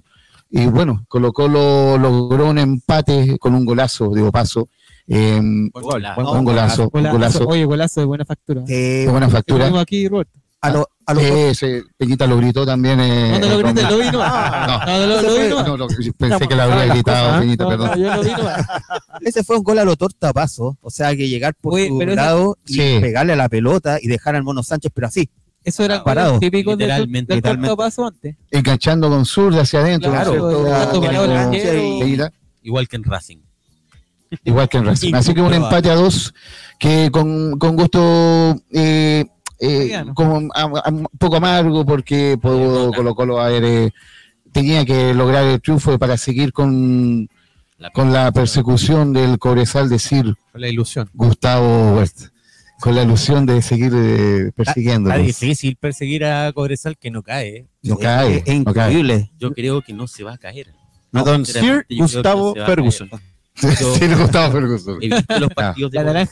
y 0.49 0.65
bueno, 0.67 1.06
Colo 1.08 1.32
Colo 1.34 1.97
logró 1.97 2.49
un 2.49 2.58
empate 2.58 3.38
con 3.39 3.56
un 3.56 3.65
golazo 3.65 4.10
de 4.10 4.30
paso, 4.32 4.69
eh, 5.08 5.39
Buen 5.41 5.69
gol. 5.71 6.04
un 6.17 6.43
golazo, 6.45 6.89
un 6.93 7.10
Golazo. 7.12 7.45
Oye, 7.47 7.65
golazo 7.65 7.99
de 8.01 8.06
buena 8.06 8.25
factura. 8.25 8.62
Eh, 8.67 9.04
de 9.06 9.08
buena 9.12 9.27
Lo 9.27 9.32
factura. 9.32 9.65
tengo 9.65 9.80
aquí, 9.80 10.08
Roberto. 10.08 10.39
a 10.63 10.69
lo- 10.69 10.88
a 11.08 11.13
los 11.15 11.23
Eh, 11.23 11.49
ese, 11.49 11.84
Peñita 11.97 12.27
lo 12.27 12.38
gritó 12.38 12.63
también. 12.67 12.99
Eh, 12.99 13.32
No, 13.32 13.39
no 13.39 13.49
lo 13.49 13.58
grité, 13.58 13.82
lo 13.89 13.97
vi 13.97 14.12
nomás. 14.12 14.67
No. 14.67 14.77
No, 14.86 14.86
no, 14.99 15.08
lo- 15.08 15.21
lo 15.23 15.34
vi 15.34 15.49
nomás. 15.49 15.67
No, 15.67 15.77
no, 15.77 15.88
pensé 16.17 16.47
que 16.47 16.56
lo 16.56 16.62
habría 16.62 16.86
gritado, 16.93 17.39
Peñita, 17.39 17.63
No, 17.63 17.69
perdón. 17.71 17.89
no, 17.89 17.95
yo 17.97 18.15
lo 18.15 18.21
vi 18.23 18.30
nomás. 18.30 18.65
Ese 19.21 19.43
fue 19.43 19.58
un 19.58 19.63
gol 19.63 19.80
a 19.80 19.84
lo 19.86 19.95
tortapaso, 19.95 20.77
o 20.80 20.89
sea 20.91 21.15
que 21.15 21.27
llegar 21.27 21.56
por 21.60 21.73
Oye, 21.73 21.88
su 21.88 21.97
pero 21.97 22.12
ese- 22.12 22.21
lado 22.21 22.58
y 22.67 22.73
Sí. 22.75 22.97
pegarle 23.01 23.34
a 23.34 23.38
la 23.38 23.49
pelota 23.49 23.97
y 23.99 24.08
dejar 24.08 24.36
al 24.36 24.43
Mono 24.43 24.62
Sánchez, 24.62 24.91
pero 24.93 25.08
así. 25.08 25.30
Eso 25.63 25.84
era 25.86 26.04
Parado. 26.04 26.39
típico 26.39 26.71
del, 26.76 26.88
Literalmente, 26.88 27.34
del 27.34 27.38
literalmente. 27.38 27.76
cuarto 27.76 27.84
paso 27.84 28.08
antes. 28.08 28.36
Enganchando 28.50 29.10
con 29.10 29.26
zurda 29.26 29.62
hacia 29.62 29.80
adentro. 29.82 30.12
Claro, 30.12 30.65
Ah, 30.74 30.91
Igual 32.63 32.88
que 32.88 32.95
en 32.95 33.04
Racing. 33.04 33.38
Igual 34.43 34.69
que 34.69 34.78
en 34.78 34.86
Racing. 34.86 35.13
Así 35.15 35.34
que 35.34 35.41
un 35.41 35.54
empate 35.54 35.89
a 35.89 35.95
dos 35.95 36.34
que 36.80 37.10
con, 37.12 37.60
con 37.60 37.76
gusto 37.76 38.56
eh, 38.71 39.26
eh, 39.60 40.04
como 40.15 40.38
un 40.38 41.08
poco 41.19 41.36
amargo 41.36 41.86
porque 41.86 42.38
pudo 42.41 42.91
Colo 42.93 43.13
Colo 43.13 43.47
eh, 43.47 43.91
tenía 44.52 44.86
que 44.86 45.13
lograr 45.13 45.43
el 45.45 45.62
triunfo 45.62 46.00
para 46.00 46.17
seguir 46.17 46.54
con, 46.54 47.28
La- 47.78 47.91
con 47.91 48.12
la 48.13 48.32
persecución 48.32 49.12
del 49.13 49.38
Cobresal, 49.38 49.89
decir 49.89 50.34
la 50.54 50.67
ilusión. 50.69 51.10
Gustavo 51.13 51.95
Huerta, 51.97 52.31
con 52.82 52.96
la 52.96 53.04
ilusión 53.04 53.46
de 53.46 53.62
seguir 53.62 53.91
eh, 53.96 54.52
persiguiendo. 54.56 55.10
Está 55.10 55.22
difícil 55.22 55.76
perseguir 55.78 56.26
a 56.26 56.52
Cobresal 56.52 56.98
que 56.98 57.12
no 57.12 57.22
cae. 57.24 57.67
No 57.84 57.98
cae, 57.98 58.38
Es, 58.38 58.44
es 58.48 58.65
no 58.65 58.74
cae. 58.74 58.89
increíble. 58.89 59.32
Yo 59.39 59.52
creo 59.54 59.82
que 59.82 59.94
no 59.94 60.08
se 60.08 60.24
va 60.24 60.34
a 60.34 60.38
caer. 60.38 60.74
A 61.13 61.24
don 61.24 61.46
Sir 61.46 61.86
Gustavo 61.89 62.54
no 62.58 62.65
Ferguson. 62.65 63.10
Yo- 63.10 63.20
Sí, 64.00 64.08
Gustavo 64.08 64.54
Ferguson. 64.54 64.98
He 65.02 65.10
visto 65.10 65.39
los 65.39 65.50
partidos 65.54 65.91
de 65.91 66.04
La 66.04 66.28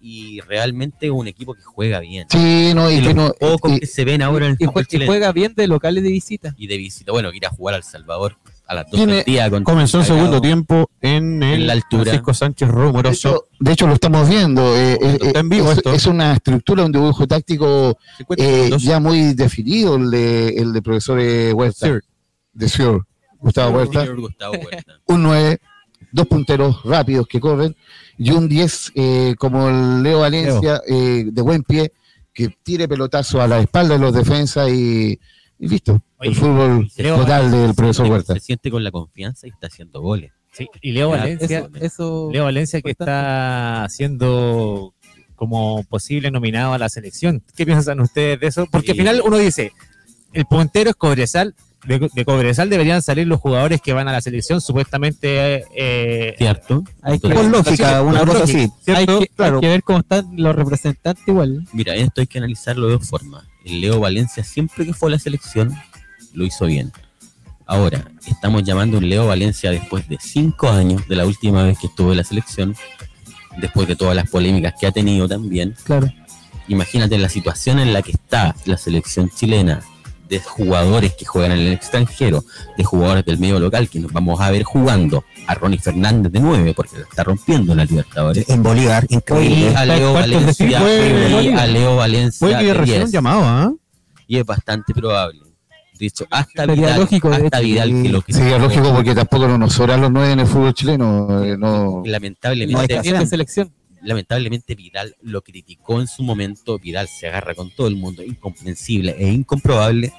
y 0.00 0.40
realmente 0.40 1.06
es 1.06 1.12
un 1.12 1.26
equipo 1.26 1.52
que 1.52 1.62
juega 1.62 1.98
bien. 2.00 2.26
Sí, 2.30 2.72
no, 2.74 2.90
y 2.90 2.94
Y 2.98 3.02
que 3.02 3.12
no. 3.12 3.32
pocos 3.38 3.78
que 3.80 3.86
se 3.86 4.04
ven 4.04 4.22
ahora 4.22 4.46
en 4.46 4.52
el 4.52 4.56
Y, 4.60 4.96
y 4.96 5.06
juega 5.06 5.32
bien 5.32 5.52
de 5.54 5.66
locales 5.66 6.02
de 6.04 6.10
visita. 6.10 6.54
y 6.56 6.68
de 6.68 6.76
visita. 6.78 7.12
Bueno, 7.12 7.32
ir 7.34 7.44
a 7.44 7.50
jugar 7.50 7.74
al 7.74 7.82
Salvador 7.82 8.36
a 8.70 8.74
las 8.76 8.84
2 8.86 8.92
Tiene- 8.94 9.14
del 9.16 9.24
día. 9.24 9.50
con 9.50 9.64
Comenzó 9.64 9.98
el 9.98 10.04
segundo 10.04 10.40
tiempo 10.40 10.90
en, 11.00 11.42
el 11.42 11.60
En 11.62 11.66
la 11.66 11.72
altura. 11.72 12.04
Francisco 12.04 12.32
Sánchez 12.34 12.68
de, 12.68 12.74
Rumoroso. 12.74 13.28
hecho, 13.28 13.44
de 13.58 13.72
hecho, 13.72 13.86
lo 13.88 13.94
estamos 13.94 14.28
viendo. 14.28 14.62
eh, 14.76 14.96
eh, 15.02 15.18
Está 15.22 15.40
en 15.40 15.48
vivo 15.48 15.72
es, 15.72 15.78
esto. 15.78 15.92
es 15.92 16.06
una 16.06 16.34
estructura, 16.34 16.84
un 16.84 16.92
dibujo 16.92 17.26
táctico 17.26 17.98
50 18.18 18.44
eh, 18.44 18.70
ya 18.78 19.00
muy 19.00 19.34
definido, 19.34 19.96
el 19.96 20.10
de, 20.10 20.48
el 20.50 20.72
de 20.72 20.82
profesor 20.82 21.18
eh, 21.20 21.52
Huerta. 21.52 21.86
Sir. 21.86 22.04
De 22.52 22.68
Sir, 22.68 23.00
Gustavo 23.40 23.76
Huerta. 23.76 24.06
Gustavo 24.06 24.52
Huerta. 24.54 24.84
Un 25.06 25.22
9, 25.24 25.58
dos 26.12 26.26
punteros 26.28 26.82
rápidos 26.84 27.26
que 27.26 27.40
corren, 27.40 27.74
y 28.18 28.30
un 28.30 28.48
10 28.48 28.92
eh, 28.94 29.34
como 29.38 29.68
el 29.68 30.02
Leo 30.04 30.20
Valencia, 30.20 30.80
eh, 30.86 31.24
de 31.26 31.42
buen 31.42 31.62
pie, 31.64 31.92
que 32.32 32.54
tire 32.62 32.86
pelotazo 32.86 33.40
a 33.42 33.48
la 33.48 33.58
espalda 33.60 33.94
de 33.94 34.00
los 34.00 34.14
defensas 34.14 34.68
y, 34.70 35.18
y 35.60 35.68
listo. 35.68 36.02
Oye, 36.18 36.30
el 36.30 36.34
fútbol 36.34 36.90
Leo 36.96 37.16
total 37.18 37.50
del 37.50 37.74
profesor 37.74 38.10
Huerta. 38.10 38.34
Se 38.34 38.40
siente 38.40 38.70
con 38.70 38.82
la 38.82 38.90
confianza 38.90 39.46
y 39.46 39.50
está 39.50 39.66
haciendo 39.66 40.00
goles. 40.00 40.32
Sí, 40.52 40.66
y 40.80 40.92
Leo 40.92 41.10
Valencia, 41.10 41.68
Eso, 41.74 41.84
eso 41.84 42.30
Leo 42.32 42.44
Valencia 42.44 42.80
que 42.80 42.90
está 42.90 43.86
siendo 43.88 44.94
como 45.36 45.84
posible 45.84 46.30
nominado 46.30 46.72
a 46.72 46.78
la 46.78 46.88
selección. 46.88 47.42
¿Qué 47.54 47.64
piensan 47.64 48.00
ustedes 48.00 48.40
de 48.40 48.46
eso? 48.48 48.66
Porque 48.70 48.92
al 48.92 48.96
final 48.96 49.22
uno 49.24 49.36
dice, 49.36 49.72
el 50.32 50.44
puntero 50.46 50.90
es 50.90 50.96
Cobresal, 50.96 51.54
de, 51.86 52.10
de 52.12 52.24
Cobresal 52.24 52.68
deberían 52.68 53.02
salir 53.02 53.26
los 53.26 53.40
jugadores 53.40 53.80
que 53.80 53.92
van 53.92 54.08
a 54.08 54.12
la 54.12 54.20
selección, 54.20 54.60
supuestamente 54.60 55.64
eh, 55.74 56.34
¿Cierto? 56.36 56.84
hay 57.02 57.18
que, 57.18 57.32
Con 57.32 57.50
lógica, 57.50 58.02
una 58.02 58.24
cosa 58.24 58.44
así. 58.44 58.68
hay, 58.86 59.06
que, 59.06 59.12
hay 59.12 59.26
claro. 59.34 59.60
que 59.60 59.68
ver 59.68 59.82
cómo 59.82 60.00
están 60.00 60.26
los 60.36 60.54
representantes 60.54 61.26
igual. 61.26 61.66
Mira, 61.72 61.94
esto 61.94 62.20
hay 62.20 62.26
que 62.26 62.38
analizarlo 62.38 62.86
de 62.86 62.92
dos 62.94 63.08
formas. 63.08 63.44
El 63.64 63.80
Leo 63.80 64.00
Valencia, 64.00 64.44
siempre 64.44 64.84
que 64.84 64.92
fue 64.92 65.08
a 65.10 65.12
la 65.12 65.18
selección, 65.18 65.74
lo 66.34 66.44
hizo 66.44 66.66
bien. 66.66 66.92
Ahora, 67.66 68.10
estamos 68.26 68.64
llamando 68.64 68.96
a 68.96 69.00
un 69.00 69.08
Leo 69.08 69.26
Valencia 69.26 69.70
después 69.70 70.08
de 70.08 70.18
cinco 70.20 70.68
años 70.68 71.06
de 71.08 71.16
la 71.16 71.24
última 71.24 71.62
vez 71.62 71.78
que 71.78 71.86
estuvo 71.86 72.10
en 72.10 72.18
la 72.18 72.24
selección, 72.24 72.74
después 73.58 73.86
de 73.86 73.96
todas 73.96 74.16
las 74.16 74.28
polémicas 74.28 74.74
que 74.78 74.86
ha 74.86 74.92
tenido 74.92 75.28
también. 75.28 75.76
Claro. 75.84 76.08
Imagínate 76.68 77.16
la 77.18 77.28
situación 77.28 77.78
en 77.78 77.92
la 77.92 78.02
que 78.02 78.12
está 78.12 78.54
la 78.64 78.76
selección 78.76 79.30
chilena, 79.30 79.82
de 80.30 80.38
jugadores 80.38 81.14
que 81.14 81.24
juegan 81.26 81.52
en 81.52 81.58
el 81.58 81.72
extranjero, 81.72 82.44
de 82.78 82.84
jugadores 82.84 83.24
del 83.24 83.38
medio 83.38 83.58
local, 83.58 83.88
que 83.88 83.98
nos 83.98 84.12
vamos 84.12 84.40
a 84.40 84.50
ver 84.50 84.62
jugando 84.62 85.24
a 85.48 85.54
Ronnie 85.56 85.78
Fernández 85.80 86.30
de 86.32 86.38
9, 86.40 86.72
porque 86.74 86.96
lo 86.98 87.02
está 87.02 87.24
rompiendo 87.24 87.72
en 87.72 87.78
la 87.78 87.84
Libertadores. 87.84 88.48
En 88.48 88.62
Bolívar, 88.62 89.04
Y 89.08 89.16
increíble. 89.16 89.74
a 89.76 89.84
Leo 89.84 90.12
Valencia, 90.12 90.80
y 91.42 91.48
a 91.52 91.66
Leo 91.66 91.96
Valencia 91.96 92.46
Puede 92.46 92.60
que 92.60 92.66
de 92.66 92.74
recién 92.74 92.98
10. 92.98 93.06
un 93.06 93.12
llamado, 93.12 93.42
¿ah? 93.44 93.72
y 94.28 94.38
es 94.38 94.46
bastante 94.46 94.94
probable. 94.94 95.40
De 95.98 96.06
hecho, 96.06 96.24
hasta 96.30 96.62
Sería 96.64 96.74
Vidal, 96.74 97.00
lógico, 97.00 97.28
de 97.28 97.36
hasta. 97.36 97.58
Vidal 97.60 98.02
que 98.02 98.08
lo 98.08 98.22
que 98.22 98.32
Sería 98.32 98.58
lógico 98.58 98.94
porque 98.94 99.14
tampoco 99.14 99.48
no 99.48 99.58
nos 99.58 99.72
sobran 99.74 100.00
los 100.00 100.10
nueve 100.10 100.32
en 100.32 100.40
el 100.40 100.46
fútbol 100.46 100.72
chileno. 100.72 101.44
eh, 101.44 101.56
no, 101.58 102.02
lamentablemente, 102.06 102.94
No 102.94 103.18
hay 103.18 103.26
selección. 103.26 103.70
Lamentablemente 104.02 104.74
Vidal 104.74 105.16
lo 105.22 105.42
criticó 105.42 106.00
en 106.00 106.06
su 106.06 106.22
momento, 106.22 106.78
Vidal 106.78 107.08
se 107.08 107.26
agarra 107.28 107.54
con 107.54 107.70
todo 107.74 107.86
el 107.88 107.96
mundo, 107.96 108.22
incomprensible 108.22 109.14
e 109.18 109.28
incomprobable. 109.30 110.12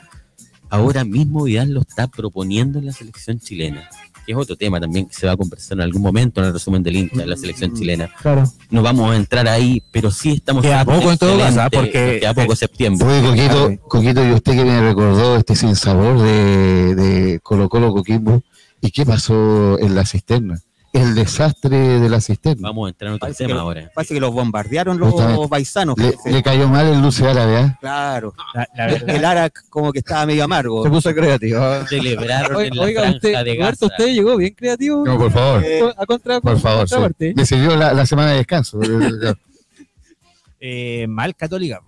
Ahora 0.70 1.04
mismo 1.04 1.44
Vidal 1.44 1.74
lo 1.74 1.82
está 1.82 2.08
proponiendo 2.08 2.80
en 2.80 2.86
la 2.86 2.94
selección 2.94 3.40
chilena, 3.40 3.90
que 4.26 4.32
es 4.32 4.38
otro 4.38 4.56
tema 4.56 4.80
también 4.80 5.06
que 5.06 5.14
se 5.14 5.28
va 5.28 5.34
a 5.34 5.38
conversar 5.38 5.78
en 5.78 5.82
algún 5.82 6.02
momento 6.02 6.40
en 6.40 6.48
el 6.48 6.54
resumen 6.54 6.82
del 6.82 6.96
Inter 6.96 7.18
de 7.20 7.26
la 7.26 7.36
selección 7.36 7.74
chilena. 7.76 8.10
Claro. 8.22 8.44
No 8.70 8.82
vamos 8.82 9.12
a 9.12 9.18
entrar 9.18 9.48
ahí, 9.50 9.84
pero 9.92 10.12
sí 10.12 10.32
estamos 10.34 10.64
Queda 10.64 10.86
poco 10.86 11.12
en 11.12 11.18
todo 11.18 11.38
caso, 11.38 11.62
¿ah? 11.62 11.70
porque- 11.70 12.20
queda 12.22 12.34
poco 12.34 12.56
septiembre. 12.56 13.06
Oye, 13.06 13.22
Coquito, 13.28 13.88
Coquito, 13.90 14.26
y 14.26 14.32
usted 14.32 14.54
que 14.56 14.64
me 14.64 14.80
recordó 14.82 15.36
este 15.36 15.56
sinsabor 15.58 16.22
de, 16.22 16.96
de 16.96 17.40
Colo 17.42 17.68
Colo 17.68 17.92
Coquimbo, 17.94 18.42
¿y 18.80 18.92
qué 18.92 19.06
pasó 19.06 19.78
en 19.80 19.94
la 19.94 20.06
cisterna? 20.06 20.62
El 20.94 21.16
desastre 21.16 21.78
de 22.00 22.10
la 22.10 22.20
cisterna. 22.20 22.68
Vamos 22.70 22.88
a 22.88 22.90
entrar 22.90 23.08
en 23.10 23.14
otro 23.16 23.22
Parece 23.22 23.46
tema 23.46 23.56
que- 23.56 23.60
ahora. 23.62 23.92
Parece 23.96 24.14
que 24.14 24.20
los 24.20 24.32
bombardearon 24.34 25.00
los 25.00 25.12
Justamente. 25.12 25.48
paisanos. 25.48 25.96
Le, 26.26 26.44
cayó 26.44 26.68
mal 26.68 26.86
el 26.88 27.02
luce 27.02 27.26
árabe, 27.28 27.62
¿eh? 27.62 27.76
Claro. 27.80 28.34
La, 28.54 28.68
la 28.76 28.86
verdad, 28.88 29.10
El 29.16 29.26
Arac 29.26 29.64
como 29.70 29.94
que 29.94 30.00
estaba 30.00 30.26
medio 30.26 30.44
amargo. 30.44 30.84
Se 30.84 30.90
puso 30.90 31.14
creativo. 31.14 31.60
Celebraron 31.88 32.58
Oiga, 32.58 32.68
en 32.68 32.76
la 32.76 32.84
oiga, 32.84 33.10
usted, 33.10 33.30
de 33.32 33.56
Roberto, 33.56 33.62
Gaza. 33.64 33.86
usted 33.86 34.14
llegó 34.14 34.36
bien 34.38 34.54
creativo. 34.54 35.06
No, 35.06 35.18
por 35.18 35.32
favor. 35.32 35.64
Eh, 35.64 35.82
a 35.98 36.06
contra, 36.06 36.42
Por 36.42 36.60
favor, 36.60 36.88
sí. 36.88 37.34
Me 37.36 37.46
sirvió 37.46 37.76
la, 37.78 37.94
la 37.94 38.06
semana 38.06 38.32
de 38.32 38.38
descanso. 38.38 38.80
eh, 40.60 41.06
mal 41.08 41.36
católica. 41.36 41.82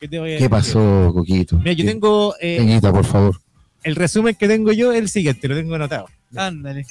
¿Qué, 0.00 0.08
te 0.08 0.18
voy 0.18 0.34
a 0.34 0.38
¿Qué 0.38 0.48
pasó, 0.50 1.10
Coquito? 1.14 1.56
Mira, 1.58 1.72
yo 1.72 1.84
¿Qué- 1.84 1.90
tengo 1.90 2.34
eh, 2.40 2.56
Peñita, 2.58 2.92
por 2.92 3.04
favor. 3.04 3.40
el 3.82 3.96
resumen 3.96 4.34
que 4.34 4.46
tengo 4.46 4.72
yo 4.72 4.92
es 4.92 4.98
el 4.98 5.08
siguiente, 5.08 5.48
lo 5.48 5.56
tengo 5.56 5.74
anotado. 5.74 6.06
Ándale. 6.34 6.86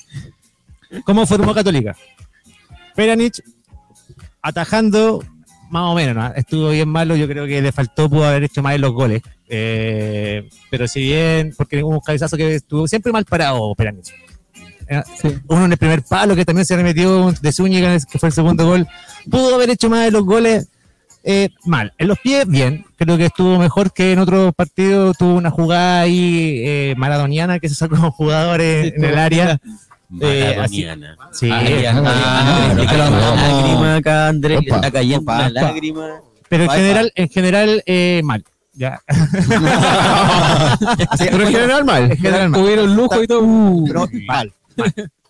¿Cómo 1.04 1.26
formó 1.26 1.54
Católica? 1.54 1.96
Peranich 2.96 3.42
atajando 4.42 5.24
más 5.70 5.84
o 5.84 5.96
menos, 5.96 6.16
¿no? 6.16 6.34
estuvo 6.36 6.70
bien 6.70 6.88
malo, 6.88 7.16
yo 7.16 7.28
creo 7.28 7.48
que 7.48 7.62
le 7.62 7.72
faltó, 7.72 8.10
pudo 8.10 8.26
haber 8.26 8.44
hecho 8.44 8.62
más 8.62 8.76
en 8.76 8.82
los 8.82 8.94
goles. 8.94 9.22
Eh, 9.48 10.48
pero 10.70 10.88
si 10.88 11.02
bien, 11.02 11.54
porque 11.58 11.84
hubo 11.84 11.96
un 11.96 12.00
cabezazo 12.00 12.38
que 12.38 12.56
estuvo 12.56 12.88
siempre 12.88 13.12
mal 13.12 13.26
parado 13.26 13.74
Peranich. 13.76 14.14
Eh, 14.88 15.02
Uno 15.48 15.66
en 15.66 15.72
el 15.72 15.78
primer 15.78 16.04
palo 16.04 16.36
que 16.36 16.46
también 16.46 16.66
se 16.66 16.76
remetió 16.76 17.32
de 17.32 17.52
Zúñiga, 17.52 17.98
que 18.00 18.20
fue 18.20 18.30
el 18.30 18.34
segundo 18.34 18.66
gol. 18.66 18.88
Pudo 19.30 19.56
haber 19.56 19.72
hecho 19.72 19.90
más 19.90 20.06
de 20.06 20.12
los 20.12 20.24
goles 20.24 20.70
eh, 21.28 21.50
mal. 21.66 21.92
En 21.98 22.08
los 22.08 22.20
pies, 22.20 22.48
bien. 22.48 22.86
Creo 22.98 23.18
que 23.18 23.26
estuvo 23.26 23.58
mejor 23.58 23.92
que 23.92 24.12
en 24.12 24.20
otros 24.20 24.54
partidos. 24.54 25.18
Tuvo 25.18 25.34
una 25.34 25.50
jugada 25.50 26.02
ahí 26.02 26.62
eh, 26.64 26.94
maradoniana 26.98 27.60
que 27.60 27.68
se 27.68 27.76
sacó 27.76 27.96
jugadores 28.12 28.94
en 28.96 29.04
el 29.04 29.18
área. 29.18 29.60
Maradoniana. 30.20 31.18
Sí, 31.32 31.50
ah, 31.52 31.60
Andrés, 31.60 31.94
una 31.94 33.36
lágrima 33.36 33.96
acá, 33.96 34.28
Andrés, 34.28 34.60
Opa, 34.60 34.76
está 34.76 34.92
cayendo 34.92 35.22
opa, 35.22 35.36
una 35.36 35.48
opa. 35.48 35.62
lágrima. 35.62 36.22
pero 36.50 36.64
en 36.64 36.70
general, 36.70 37.12
en 37.16 37.30
general, 37.30 37.84
eh, 37.86 38.22
mal. 38.24 38.44
Ya. 38.78 39.00
Pero 41.18 41.44
en 41.44 41.52
general 41.54 41.86
mal. 41.86 42.12
En 42.12 42.18
general, 42.18 42.50
mal. 42.50 42.62
Tuvieron 42.62 42.96
lujo 42.96 43.24
y 43.24 43.28
todo. 43.28 43.42
Uh, 43.42 43.86
pero 43.88 44.08
mal. 44.28 44.52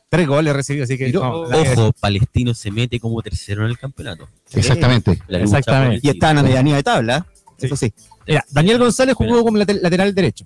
Tres 0.09 0.27
goles 0.27 0.53
recibido, 0.55 0.83
así 0.86 0.97
que. 0.97 1.11
no, 1.11 1.47
decir. 1.47 1.73
Ojo, 1.77 1.91
Palestino 1.99 2.53
se 2.53 2.71
mete 2.71 2.99
como 2.99 3.21
tercero 3.21 3.63
en 3.63 3.69
el 3.69 3.77
campeonato. 3.77 4.27
Exactamente. 4.53 5.19
La 5.27 5.39
Exactamente. 5.39 5.99
Y 6.01 6.09
estaban 6.09 6.38
a 6.38 6.41
título. 6.41 6.49
medianía 6.49 6.75
de 6.77 6.83
tabla. 6.83 7.25
Eso 7.59 7.75
sí. 7.75 7.93
Mira, 8.27 8.43
Daniel 8.49 8.79
González 8.79 9.15
jugó 9.15 9.43
como 9.43 9.57
late- 9.57 9.79
lateral 9.81 10.13
derecho. 10.15 10.45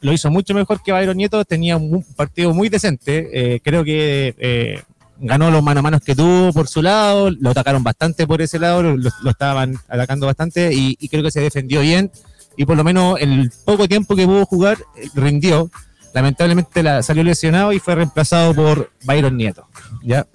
Lo 0.00 0.12
hizo 0.12 0.30
mucho 0.30 0.54
mejor 0.54 0.82
que 0.82 0.92
Byron 0.92 1.16
Nieto. 1.16 1.44
Tenía 1.44 1.76
un 1.76 2.04
partido 2.16 2.54
muy 2.54 2.68
decente. 2.68 3.28
Eh, 3.32 3.60
creo 3.62 3.82
que 3.82 4.34
eh, 4.38 4.82
ganó 5.18 5.50
los 5.50 5.62
mano 5.62 5.80
a 5.80 5.82
manos 5.82 6.02
que 6.02 6.14
tuvo 6.14 6.52
por 6.52 6.68
su 6.68 6.82
lado. 6.82 7.30
Lo 7.30 7.50
atacaron 7.50 7.82
bastante 7.82 8.26
por 8.26 8.40
ese 8.40 8.58
lado. 8.58 8.82
Lo, 8.82 9.30
estaban 9.30 9.76
atacando 9.88 10.26
bastante. 10.26 10.72
Y, 10.72 11.08
creo 11.08 11.22
que 11.22 11.30
se 11.30 11.40
defendió 11.40 11.80
bien. 11.80 12.10
Y 12.56 12.64
por 12.64 12.76
lo 12.76 12.84
menos 12.84 13.20
el 13.20 13.50
poco 13.64 13.88
tiempo 13.88 14.16
que 14.16 14.26
pudo 14.26 14.46
jugar, 14.46 14.78
eh, 14.96 15.08
rindió. 15.14 15.70
Lamentablemente 16.14 16.82
la, 16.82 17.02
salió 17.02 17.22
lesionado 17.22 17.72
y 17.72 17.78
fue 17.78 17.94
reemplazado 17.94 18.54
por 18.54 18.90
Byron 19.04 19.36
Nieto. 19.36 19.66
¿ya? 20.02 20.26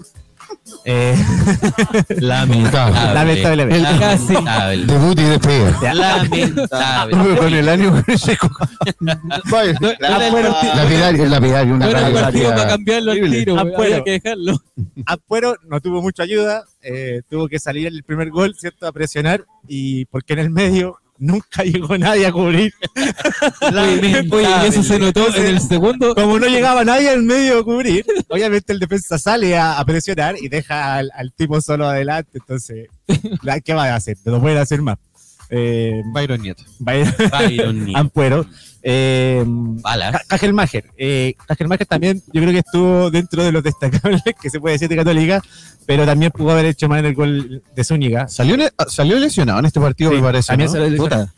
Eh, 0.85 1.15
Lamentable. 2.19 3.13
Lamentablemente. 3.13 3.79
Lamentable. 3.81 4.85
Debut 4.85 5.19
y 5.19 5.23
despedida. 5.23 5.93
Lamentable. 5.93 7.37
Con 7.37 7.53
el 7.53 7.69
ánimo 7.69 8.03
que 8.03 8.17
se 8.17 8.37
Vaya, 9.49 9.71
era 9.99 10.27
el 10.27 10.33
partido- 10.43 10.75
Lapidario, 10.75 11.25
lapidario, 11.25 11.73
una 11.75 11.85
no 11.89 11.97
el 12.07 12.13
partido 12.13 12.49
para 12.49 12.67
cambiarlo 12.67 13.11
al 13.11 13.31
tiro, 13.31 13.59
había 13.59 14.03
que 14.03 14.11
dejarlo. 14.11 14.57
Apuero 15.05 15.55
no 15.67 15.79
tuvo 15.81 16.01
mucha 16.01 16.23
ayuda, 16.23 16.63
eh, 16.81 17.21
tuvo 17.29 17.47
que 17.47 17.59
salir 17.59 17.87
el 17.87 18.03
primer 18.03 18.29
gol, 18.29 18.55
¿cierto? 18.57 18.87
A 18.87 18.91
presionar, 18.91 19.45
y 19.67 20.05
porque 20.05 20.33
en 20.33 20.39
el 20.39 20.49
medio 20.49 20.97
nunca 21.23 21.63
llegó 21.63 21.97
nadie 21.97 22.27
a 22.27 22.31
cubrir. 22.31 22.73
Oye, 24.31 24.47
y 24.63 24.67
eso 24.67 24.83
se 24.83 24.99
notó 24.99 25.33
en 25.35 25.45
el 25.45 25.61
segundo. 25.61 26.13
Como 26.13 26.39
no 26.39 26.47
llegaba 26.47 26.83
nadie 26.83 27.09
al 27.09 27.23
medio 27.23 27.59
a 27.59 27.63
cubrir, 27.63 28.05
obviamente 28.29 28.73
el 28.73 28.79
defensa 28.79 29.17
sale 29.17 29.57
a, 29.57 29.79
a 29.79 29.85
presionar 29.85 30.35
y 30.39 30.49
deja 30.49 30.95
al, 30.95 31.11
al 31.15 31.31
tipo 31.31 31.59
solo 31.61 31.87
adelante, 31.87 32.39
entonces, 32.39 32.89
¿qué 33.63 33.73
va 33.73 33.85
a 33.85 33.95
hacer? 33.95 34.17
No 34.25 34.41
pueden 34.41 34.57
hacer 34.57 34.81
más. 34.81 34.97
Eh, 35.55 36.01
Byron 36.13 36.41
Nieto. 36.41 36.63
Byron- 36.79 37.13
Byron 37.31 37.85
Nieto. 37.85 37.99
Ampuero. 37.99 38.45
Eh, 38.81 39.43
Balas. 39.45 40.23
Cajelmacher. 40.27 40.85
Eh, 40.97 41.35
Cajelmacher 41.47 41.85
también, 41.85 42.21
yo 42.33 42.41
creo 42.41 42.51
que 42.51 42.59
estuvo 42.59 43.11
dentro 43.11 43.43
de 43.43 43.51
los 43.51 43.61
destacables 43.69 44.23
que 44.41 44.49
se 44.49 44.59
puede 44.59 44.73
decir 44.73 44.89
de 44.89 44.95
Católica, 44.95 45.41
pero 45.85 46.05
también 46.05 46.31
pudo 46.31 46.51
haber 46.51 46.65
hecho 46.65 46.89
más 46.89 46.99
en 46.99 47.05
el 47.05 47.13
gol 47.13 47.61
de 47.75 47.83
Zúñiga. 47.83 48.27
Salió, 48.27 48.57
le- 48.57 48.71
salió 48.87 49.17
lesionado 49.19 49.59
en 49.59 49.65
este 49.65 49.79
partido, 49.79 50.09
Sí, 50.09 50.17
me 50.17 50.23
parece. 50.23 50.47
también 50.47 50.67
¿no? 50.67 50.73
salió 50.73 50.89
lesionado. 50.89 51.29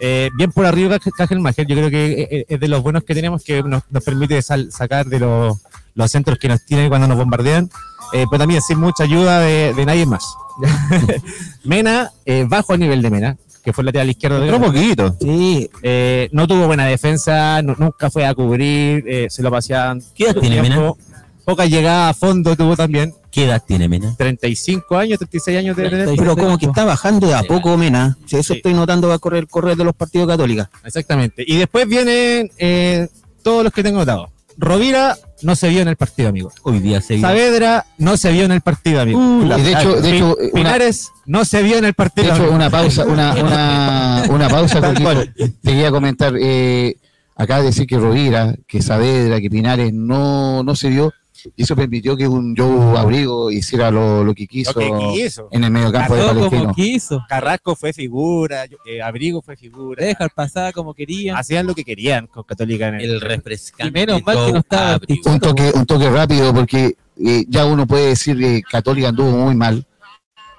Eh, 0.00 0.30
bien 0.36 0.52
por 0.52 0.64
arriba 0.64 0.98
Cajelmacher, 0.98 1.66
yo 1.66 1.74
creo 1.76 1.90
que 1.90 2.22
eh, 2.30 2.46
es 2.48 2.60
de 2.60 2.68
los 2.68 2.82
buenos 2.82 3.02
que 3.04 3.14
tenemos 3.14 3.42
que 3.42 3.62
nos, 3.64 3.82
nos 3.90 4.02
permite 4.04 4.40
sal- 4.42 4.70
sacar 4.70 5.06
de 5.06 5.18
los, 5.18 5.58
los 5.94 6.10
centros 6.10 6.38
que 6.38 6.48
nos 6.48 6.64
tienen 6.64 6.88
cuando 6.88 7.08
nos 7.08 7.16
bombardean, 7.18 7.68
eh, 8.12 8.24
pero 8.30 8.38
también 8.38 8.62
sin 8.62 8.78
mucha 8.78 9.04
ayuda 9.04 9.40
de, 9.40 9.74
de 9.74 9.86
nadie 9.86 10.06
más. 10.06 10.24
Mena, 11.64 12.10
eh, 12.24 12.44
bajo 12.48 12.74
el 12.74 12.80
nivel 12.80 13.02
de 13.02 13.10
Mena, 13.10 13.36
que 13.64 13.72
fue 13.72 13.82
el 13.82 13.86
lateral 13.86 14.10
izquierdo 14.10 14.40
de 14.40 14.50
Otro 14.52 14.66
poquito. 14.66 15.16
Sí, 15.20 15.68
eh, 15.82 16.28
no 16.32 16.46
tuvo 16.46 16.66
buena 16.66 16.86
defensa, 16.86 17.60
nu- 17.62 17.74
nunca 17.78 18.10
fue 18.10 18.24
a 18.26 18.34
cubrir, 18.34 19.04
eh, 19.06 19.26
se 19.30 19.42
lo 19.42 19.50
paseaban. 19.50 20.02
¿Qué 20.14 20.24
edad 20.24 20.36
tiene 20.40 20.60
tiempo. 20.60 20.96
Poca 21.44 21.64
llegada 21.64 22.10
a 22.10 22.14
fondo 22.14 22.54
tuvo 22.56 22.76
también. 22.76 23.14
¿Qué 23.30 23.44
edad 23.44 23.62
tiene 23.66 23.88
Mena? 23.88 24.14
35 24.18 24.96
años, 24.98 25.18
36 25.18 25.58
años 25.58 25.76
de 25.76 25.82
tener. 25.84 26.04
36. 26.06 26.18
Pero 26.20 26.36
como 26.36 26.58
que 26.58 26.66
está 26.66 26.84
bajando 26.84 27.26
de 27.26 27.34
a 27.34 27.42
poco 27.42 27.76
Mena. 27.78 28.16
Sí, 28.26 28.36
eso 28.36 28.52
Sí. 28.52 28.58
estoy 28.58 28.74
notando 28.74 29.08
va 29.08 29.14
a 29.14 29.18
correr, 29.18 29.46
correr 29.48 29.76
de 29.76 29.84
los 29.84 29.94
partidos 29.94 30.28
católicos. 30.28 30.66
Exactamente. 30.84 31.42
Y 31.46 31.56
después 31.56 31.88
vienen 31.88 32.50
eh, 32.58 33.08
todos 33.42 33.64
los 33.64 33.72
que 33.72 33.82
tengo 33.82 33.98
notado. 33.98 34.30
Rovira 34.58 35.16
no 35.42 35.56
se 35.56 35.68
vio 35.68 35.82
en 35.82 35.88
el 35.88 35.96
partido, 35.96 36.28
amigo. 36.28 36.50
Hoy 36.62 36.80
día 36.80 37.00
se 37.00 37.20
Saavedra 37.20 37.86
no 37.98 38.16
se 38.16 38.32
vio 38.32 38.44
en 38.44 38.52
el 38.52 38.60
partido, 38.60 39.00
amigo. 39.00 39.42
Y 39.42 39.62
de 39.62 39.72
hecho, 39.72 40.00
de 40.00 40.16
hecho, 40.16 40.36
una, 40.36 40.52
Pinares 40.52 41.12
no 41.26 41.44
se 41.44 41.62
vio 41.62 41.78
en 41.78 41.84
el 41.84 41.90
de 41.90 41.94
partido. 41.94 42.26
hecho, 42.28 42.42
amigo. 42.42 42.54
una 42.54 42.70
pausa, 42.70 43.04
una, 43.04 43.34
una, 43.34 44.24
una 44.30 44.48
pausa. 44.48 44.80
Te 44.80 45.52
quería 45.62 45.90
comentar, 45.90 46.34
eh, 46.40 46.96
acá 47.36 47.62
decir 47.62 47.86
que 47.86 47.98
Rovira, 47.98 48.54
que 48.66 48.82
Saavedra, 48.82 49.40
que 49.40 49.50
Pinares 49.50 49.92
no, 49.92 50.62
no 50.62 50.76
se 50.76 50.90
dio, 50.90 51.12
y 51.56 51.62
eso 51.62 51.76
permitió 51.76 52.16
que 52.16 52.26
un 52.26 52.56
Joe 52.56 52.98
Abrigo 52.98 53.50
hiciera 53.50 53.90
lo, 53.90 54.24
lo 54.24 54.34
que 54.34 54.46
quiso 54.46 54.72
Lo 54.78 54.98
que 54.98 55.22
quiso. 55.22 55.48
en 55.50 55.64
el 55.64 55.70
medio 55.70 55.92
campo 55.92 56.14
de 56.14 56.22
Palestino. 56.26 56.62
como 56.62 56.74
quiso. 56.74 57.24
Carrasco 57.28 57.76
fue 57.76 57.92
figura, 57.92 58.64
eh, 58.84 59.00
Abrigo 59.02 59.40
fue 59.42 59.56
figura. 59.56 60.04
Dejar 60.04 60.30
pasar 60.34 60.72
como 60.72 60.94
quería. 60.94 61.36
Hacían 61.38 61.66
lo 61.66 61.74
que 61.74 61.84
querían 61.84 62.26
con 62.26 62.42
Católica 62.44 62.88
en 62.88 62.96
el, 62.96 63.10
El 63.12 63.20
refrescante. 63.20 63.88
Y 63.88 63.90
menos 63.90 64.22
mal 64.24 64.46
que 64.46 64.52
no 64.52 64.58
estaba 64.58 64.94
Abrigo. 64.94 65.30
un 65.30 65.40
toque, 65.40 65.72
un 65.74 65.86
toque 65.86 66.10
rápido 66.10 66.52
porque 66.52 66.96
eh, 67.24 67.44
ya 67.48 67.64
uno 67.66 67.86
puede 67.86 68.08
decir 68.08 68.38
que 68.38 68.62
Católica 68.62 69.08
anduvo 69.08 69.30
muy 69.30 69.54
mal, 69.54 69.86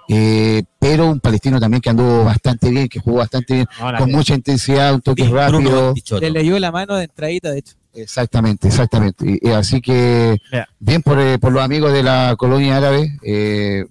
eh, 0.08 0.64
pero 0.80 1.08
un 1.10 1.20
palestino 1.20 1.60
también 1.60 1.82
que 1.82 1.90
anduvo 1.90 2.24
bastante 2.24 2.70
bien, 2.70 2.88
que 2.90 3.00
jugó 3.00 3.18
bastante 3.18 3.54
bien, 3.54 3.68
No, 3.80 3.98
con 3.98 4.12
mucha 4.12 4.34
intensidad, 4.34 4.94
un 4.96 5.02
toque 5.02 5.28
rápido. 5.28 5.94
Le 6.20 6.32
leyó 6.32 6.58
la 6.60 6.72
mano 6.72 6.96
de 6.96 7.04
entradita, 7.04 7.52
de 7.52 7.60
hecho. 7.60 7.76
Exactamente, 7.94 8.68
exactamente. 8.68 9.26
Y, 9.26 9.50
y 9.50 9.52
así 9.52 9.82
que 9.82 10.38
bien 10.80 11.02
por, 11.02 11.20
eh, 11.20 11.40
por 11.40 11.52
los 11.52 11.64
amigos 11.64 11.92
de 11.94 12.04
la 12.04 12.36
colonia 12.38 12.78
árabe, 12.78 13.18
eh, 13.24 13.86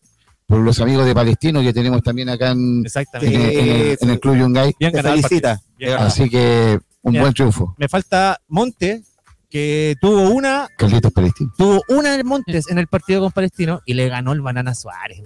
por 0.47 0.61
los 0.61 0.81
amigos 0.81 1.05
de 1.05 1.15
Palestino 1.15 1.61
que 1.61 1.73
tenemos 1.73 2.03
también 2.03 2.29
acá 2.31 2.53
en, 2.53 2.85
en, 3.21 3.41
el, 3.43 3.99
en 4.01 4.11
el 4.11 4.21
Club 4.21 4.37
Yungay. 4.37 4.75
Bien 4.79 4.93
felicita. 4.93 5.55
partido. 5.57 5.75
Bien 5.79 5.91
ganado. 5.91 6.09
Así 6.09 6.31
que 6.31 6.79
un 7.03 7.19
buen 7.19 7.33
triunfo. 7.35 7.75
Me 7.77 7.89
falta 7.89 8.41
Monte, 8.49 9.03
que 9.51 9.97
tuvo 10.01 10.31
una, 10.31 10.69
Carlitos 10.77 11.11
Palestino. 11.13 11.51
tuvo 11.57 11.83
una 11.89 12.15
en 12.15 12.27
Montes 12.27 12.69
en 12.71 12.79
el 12.79 12.87
partido 12.87 13.21
con 13.23 13.33
Palestino 13.33 13.81
y 13.87 13.95
le 13.95 14.09
ganó 14.09 14.33
el 14.33 14.41
Banana 14.43 14.75
Suárez. 14.75 15.23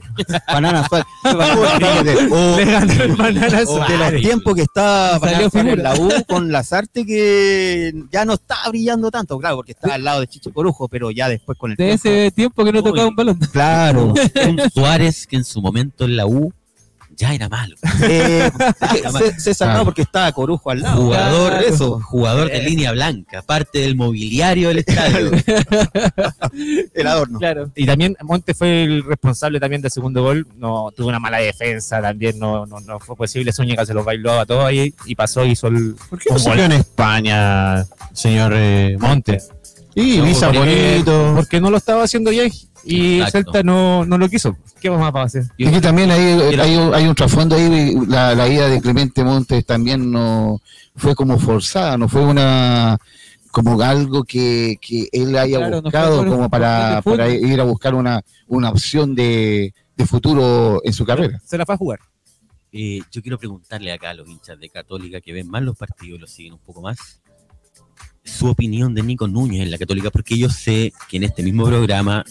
Banana 0.47 0.87
Suárez. 0.89 1.07
Oh, 2.31 2.57
le 2.57 2.65
ganó 2.65 2.93
el 3.03 3.17
Banana 3.17 3.47
de 3.59 3.65
los 3.65 3.75
Suárez. 3.75 4.23
tiempos 4.23 4.55
que 4.55 4.63
está 4.63 5.19
Salió 5.19 5.21
Banana 5.21 5.51
Suárez 5.51 5.73
en 5.75 5.83
la 5.83 5.95
U 5.97 6.11
con 6.29 6.53
Lazarte 6.53 7.05
que 7.05 7.93
ya 8.11 8.25
no 8.25 8.35
está 8.35 8.57
brillando 8.69 9.11
tanto, 9.11 9.39
claro, 9.39 9.57
porque 9.57 9.73
está 9.73 9.95
al 9.95 10.05
lado 10.05 10.21
de 10.21 10.27
Chicho 10.29 10.53
Corujo, 10.53 10.89
pero 10.89 11.11
ya 11.11 11.29
después 11.29 11.59
con 11.59 11.73
el 11.73 11.77
De 11.77 11.85
tiempo. 11.87 12.09
ese 12.09 12.31
tiempo 12.31 12.65
que 12.65 12.73
no 12.73 12.83
tocaba 12.83 13.09
un 13.09 13.17
balón. 13.17 13.39
Claro. 13.53 14.15
Un 14.47 14.61
Suárez 14.73 15.27
que 15.27 15.37
en 15.37 15.45
su 15.45 15.61
momento 15.61 16.05
en 16.05 16.17
la 16.17 16.27
U 16.27 16.53
ya 17.17 17.35
era 17.35 17.49
malo. 17.49 17.77
Eh, 18.03 18.51
se, 19.19 19.41
se 19.41 19.55
salvó 19.55 19.85
porque 19.85 20.03
estaba 20.03 20.31
Corujo 20.33 20.71
al 20.71 20.81
lado. 20.81 21.03
Jugador, 21.03 21.51
Claro. 21.53 21.67
eso, 21.67 22.01
jugador 22.01 22.51
de 22.51 22.63
línea 22.63 22.93
blanca, 22.93 23.43
parte 23.43 23.81
del 23.81 23.95
mobiliario 23.97 24.69
del 24.69 24.79
estadio. 24.79 25.31
El 26.95 27.07
adorno. 27.07 27.39
Claro. 27.39 27.71
Y 27.75 27.87
también 27.87 28.17
Monte 28.23 28.55
fue 28.55 28.85
el 28.85 29.05
responsable 29.05 29.61
también 29.61 29.83
del 29.83 29.91
segundo 29.91 30.23
gol. 30.23 30.47
No 30.57 30.91
tuvo 30.97 31.09
una 31.09 31.19
mala 31.19 31.39
defensa 31.39 32.01
también, 32.01 32.39
no, 32.39 32.67
no, 32.67 32.81
no 32.81 32.99
fue 33.01 33.17
posible. 33.17 33.53
Zúñiga 33.53 33.85
se 33.87 33.95
los 33.95 34.05
bailó 34.05 34.39
a 34.41 34.47
todos 34.47 34.65
ahí 34.65 34.95
y 35.07 35.15
pasó, 35.15 35.45
hizo 35.45 35.69
el. 35.69 35.95
¿Por 36.11 36.19
qué 36.19 36.31
no 36.31 36.39
salió 36.39 36.65
en 36.65 36.73
España, 36.73 37.85
señor 38.13 38.53
eh, 38.55 38.97
Monte? 38.99 39.41
Y 39.95 40.19
No, 40.19 40.25
Visa 40.25 40.47
porque- 40.53 40.59
bonito. 40.93 41.33
Porque 41.37 41.61
no 41.61 41.71
lo 41.71 41.77
estaba 41.77 42.03
haciendo 42.05 42.31
bien 42.31 42.51
y 42.85 43.21
Exacto. 43.21 43.53
Celta 43.53 43.63
no, 43.63 44.05
no 44.05 44.19
lo 44.19 44.29
quiso. 44.29 44.57
¿Qué 44.81 44.91
más 44.91 45.15
va 45.15 45.23
a 45.23 45.25
hacer? 45.25 45.45
Es 45.59 45.71
que 45.71 45.81
también 45.81 46.11
hay, 46.11 46.23
hay, 46.59 46.77
un- 46.77 46.95
hay 46.95 47.07
un 47.07 47.15
trasfondo 47.15 47.57
ahí, 47.57 47.95
la, 48.09 48.35
la 48.35 48.49
ida 48.49 48.69
de 48.69 48.81
Clemente 48.81 49.23
Montes 49.25 49.65
también 49.65 50.11
no 50.11 50.61
fue 50.97 51.15
como 51.15 51.39
forzada, 51.39 51.97
no 51.97 52.09
fue 52.09 52.25
una 52.25 52.99
como 53.51 53.81
algo 53.83 54.25
que, 54.25 54.77
que 54.81 55.09
él 55.13 55.37
haya 55.37 55.59
Claro, 55.59 55.83
buscado 55.83 56.27
como 56.27 56.49
para, 56.49 57.03
para 57.03 57.29
ir 57.29 57.61
a 57.61 57.65
buscar 57.65 57.95
una, 57.95 58.23
una 58.47 58.71
opción 58.71 59.15
de, 59.15 59.75
de 59.97 60.07
futuro 60.07 60.81
en 60.85 60.93
su 60.95 61.05
carrera. 61.05 61.39
Se 61.45 61.59
la 61.59 61.67
fue 61.67 61.75
a 61.75 61.79
jugar. 61.79 62.01
Eh, 62.73 63.01
yo 63.13 63.21
quiero 63.21 63.39
preguntarle 63.39 63.93
acá 63.93 64.11
a 64.11 64.15
los 64.15 64.27
hinchas 64.27 64.59
de 64.59 64.71
Católica 64.71 65.21
que 65.21 65.35
ven 65.35 65.51
más 65.51 65.63
los 65.63 65.77
partidos 65.77 66.17
y 66.17 66.21
los 66.23 66.31
siguen 66.31 66.55
un 66.55 66.61
poco 66.61 66.81
más, 66.81 67.21
su 68.25 68.47
opinión 68.49 68.95
de 68.95 69.03
Nico 69.03 69.29
Núñez 69.29 69.63
en 69.63 69.71
la 69.71 69.77
Católica, 69.79 70.11
porque 70.11 70.39
yo 70.39 70.49
sé 70.49 70.93
que 71.11 71.19
en 71.19 71.25
este 71.25 71.43
mismo 71.43 71.67
programa 71.67 72.25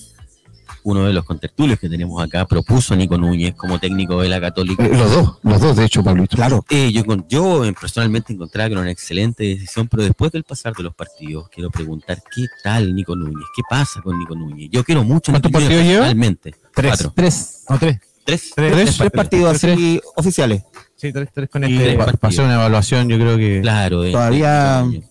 uno 0.83 1.05
de 1.05 1.13
los 1.13 1.23
contertulios 1.25 1.79
que 1.79 1.89
tenemos 1.89 2.21
acá 2.23 2.45
propuso 2.45 2.93
a 2.93 2.97
Nico 2.97 3.17
Núñez 3.17 3.53
como 3.55 3.79
técnico 3.79 4.21
de 4.21 4.29
la 4.29 4.39
Católica. 4.41 4.85
Eh, 4.85 4.89
Los 4.97 5.11
dos, 5.11 5.37
los 5.43 5.61
dos 5.61 5.75
de 5.77 5.85
hecho, 5.85 6.03
Pablito. 6.03 6.35
Claro. 6.35 6.65
Eh, 6.69 6.91
yo, 6.91 7.05
con- 7.05 7.25
yo 7.29 7.63
eh, 7.65 7.73
personalmente 7.79 8.33
encontraba 8.33 8.67
que 8.69 8.73
era 8.73 8.81
una 8.81 8.91
excelente 8.91 9.43
decisión, 9.43 9.87
pero 9.87 10.03
después 10.03 10.31
del 10.31 10.43
pasar 10.43 10.73
de 10.73 10.83
los 10.83 10.93
partidos, 10.95 11.49
quiero 11.49 11.69
preguntar 11.69 12.21
qué 12.33 12.45
tal 12.63 12.93
Nico 12.95 13.15
Núñez, 13.15 13.45
qué 13.55 13.61
pasa 13.69 14.01
con 14.01 14.17
Nico 14.19 14.35
Núñez. 14.35 14.69
Yo 14.71 14.83
quiero 14.83 15.03
mucho 15.03 15.31
¿Cuántos 15.31 15.51
partidos 15.51 15.73
lleva? 15.83 16.05
personalmente. 16.05 16.55
Tres. 16.73 16.89
Cuatro. 16.91 17.13
Tres. 17.15 17.63
No, 17.69 17.77
tres. 17.79 17.99
Tres. 18.25 18.51
Tres, 18.55 18.71
Tres, 18.71 18.97
tres 18.97 19.11
partidos 19.11 19.55
así 19.63 19.99
oficiales. 20.15 20.63
Sí, 20.95 21.11
tres, 21.11 21.29
tres 21.33 21.49
con 21.49 21.63
Y 21.63 21.75
este. 21.75 22.17
Pasó 22.17 22.43
una 22.43 22.53
evaluación, 22.55 23.09
yo 23.09 23.17
creo 23.17 23.35
que. 23.37 23.61
Claro. 23.61 24.01
de- 24.03 24.11
Todavía- 24.11 24.81
Núñez. 24.83 25.03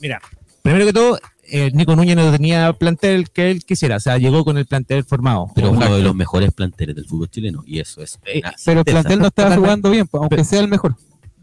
Mira, 0.00 0.20
primero 0.62 0.84
que 0.86 0.92
todo, 0.92 1.18
eh, 1.50 1.70
Nico 1.72 1.96
Núñez 1.96 2.16
no 2.16 2.30
tenía 2.30 2.72
plantel 2.72 3.30
que 3.30 3.50
él 3.50 3.64
quisiera. 3.64 3.96
O 3.96 4.00
sea, 4.00 4.18
llegó 4.18 4.44
con 4.44 4.58
el 4.58 4.66
plantel 4.66 5.04
formado. 5.04 5.50
pero 5.54 5.70
uno 5.70 5.96
de 5.96 6.02
los 6.02 6.14
mejores 6.14 6.52
planteles 6.52 6.94
del 6.96 7.06
fútbol 7.06 7.28
chileno 7.30 7.62
y 7.66 7.80
eso 7.80 8.02
es 8.02 8.18
Eh, 8.26 8.42
Pero 8.64 8.80
el 8.80 8.84
plantel 8.84 9.18
no 9.20 9.26
estaba 9.28 9.56
jugando 9.56 9.90
bien, 9.90 10.06
pues, 10.06 10.20
aunque 10.20 10.44
sea 10.44 10.60
el 10.60 10.68
mejor. 10.68 10.96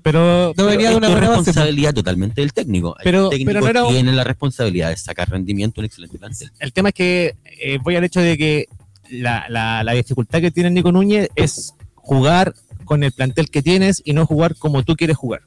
Pero, 0.04 0.54
No 0.56 0.66
venía 0.68 0.92
de 0.92 0.98
una 0.98 1.08
es 1.08 1.14
buena 1.14 1.30
base. 1.30 1.38
pues. 1.38 1.48
responsabilidad 1.48 1.94
totalmente 1.96 2.40
del 2.42 2.54
técnico 2.54 2.96
Pero- 3.04 3.24
el 3.26 3.30
técnico 3.32 3.50
pero 3.54 3.60
no 3.62 3.68
era 3.70 3.84
un- 3.86 3.92
tiene 3.94 4.12
la 4.12 4.24
responsabilidad 4.24 4.90
de 4.90 4.98
sacar 4.98 5.30
rendimiento 5.32 5.80
en 5.80 5.82
un 5.82 5.86
excelente 5.86 6.20
plantel 6.20 6.52
el 6.60 6.74
tema 6.74 6.90
es 6.90 6.96
que 6.96 7.36
eh, 7.60 7.80
voy 7.84 7.96
al 7.96 8.04
hecho 8.04 8.20
de 8.22 8.38
que 8.38 8.68
la, 9.10 9.46
la- 9.50 9.84
la 9.84 9.94
dificultad 9.94 10.42
que 10.42 10.52
tiene 10.52 10.70
Nico 10.70 10.92
Núñez 10.92 11.30
es 11.36 11.74
jugar 11.96 12.54
con 12.84 13.04
el 13.04 13.14
plantel 13.14 13.50
que 13.50 13.64
tienes 13.64 14.04
y 14.06 14.14
no 14.14 14.28
jugar 14.28 14.56
como 14.56 14.84
tú 14.84 14.96
quieres 14.96 15.18
jugar. 15.18 15.42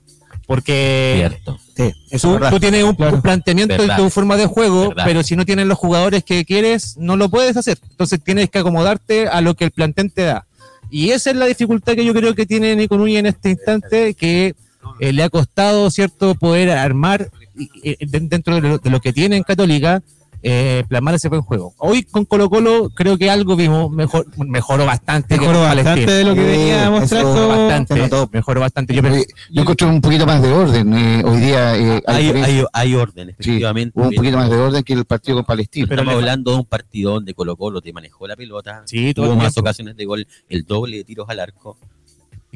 Porque 0.48 1.14
cierto 1.28 1.58
Sí, 1.76 1.92
eso 2.10 2.42
es 2.42 2.50
tú, 2.50 2.58
tienes 2.58 2.82
un, 2.82 2.94
Claro. 2.96 3.16
un 3.16 3.22
planteamiento 3.22 3.76
Verdad. 3.76 3.96
de 3.98 4.02
tu 4.02 4.10
forma 4.10 4.36
de 4.38 4.46
juego, 4.46 4.88
Verdad. 4.88 5.04
pero 5.06 5.22
si 5.22 5.36
no 5.36 5.44
tienes 5.44 5.66
los 5.66 5.76
jugadores 5.78 6.24
que 6.24 6.44
quieres, 6.46 6.96
no 6.96 7.16
lo 7.16 7.28
puedes 7.28 7.56
hacer. 7.56 7.78
Entonces 7.90 8.18
tienes 8.24 8.48
que 8.50 8.58
acomodarte 8.58 9.28
a 9.28 9.40
lo 9.42 9.54
que 9.54 9.66
el 9.66 9.70
plantel 9.70 10.10
te 10.10 10.22
da. 10.22 10.46
Y 10.90 11.10
esa 11.10 11.30
es 11.30 11.36
la 11.36 11.44
dificultad 11.46 11.94
que 11.94 12.04
yo 12.04 12.14
creo 12.14 12.34
que 12.34 12.46
tiene 12.46 12.74
Nico 12.74 12.96
Núñez 12.96 13.18
en 13.20 13.26
este 13.26 13.50
instante, 13.50 14.14
que 14.14 14.54
eh, 15.00 15.12
le 15.12 15.22
ha 15.22 15.28
costado, 15.28 15.90
¿cierto?, 15.90 16.34
poder 16.34 16.70
armar 16.70 17.30
y- 17.56 17.68
y- 17.82 18.06
de- 18.06 18.20
dentro 18.20 18.54
de 18.54 18.60
lo, 18.62 18.78
de 18.78 18.88
lo 18.90 19.00
que 19.00 19.12
tiene 19.12 19.36
en 19.36 19.42
Católica, 19.42 20.02
eh, 20.42 20.84
plasmar 20.88 21.14
ese 21.14 21.28
buen 21.28 21.42
juego. 21.42 21.74
Hoy 21.78 22.04
con 22.04 22.24
Colo 22.24 22.48
Colo 22.48 22.90
creo 22.94 23.18
que 23.18 23.28
algo 23.30 23.56
vimos, 23.56 23.90
mejor, 23.90 24.26
mejoró 24.38 24.86
bastante. 24.86 25.36
Mejoró 25.38 25.60
con 25.60 25.74
bastante 25.76 26.10
de 26.10 26.24
lo 26.24 26.34
que 26.34 26.40
Sí, 26.42 26.46
venía 26.46 26.90
mostrando. 26.90 27.48
Bastante, 27.48 28.10
mejoró 28.32 28.60
bastante. 28.60 28.94
Yo 28.94 29.02
Oye, 29.02 29.26
yo 29.50 29.62
encontré 29.62 29.86
un 29.88 30.00
poquito 30.00 30.26
más 30.26 30.40
de 30.42 30.52
orden 30.52 30.94
eh, 30.94 31.22
hoy 31.24 31.40
día. 31.40 31.76
eh, 31.76 32.02
a 32.06 32.12
hay, 32.14 32.24
diferencia- 32.24 32.66
hay, 32.72 32.88
hay 32.88 32.94
orden 32.94 33.28
efectivamente 33.30 33.98
hubo 33.98 34.08
un 34.08 34.14
poquito 34.14 34.36
más 34.36 34.50
de 34.50 34.56
orden 34.56 34.82
que 34.82 34.92
el 34.92 35.04
partido 35.04 35.38
con 35.38 35.44
Palestina. 35.46 35.86
Pero 35.88 36.02
estamos 36.02 36.20
hablando 36.20 36.50
de 36.52 36.56
un 36.58 36.64
partido 36.66 37.12
donde 37.14 37.34
Colo 37.34 37.56
Colo 37.56 37.80
te 37.80 37.92
manejó 37.92 38.26
la 38.28 38.36
pelota 38.36 38.82
Sí, 38.86 39.12
tuvo 39.14 39.34
más 39.34 39.56
ocasiones 39.58 39.96
de 39.96 40.04
gol 40.04 40.26
el 40.48 40.62
doble 40.64 40.98
de 40.98 41.04
tiros 41.04 41.28
al 41.28 41.40
arco 41.40 41.76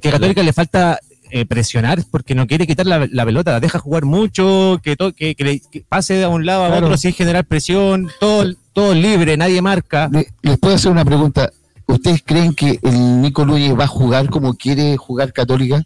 que 0.00 0.08
a 0.08 0.12
Católica 0.12 0.42
le 0.42 0.52
falta 0.52 0.98
eh, 1.32 1.46
presionar 1.46 2.02
porque 2.10 2.34
no 2.34 2.46
quiere 2.46 2.66
quitar 2.66 2.86
la, 2.86 3.08
la 3.10 3.24
pelota, 3.24 3.52
la 3.52 3.60
deja 3.60 3.78
jugar 3.78 4.04
mucho, 4.04 4.80
que, 4.82 4.96
to- 4.96 5.12
que, 5.14 5.34
que 5.34 5.44
le- 5.44 5.60
que 5.60 5.80
pase 5.88 6.14
de 6.14 6.26
un 6.26 6.44
lado 6.46 6.64
a 6.64 6.68
Claro. 6.68 6.86
otro 6.86 6.98
sin 6.98 7.12
generar 7.14 7.44
presión, 7.46 8.08
todo, 8.20 8.52
todo 8.72 8.94
libre, 8.94 9.36
nadie 9.36 9.60
marca. 9.62 10.08
Le- 10.12 10.28
les 10.42 10.58
puedo 10.58 10.74
hacer 10.74 10.92
una 10.92 11.04
pregunta. 11.04 11.50
¿Ustedes 11.86 12.22
creen 12.24 12.54
que 12.54 12.78
el 12.82 13.20
Nico 13.20 13.44
Núñez 13.44 13.76
va 13.78 13.84
a 13.84 13.88
jugar 13.88 14.28
como 14.30 14.54
quiere 14.54 14.96
jugar 14.96 15.32
Católica? 15.32 15.82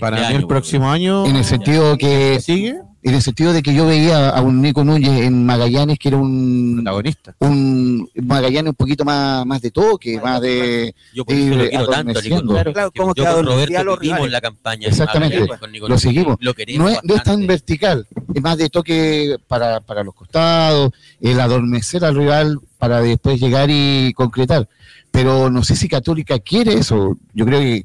Para 0.00 0.20
Este 0.20 0.32
mí, 0.34 0.38
el 0.40 0.46
próximo 0.46 0.90
año. 0.90 1.26
En 1.26 1.36
el 1.36 1.44
sentido 1.44 1.96
que 1.96 2.40
¿Sigue? 2.40 2.76
en 3.02 3.14
el 3.14 3.22
sentido 3.22 3.52
de 3.52 3.62
que 3.62 3.72
yo 3.72 3.86
veía 3.86 4.30
a 4.30 4.42
un 4.42 4.60
Nico 4.60 4.82
Núñez 4.82 5.22
en 5.26 5.46
Magallanes 5.46 5.96
que 5.96 6.08
era 6.08 6.16
un, 6.16 6.74
Protagonista. 6.82 7.36
un 7.38 8.10
Magallanes 8.16 8.70
un 8.70 8.74
poquito 8.74 9.04
más, 9.04 9.46
más 9.46 9.62
de 9.62 9.70
toque, 9.70 10.20
más 10.20 10.40
de 10.40 10.92
yo 11.14 11.24
por 11.24 11.36
eso 11.36 11.44
ir 11.44 11.54
lo 11.54 11.68
quiero 11.68 11.86
tanto 11.86 12.20
Nico. 12.20 12.42
Claro, 12.42 12.72
claro, 12.72 12.90
Que 12.90 12.98
como 13.00 13.14
yo 13.14 13.24
que 13.24 13.30
con 13.30 13.46
Roberto 13.46 13.72
vivimos 13.72 14.00
rivales. 14.00 14.32
la 14.32 14.40
campaña 14.40 14.88
Exactamente. 14.88 15.36
Magallanes 15.36 15.60
con 15.60 15.72
Nico 15.72 15.88
lo 15.88 15.98
seguimos. 15.98 16.36
lo 16.40 16.52
No 16.78 16.88
es, 16.88 16.98
no 17.04 17.14
es 17.14 17.22
tan 17.22 17.46
vertical, 17.46 18.08
es 18.34 18.42
más 18.42 18.58
de 18.58 18.70
toque 18.70 19.36
para, 19.46 19.80
para 19.80 20.02
los 20.02 20.12
costados, 20.14 20.90
el 21.20 21.38
adormecer 21.38 22.04
al 22.04 22.16
rival 22.16 22.58
para 22.76 23.00
después 23.00 23.40
llegar 23.40 23.68
y 23.70 24.12
concretar. 24.14 24.68
Pero 25.12 25.48
no 25.48 25.62
sé 25.62 25.76
si 25.76 25.88
Católica 25.88 26.40
quiere 26.40 26.74
eso. 26.74 27.16
Yo 27.32 27.46
creo 27.46 27.60
que 27.60 27.84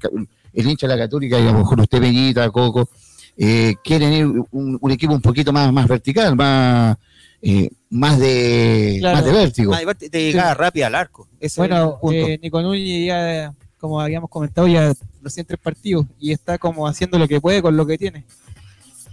el 0.53 0.67
hincha 0.69 0.87
de 0.87 0.95
la 0.95 1.03
Católica, 1.03 1.39
y 1.39 1.47
a 1.47 1.51
lo 1.51 1.59
mejor 1.59 1.79
usted, 1.81 1.99
Peñita, 1.99 2.49
Coco, 2.49 2.89
eh, 3.37 3.75
quieren 3.83 4.13
ir 4.13 4.25
un, 4.51 4.77
un 4.79 4.91
equipo 4.91 5.13
un 5.13 5.21
poquito 5.21 5.51
más, 5.53 5.71
más 5.71 5.87
vertical, 5.87 6.35
más, 6.35 6.97
eh, 7.41 7.69
más, 7.89 8.19
de, 8.19 8.97
Claro. 8.99 9.17
más 9.17 9.25
de 9.25 9.31
vértigo. 9.31 9.71
Más 9.71 9.81
diverti- 9.81 10.09
de 10.09 10.23
llegada 10.23 10.53
rápida 10.53 10.87
al 10.87 10.95
arco. 10.95 11.27
Ese 11.39 11.59
Bueno, 11.59 11.99
eh, 12.11 12.37
Nico 12.41 12.61
Núñez 12.61 13.07
ya, 13.07 13.53
como 13.79 13.99
habíamos 13.99 14.29
comentado, 14.29 14.67
ya 14.67 14.93
recién 15.23 15.45
tres 15.45 15.59
partidos 15.59 16.05
y 16.19 16.31
está 16.31 16.57
como 16.57 16.87
haciendo 16.87 17.17
lo 17.17 17.27
que 17.27 17.41
puede 17.41 17.61
con 17.61 17.75
lo 17.75 17.85
que 17.85 17.97
tiene. 17.97 18.25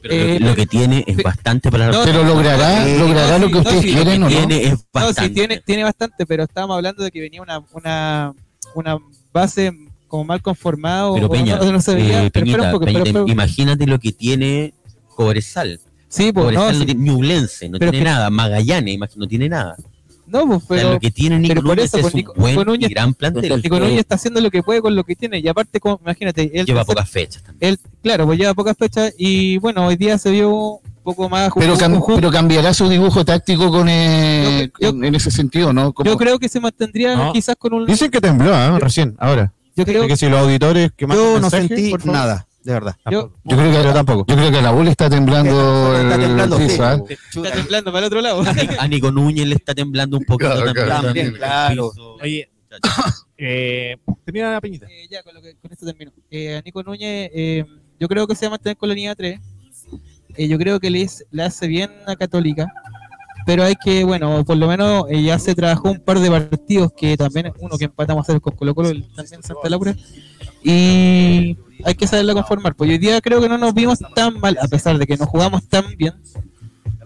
Pero 0.01 0.14
lo, 0.14 0.26
que, 0.26 0.36
Eh, 0.36 0.41
lo 0.41 0.55
que 0.55 0.66
tiene 0.66 1.05
es 1.07 1.16
bastante 1.22 1.70
para 1.72 1.91
no, 1.91 2.05
Pero 2.05 2.22
logrará, 2.22 2.84
sí, 2.84 2.99
logrará 2.99 3.39
no, 3.39 3.47
lo 3.47 3.47
que 3.49 3.53
no, 3.55 3.59
ustedes 3.61 3.80
sí, 3.82 3.93
quieren, 3.93 4.22
¿o 4.22 4.26
no? 4.26 4.36
tiene 4.36 4.62
es 4.64 4.72
No, 4.74 4.78
bastante. 4.93 5.22
sí, 5.22 5.30
tiene, 5.30 5.61
tiene 5.64 5.82
bastante, 5.84 6.26
pero 6.26 6.45
estábamos 6.45 6.76
hablando 6.76 7.03
de 7.03 7.11
que 7.11 7.20
venía 7.20 7.43
una, 7.43 7.64
una, 7.72 8.32
una 8.74 8.99
base 9.32 9.72
como 10.09 10.25
mal 10.25 10.43
conformada 10.43 11.09
o- 11.09 11.15
Pero 11.15 11.27
o 11.27 11.31
Peña, 11.31 11.57
no, 11.57 11.71
no 11.73 11.79
eh, 11.79 12.31
Peñita, 12.33 12.71
poco, 12.73 12.85
Peñita, 12.87 13.23
imagínate 13.27 13.87
lo 13.87 13.99
que 14.01 14.13
tiene 14.13 14.75
Cobresal. 15.15 15.81
Sí, 16.09 16.33
pues 16.33 16.45
Cobresal 16.45 16.73
no 16.75 16.81
sí. 16.81 16.87
tiene, 16.87 17.05
Ñublense, 17.05 17.69
no 17.69 17.79
Pero 17.79 17.91
tiene 17.93 18.05
que- 18.05 18.11
nada. 18.11 18.31
Magallanes, 18.31 18.95
imagino, 18.95 19.25
no 19.25 19.29
tiene 19.29 19.49
nada. 19.49 19.77
no, 20.27 20.47
pues, 20.47 20.57
O 20.57 20.61
sea, 20.61 20.67
pero 20.77 20.93
lo 20.95 21.01
que 21.01 21.11
tiene 21.11 21.39
Nico 21.39 21.63
Núñez 21.63 21.85
eso, 21.87 21.97
es 21.99 22.03
pues, 22.03 22.15
un 22.15 22.19
Nico- 22.19 22.35
buen 22.37 22.55
Nico 22.57 22.65
Núñez- 22.71 22.91
y 22.91 22.95
gran 22.95 23.15
plantel. 23.15 23.63
Nico 23.63 23.79
Núñez 23.81 23.99
está 24.01 24.15
haciendo 24.17 24.41
lo 24.41 24.51
que 24.51 24.63
puede 24.63 24.81
con 24.83 24.95
lo 24.95 25.05
que 25.05 25.17
tiene 25.17 25.39
y 25.39 25.49
aparte, 25.49 25.81
como, 25.81 25.99
imagínate, 26.03 26.51
él, 26.59 26.67
Lleva 26.67 26.85
pocas 26.85 27.09
fechas 27.09 27.43
también. 27.43 27.73
él, 27.73 27.79
claro, 28.03 28.27
pues 28.27 28.39
lleva 28.39 28.53
pocas 28.55 28.77
fechas 28.77 29.15
y 29.19 29.57
bueno, 29.59 29.87
hoy 29.87 29.97
día 29.97 30.19
se 30.19 30.31
vio 30.31 30.51
un 30.51 30.81
poco 31.03 31.31
más 31.31 31.51
Pero, 31.57 31.77
cam- 31.79 32.03
pero 32.15 32.31
cambiará 32.31 32.75
su 32.75 32.89
dibujo 32.91 33.25
táctico 33.25 33.71
con 33.71 33.89
eh, 33.89 34.71
Yo- 34.79 34.91
en, 34.91 35.05
en 35.05 35.15
ese 35.15 35.31
sentido, 35.31 35.73
¿no? 35.73 35.93
Como- 35.95 36.11
Yo 36.11 36.17
creo 36.19 36.39
que 36.39 36.49
se 36.51 36.61
mantendría 36.61 37.17
No. 37.17 37.33
quizás 37.33 37.57
con 37.57 37.73
un. 37.73 37.87
Dicen 37.87 38.11
que 38.11 38.21
tembló, 38.21 38.55
¿ah? 38.55 38.79
Recién, 38.79 39.15
ahora. 39.19 39.53
Yo 39.79 39.85
creo 39.85 40.07
que 40.09 40.16
si 40.16 40.29
los 40.29 40.41
auditores 40.41 40.91
que 40.97 41.07
Yo 41.07 41.41
no 41.41 41.49
sentí 41.51 41.95
nada, 42.05 42.47
de 42.64 42.72
verdad. 42.72 42.97
yo, 43.11 43.33
yo 43.45 43.57
creo 43.57 43.70
que 43.72 43.83
Yo 43.85 43.93
tampoco. 43.95 44.24
Yo 44.29 44.35
creo 44.37 44.51
que 44.51 44.59
a 44.59 44.62
la 44.62 44.72
le 44.83 44.91
está 44.91 45.09
temblando 45.09 45.97
Está 45.97 46.14
el 46.16 46.20
temblando, 46.20 46.59
sí. 46.59 46.76
¿ah? 46.81 46.99
está 47.09 47.51
temblando 47.53 47.93
para 47.93 47.99
el 48.01 48.05
otro 48.07 48.20
lado. 48.20 48.43
A 48.79 48.89
Nico 48.89 49.11
Núñez 49.12 49.47
le 49.47 49.55
está 49.55 49.74
temblando 49.74 50.18
un 50.18 50.24
poquito 50.24 50.51
Claro, 50.51 50.64
también. 50.66 50.85
claro. 50.87 51.03
También, 51.07 51.33
claro. 51.33 51.93
Oye, 52.22 52.51
eh, 53.37 53.97
termina 54.24 54.53
la 54.53 54.61
peñita. 54.61 54.87
Eh, 54.91 55.07
ya, 55.11 55.22
con, 55.22 55.35
lo 55.35 55.41
que- 55.41 55.55
con 55.57 55.72
esto 55.72 55.87
termino. 55.87 56.12
Eh, 56.31 56.57
a 56.57 56.62
Nico 56.62 56.83
Núñez, 56.83 57.31
eh, 57.33 57.64
yo 58.01 58.09
creo 58.09 58.26
que 58.26 58.35
se 58.35 58.47
va 58.47 58.49
a 58.49 58.51
mantener 58.53 58.76
con 58.76 58.89
la 58.89 58.95
línea 58.95 59.14
3. 59.14 59.41
Eh, 60.37 60.49
yo 60.49 60.59
creo 60.59 60.79
que 60.81 60.91
le, 60.91 61.03
es- 61.03 61.24
le 61.31 61.43
hace 61.45 61.66
bien 61.66 61.91
a 62.07 62.16
Católica. 62.16 62.66
Pero 63.49 63.65
hay 63.65 63.77
que, 63.77 64.05
bueno, 64.05 64.45
por 64.45 64.59
lo 64.59 64.69
menos 64.69 65.07
eh, 65.09 65.23
ya 65.23 65.39
se 65.39 65.55
trabajó 65.55 65.93
un 65.93 66.01
par 66.01 66.21
de 66.21 66.31
partidos 66.31 66.93
que 66.95 67.17
también, 67.17 67.51
uno 67.61 67.79
que 67.79 67.87
empatamos 67.87 68.21
a 68.21 68.31
hacer 68.31 68.43
con 68.43 68.55
Colo 68.55 68.75
Colo, 68.75 68.91
también 69.17 69.43
Santa 69.43 69.71
Laura. 69.71 69.97
Y 70.63 71.57
hay 71.83 71.95
que 71.97 72.07
saberla 72.07 72.35
conformar. 72.35 72.75
Pues 72.75 72.91
hoy 72.91 72.99
día 72.99 73.23
creo 73.23 73.41
que 73.41 73.49
no 73.49 73.57
nos 73.57 73.73
vimos 73.73 74.01
tan 74.15 74.39
mal, 74.39 74.59
a 74.61 74.69
pesar 74.69 74.99
de 74.99 75.07
que 75.07 75.17
nos 75.17 75.29
jugamos 75.29 75.67
tan 75.67 75.97
bien. 75.97 76.13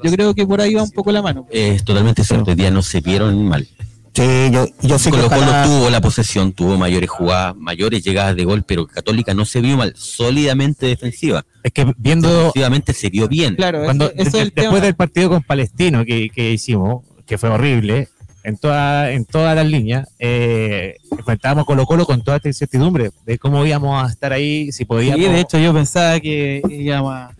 Yo 0.02 0.10
creo 0.10 0.34
que 0.34 0.44
por 0.44 0.60
ahí 0.60 0.74
va 0.74 0.82
un 0.82 0.90
poco 0.90 1.12
la 1.12 1.22
mano. 1.22 1.46
Es 1.48 1.84
totalmente 1.84 2.24
cierto. 2.24 2.50
Hoy 2.50 2.56
día 2.56 2.72
no 2.72 2.82
se 2.82 3.00
vieron 3.00 3.46
mal. 3.46 3.68
Sí, 4.14 4.50
yo, 4.52 4.66
yo 4.82 4.98
sé 4.98 5.10
que 5.10 5.16
Colo 5.16 5.28
Colo 5.30 5.40
ojalá- 5.42 5.64
tuvo 5.64 5.88
la 5.90 6.00
posesión, 6.02 6.52
tuvo 6.52 6.76
mayores 6.76 7.08
jugadas, 7.08 7.56
mayores 7.56 8.04
llegadas 8.04 8.36
de 8.36 8.44
gol, 8.44 8.62
pero 8.62 8.86
Católica 8.86 9.32
no 9.32 9.46
se 9.46 9.60
vio 9.62 9.76
mal, 9.78 9.94
sólidamente 9.96 10.84
defensiva. 10.86 11.44
Es 11.62 11.72
que 11.72 11.90
viendo 11.96 12.28
Defensivamente 12.28 12.92
se 12.92 13.08
vio 13.08 13.26
bien. 13.26 13.54
Claro, 13.56 13.84
cuando 13.84 14.06
eso, 14.10 14.14
eso 14.16 14.26
es 14.28 14.32
de- 14.32 14.40
el 14.42 14.48
después 14.50 14.66
tema. 14.74 14.80
del 14.84 14.94
partido 14.96 15.30
con 15.30 15.42
Palestino 15.42 16.04
que, 16.04 16.28
que 16.28 16.52
hicimos, 16.52 17.04
que 17.26 17.38
fue 17.38 17.48
horrible, 17.48 18.08
en, 18.44 18.58
toda, 18.58 19.12
en 19.12 19.24
todas 19.24 19.54
las 19.56 19.66
líneas, 19.66 20.06
eh, 20.18 20.96
enfrentábamos 21.10 21.64
Colo 21.64 21.86
Colo 21.86 22.04
con 22.04 22.22
toda 22.22 22.36
esta 22.36 22.48
incertidumbre 22.48 23.12
de 23.24 23.38
cómo 23.38 23.64
íbamos 23.64 24.04
a 24.04 24.10
estar 24.10 24.32
ahí, 24.32 24.66
si 24.66 24.78
Sí, 24.78 24.84
podíamos. 24.84 25.20
de 25.20 25.40
hecho 25.40 25.58
yo 25.58 25.72
pensaba 25.72 26.18
que 26.20 26.60
íbamos 26.68 27.14
a, 27.14 27.30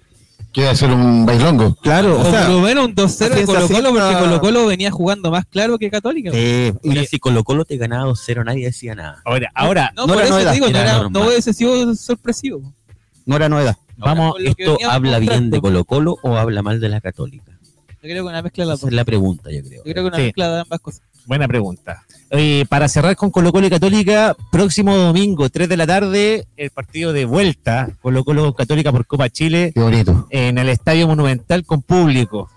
Quiere 0.53 0.69
hacer 0.71 0.91
un 0.91 1.25
bailongo. 1.25 1.75
Claro, 1.77 2.17
O 2.19 2.21
o 2.21 2.31
sea, 2.31 2.43
por 2.47 2.51
lo 2.57 2.61
menos 2.61 2.85
un 2.87 2.95
2-0 2.95 3.35
de 3.35 3.45
Colo 3.47 3.67
Colo 3.69 3.91
porque 3.95 4.15
Colo 4.19 4.41
Colo 4.41 4.67
venía 4.67 4.91
jugando 4.91 5.31
más 5.31 5.47
claro 5.47 5.79
que 5.79 5.91
Católica. 5.91 6.31
eh, 6.35 6.75
y- 6.83 6.89
Mira, 6.91 7.05
si 7.05 7.19
Colo 7.19 7.43
Colo 7.43 7.65
te 7.65 7.77
ganaba 7.79 8.05
2-0, 8.05 8.45
nadie 8.45 8.67
decía 8.67 8.95
nada. 8.95 9.23
Ahora, 9.25 9.51
ahora 9.55 9.93
no, 9.97 10.07
no 10.07 10.13
por 10.15 10.23
eso 10.23 10.33
novedad, 10.35 10.51
te 10.51 10.55
digo, 10.57 10.69
no, 10.69 10.79
era 10.79 11.09
no 11.09 11.21
hubiese 11.27 11.53
sido 11.55 11.95
sorpresivo. 11.95 12.73
no 13.25 13.37
era 13.37 13.49
novedad. 13.49 13.77
vamos, 13.97 14.35
que 14.37 14.49
¿Esto 14.65 14.77
habla 14.91 15.19
bien 15.21 15.49
de. 15.51 15.61
Colo 15.61 15.85
Colo 15.85 16.19
o 16.23 16.37
habla 16.37 16.61
mal 16.63 16.81
de 16.81 16.89
la 16.91 17.01
Católica? 17.01 17.51
Yo 18.03 18.09
creo 18.09 18.25
que 18.25 18.31
una 18.31 18.43
mezcla 18.43 18.65
de 18.65 18.69
las 18.69 18.79
Esa 18.81 18.87
dos. 18.87 18.93
es 18.93 18.97
la 18.97 19.05
pregunta, 19.05 19.51
yo 19.51 19.61
creo. 19.63 19.83
Yo 19.85 19.93
creo 19.93 20.05
que 20.05 20.09
una 20.09 20.17
Sí. 20.17 20.23
mezcla 20.25 20.53
de 20.55 20.61
ambas 20.61 20.81
cosas. 20.81 21.03
Buena 21.27 21.47
pregunta. 21.49 22.03
Oye, 22.31 22.65
para 22.69 22.89
cerrar 22.89 23.15
con 23.17 23.31
Colo 23.31 23.53
Colo 23.53 23.67
y 23.67 23.71
Católica, 23.71 24.35
próximo 24.51 24.97
domingo, 24.97 25.51
3 25.51 25.69
de 25.69 25.77
la 25.77 25.87
tarde, 25.87 26.47
el 26.57 26.71
partido 26.71 27.13
de 27.13 27.25
vuelta, 27.27 27.91
Colo 28.01 28.25
Colo 28.25 28.55
Católica 28.55 28.91
por 28.91 29.07
Copa 29.07 29.29
Chile, 29.29 29.73
Qué 29.75 29.81
bonito. 29.81 30.27
en 30.31 30.57
el 30.59 30.69
Estadio 30.71 31.07
Monumental 31.07 31.65
con 31.67 31.83
público. 31.83 32.49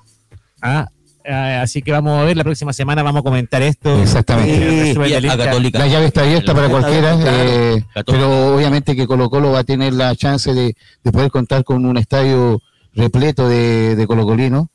Ah, 0.61 0.88
ah, 1.30 1.61
así 1.61 1.82
que 1.82 1.91
vamos 1.91 2.18
a 2.20 2.24
ver, 2.24 2.38
la 2.38 2.43
próxima 2.45 2.72
semana 2.72 3.03
vamos 3.03 3.20
a 3.20 3.24
comentar 3.24 3.61
esto. 3.61 4.01
Exactamente. 4.01 4.55
El 4.55 4.88
resumen 4.88 5.09
Y 5.09 5.13
del 5.13 5.26
a 5.30 5.34
hincha. 5.34 5.45
Católica. 5.45 5.80
La 5.80 5.88
llave 5.88 6.05
está 6.05 6.22
abierta 6.22 6.53
para 6.53 6.70
cualquiera, 6.70 7.18
eh, 7.22 7.84
pero 8.05 8.55
obviamente 8.55 8.95
que 8.95 9.05
Colo 9.07 9.30
Colo 9.30 9.51
va 9.51 9.59
a 9.59 9.63
tener 9.66 9.93
la 9.93 10.16
chance 10.16 10.53
de, 10.53 10.76
de 11.03 11.11
poder 11.11 11.30
contar 11.32 11.63
con 11.66 11.86
un 11.86 11.97
estadio 11.97 12.61
repleto 12.93 13.49
de, 13.49 13.95
de 13.97 14.07
colocolinos. 14.07 14.68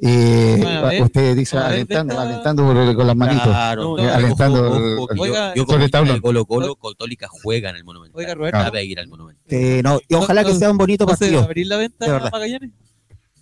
Eh, 0.00 0.56
Bueno, 0.60 0.78
a 0.80 0.82
ver, 0.90 1.02
usted 1.02 1.36
dice 1.36 1.56
alentando, 1.56 2.18
alentando 2.18 2.94
con 2.96 3.06
las 3.06 3.16
manitos. 3.16 3.46
Claro. 3.46 3.96
Alentando 3.96 4.76
el- 4.76 4.96
yo, 5.16 5.22
Oiga, 5.22 5.54
yo 5.54 5.64
sobre 5.64 5.84
hincha 5.84 5.98
tabla. 5.98 6.20
Colo 6.20 6.44
Colo, 6.44 6.76
Católica 6.76 7.28
juega 7.30 7.70
en 7.70 7.76
el 7.76 7.84
Monumental. 7.84 8.18
Oiga, 8.18 8.34
Roberto. 8.34 8.60
Sabe 8.60 8.84
ir 8.84 8.98
al 8.98 9.08
Monumental. 9.08 9.44
Eh, 9.48 9.80
no, 9.84 10.00
y 10.08 10.14
ojalá 10.14 10.42
No, 10.42 10.48
que 10.48 10.52
no, 10.54 10.58
sea 10.58 10.70
un 10.70 10.78
bonito 10.78 11.06
¿No 11.06 11.14
se 11.14 11.18
partido. 11.26 11.42
abrir 11.42 11.66
la 11.68 11.76
venta 11.76 12.04
de 12.06 12.10
a. 12.10 12.30
Magallanes? 12.30 12.70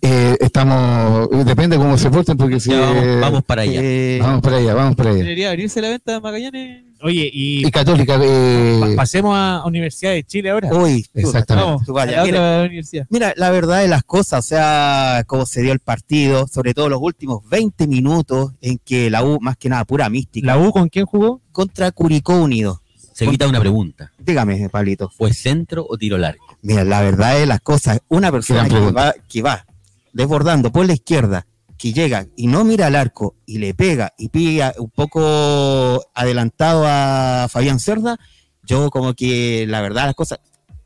Eh, 0.05 0.35
estamos, 0.41 1.29
depende 1.45 1.77
cómo 1.77 1.97
se 1.97 2.09
porten, 2.09 2.35
porque 2.35 2.59
si 2.59 2.71
Ya, 2.71 2.79
vamos, 2.81 3.03
eh, 3.05 3.19
vamos 3.21 3.43
para 3.45 3.61
allá. 3.61 3.79
Eh, 3.81 4.19
vamos 4.21 4.41
para 4.41 4.57
allá, 4.57 4.73
vamos 4.73 4.95
para 4.97 5.09
allá. 5.11 5.19
¿Debería 5.19 5.49
abrirse 5.51 5.81
la 5.81 5.87
venta 5.89 6.11
de 6.11 6.19
Magallanes? 6.19 6.83
Oye, 7.01 7.29
y 7.31 7.65
Y 7.65 7.71
Católica, 7.71 8.19
eh, 8.21 8.79
pa- 8.81 8.95
pasemos 8.97 9.33
a 9.37 9.63
Universidad 9.65 10.11
de 10.11 10.23
Chile 10.25 10.49
ahora. 10.49 10.73
Uy, 10.73 11.05
Exactamente. 11.13 11.69
Vamos, 11.69 11.85
tú 11.85 11.93
vaya, 11.93 12.13
a 12.13 12.15
la 12.17 12.23
mira. 12.25 12.37
otra 12.39 12.65
universidad. 12.67 13.07
Mira, 13.09 13.33
la 13.37 13.49
verdad 13.51 13.79
de 13.79 13.87
las 13.87 14.03
cosas, 14.03 14.39
o 14.45 14.47
sea, 14.47 15.23
cómo 15.25 15.45
se 15.45 15.61
dio 15.61 15.71
el 15.71 15.79
partido, 15.79 16.47
sobre 16.47 16.73
todo 16.73 16.89
los 16.89 16.99
últimos 17.01 17.47
20 17.49 17.87
minutos 17.87 18.51
en 18.59 18.79
que 18.83 19.09
la 19.09 19.23
U, 19.23 19.39
más 19.39 19.55
que 19.55 19.69
nada, 19.69 19.85
pura 19.85 20.09
mística, 20.09 20.45
¿La 20.47 20.57
U 20.57 20.71
con 20.73 20.89
quién 20.89 21.05
jugó? 21.05 21.39
contra 21.53 21.91
Curicó 21.91 22.35
Unido. 22.35 22.81
Se 23.13 23.25
quita 23.27 23.47
una 23.47 23.59
pregunta. 23.61 24.11
Dígame, 24.17 24.67
Pablito. 24.69 25.09
¿Fue 25.09 25.33
centro 25.33 25.85
o 25.87 25.97
tiro 25.97 26.17
largo? 26.17 26.43
Mira, 26.61 26.83
la 26.83 26.99
verdad 27.01 27.37
de 27.37 27.45
las 27.45 27.61
cosas, 27.61 28.01
una 28.09 28.31
persona 28.33 28.67
que 28.67 28.79
va, 28.91 29.13
que 29.29 29.41
va 29.41 29.65
desbordando 30.13 30.71
por 30.71 30.85
la 30.85 30.93
izquierda, 30.93 31.45
que 31.77 31.91
llega 31.91 32.27
y 32.37 32.47
no 32.47 32.63
mira 32.63 32.87
al 32.87 32.95
arco 32.95 33.35
y 33.45 33.57
le 33.57 33.73
pega 33.73 34.13
y 34.17 34.29
pilla 34.29 34.73
un 34.77 34.89
poco 34.89 36.01
adelantado 36.13 36.83
a 36.87 37.47
Fabián 37.49 37.79
Cerda, 37.79 38.17
yo 38.63 38.89
como 38.89 39.13
que 39.13 39.65
la 39.67 39.81
verdad 39.81 40.05
las 40.05 40.15
cosas, 40.15 40.39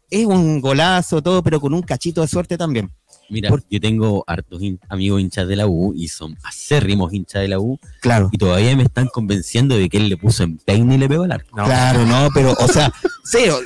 es 0.09 0.25
un 0.25 0.61
golazo 0.61 1.21
todo, 1.21 1.43
pero 1.43 1.59
con 1.59 1.73
un 1.73 1.81
cachito 1.81 2.21
de 2.21 2.27
suerte 2.27 2.57
también. 2.57 2.91
Mira, 3.29 3.49
yo 3.69 3.79
tengo 3.81 4.23
hartos 4.25 4.61
hin- 4.61 4.79
amigos 4.87 5.19
hinchas 5.19 5.49
de 5.49 5.57
la 5.57 5.67
U 5.67 5.93
y 5.93 6.07
son 6.07 6.37
acérrimos 6.43 7.11
hinchas 7.13 7.41
de 7.41 7.49
la 7.49 7.59
U 7.59 7.77
Claro. 7.99 8.29
y 8.31 8.37
todavía 8.37 8.73
me 8.77 8.83
están 8.83 9.07
convenciendo 9.07 9.77
de 9.77 9.89
que 9.89 9.97
él 9.97 10.07
le 10.07 10.15
puso 10.15 10.43
empeine 10.43 10.95
y 10.95 10.97
le 10.97 11.09
pegó 11.09 11.23
al 11.23 11.33
arco. 11.33 11.53
Claro, 11.57 12.05
no, 12.05 12.29
pero, 12.33 12.53
o 12.57 12.67
sea, 12.69 12.91
cero. 13.25 13.57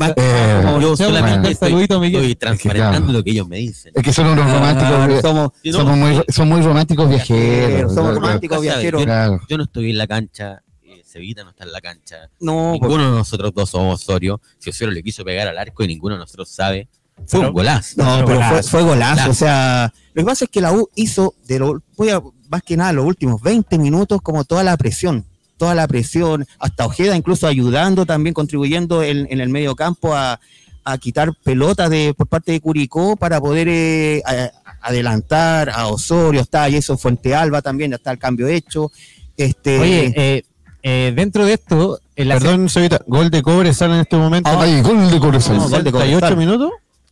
Va- 0.00 0.14
Eh, 0.16 0.78
Yo 0.80 0.96
solamente 0.96 1.50
estoy, 1.52 1.70
saludito, 1.70 2.00
Miguel. 2.00 2.22
estoy 2.22 2.34
transparentando 2.36 2.98
claro. 3.00 3.12
lo 3.18 3.24
que 3.24 3.30
ellos 3.30 3.48
me 3.48 3.58
dicen. 3.58 3.92
es 3.94 4.02
que 4.02 4.12
son 4.12 4.26
unos 4.26 4.50
románticos, 4.50 5.08
eh, 5.10 5.20
somos, 5.20 5.50
no, 5.64 5.72
somos 5.72 5.96
muy, 5.96 6.22
son 6.28 6.48
muy 6.48 6.60
románticos 6.62 7.08
viajeros. 7.08 7.92
somos 7.94 8.10
claro, 8.12 8.20
románticos 8.20 8.60
viajeros. 8.62 9.02
claro. 9.04 9.40
Yo 9.48 9.56
no 9.58 9.64
estoy 9.64 9.90
en 9.90 9.98
la 9.98 10.06
cancha, 10.06 10.62
eh, 10.82 11.02
Cevita 11.04 11.44
no 11.44 11.50
está 11.50 11.64
en 11.64 11.72
la 11.72 11.80
cancha. 11.80 12.30
No, 12.40 12.72
ninguno 12.72 13.04
de 13.10 13.18
nosotros 13.18 13.52
dos 13.54 13.70
somos 13.70 14.00
Osorio. 14.02 14.40
Si 14.58 14.70
Osorio 14.70 14.92
le 14.92 15.02
quiso 15.02 15.24
pegar 15.24 15.48
al 15.48 15.58
arco 15.58 15.82
y 15.84 15.86
ninguno 15.88 16.14
de 16.14 16.20
nosotros 16.20 16.48
sabe, 16.48 16.88
fue 17.26 17.40
Pero- 17.40 17.48
un 17.48 17.54
golazo. 17.54 17.94
No, 17.98 18.24
pero 18.24 18.26
fue, 18.26 18.34
golazo. 18.36 18.68
fue 18.70 18.82
golazo. 18.82 19.10
Golazo. 19.14 19.30
O 19.30 19.34
sea, 19.34 19.92
lo 20.14 20.22
que 20.22 20.26
pasa 20.26 20.44
es 20.46 20.50
que 20.50 20.60
la 20.60 20.72
U 20.72 20.88
hizo, 20.94 21.34
de 21.46 21.58
lo, 21.58 21.82
voy 21.96 22.08
a, 22.10 22.20
más 22.48 22.62
que 22.62 22.76
nada, 22.76 22.92
los 22.94 23.04
últimos 23.04 23.40
20 23.42 23.78
minutos, 23.78 24.20
como 24.22 24.44
toda 24.44 24.62
la 24.64 24.76
presión. 24.76 25.26
Toda 25.62 25.76
la 25.76 25.86
presión, 25.86 26.44
hasta 26.58 26.86
Ojeda 26.86 27.14
incluso 27.16 27.46
ayudando, 27.46 28.04
también 28.04 28.34
contribuyendo 28.34 29.04
en, 29.04 29.28
en 29.30 29.40
el 29.40 29.48
medio 29.48 29.76
campo 29.76 30.12
a, 30.12 30.40
a 30.82 30.98
quitar 30.98 31.32
pelotas 31.44 31.88
de, 31.88 32.14
por 32.16 32.26
parte 32.26 32.50
de 32.50 32.60
Curicó 32.60 33.14
para 33.14 33.40
poder 33.40 33.68
eh, 33.70 34.22
a- 34.26 34.50
adelantar 34.80 35.70
a 35.70 35.86
Osorio. 35.86 36.40
Está 36.40 36.68
Jason 36.68 36.98
Fuente 36.98 37.32
Alba 37.36 37.62
también, 37.62 37.92
ya 37.92 37.96
está 37.98 38.10
el 38.10 38.18
cambio 38.18 38.48
hecho. 38.48 38.90
Este, 39.36 39.78
Oye, 39.78 40.12
eh, 40.16 40.42
eh, 40.82 41.12
dentro 41.14 41.46
de 41.46 41.52
esto, 41.52 42.00
en 42.16 42.26
la 42.26 42.40
Perdón, 42.40 42.68
Cevita, 42.68 43.00
gol 43.06 43.30
de 43.30 43.40
cobre 43.40 43.72
sale 43.72 43.94
en 43.94 44.00
este 44.00 44.16
momento. 44.16 44.50
Ay, 44.58 44.82
gol 44.82 45.08
de 45.12 45.20
corazón. 45.20 45.58
No, 45.58 45.68
gol 45.68 45.84
de 45.84 45.90
68 45.92 46.18
Cobresal. 46.18 46.36
minutos. 46.36 46.70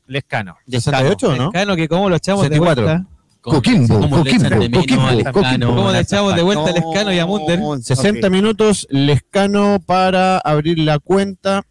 Lescano. 0.09 0.57
¿68 0.69 1.23
o 1.23 1.37
no? 1.37 1.45
Lescano, 1.45 1.77
que 1.77 1.87
cómo 1.87 2.09
lo 2.11 2.17
echamos 2.17 2.43
64. 2.43 2.83
de 2.85 2.89
vuelta. 2.95 3.11
¿Cómo- 3.41 3.57
Coquimbo, 3.57 4.01
Coquimbo, 4.11 4.49
Coquimbo? 5.33 5.75
¿Cómo 5.75 5.91
le 5.93 6.01
echamos 6.01 6.35
de 6.37 6.43
vuelta 6.43 6.65
a 6.65 6.73
No, 6.73 6.75
Lescano 6.75 7.13
y 7.13 7.19
a 7.19 7.27
Munder? 7.27 7.59
no, 7.59 7.79
60 7.79 8.27
ok. 8.27 8.33
minutos, 8.33 8.87
Lescano 8.91 9.81
para 9.85 10.39
abrir 10.39 10.79
la 10.79 10.99
cuenta. 10.99 11.63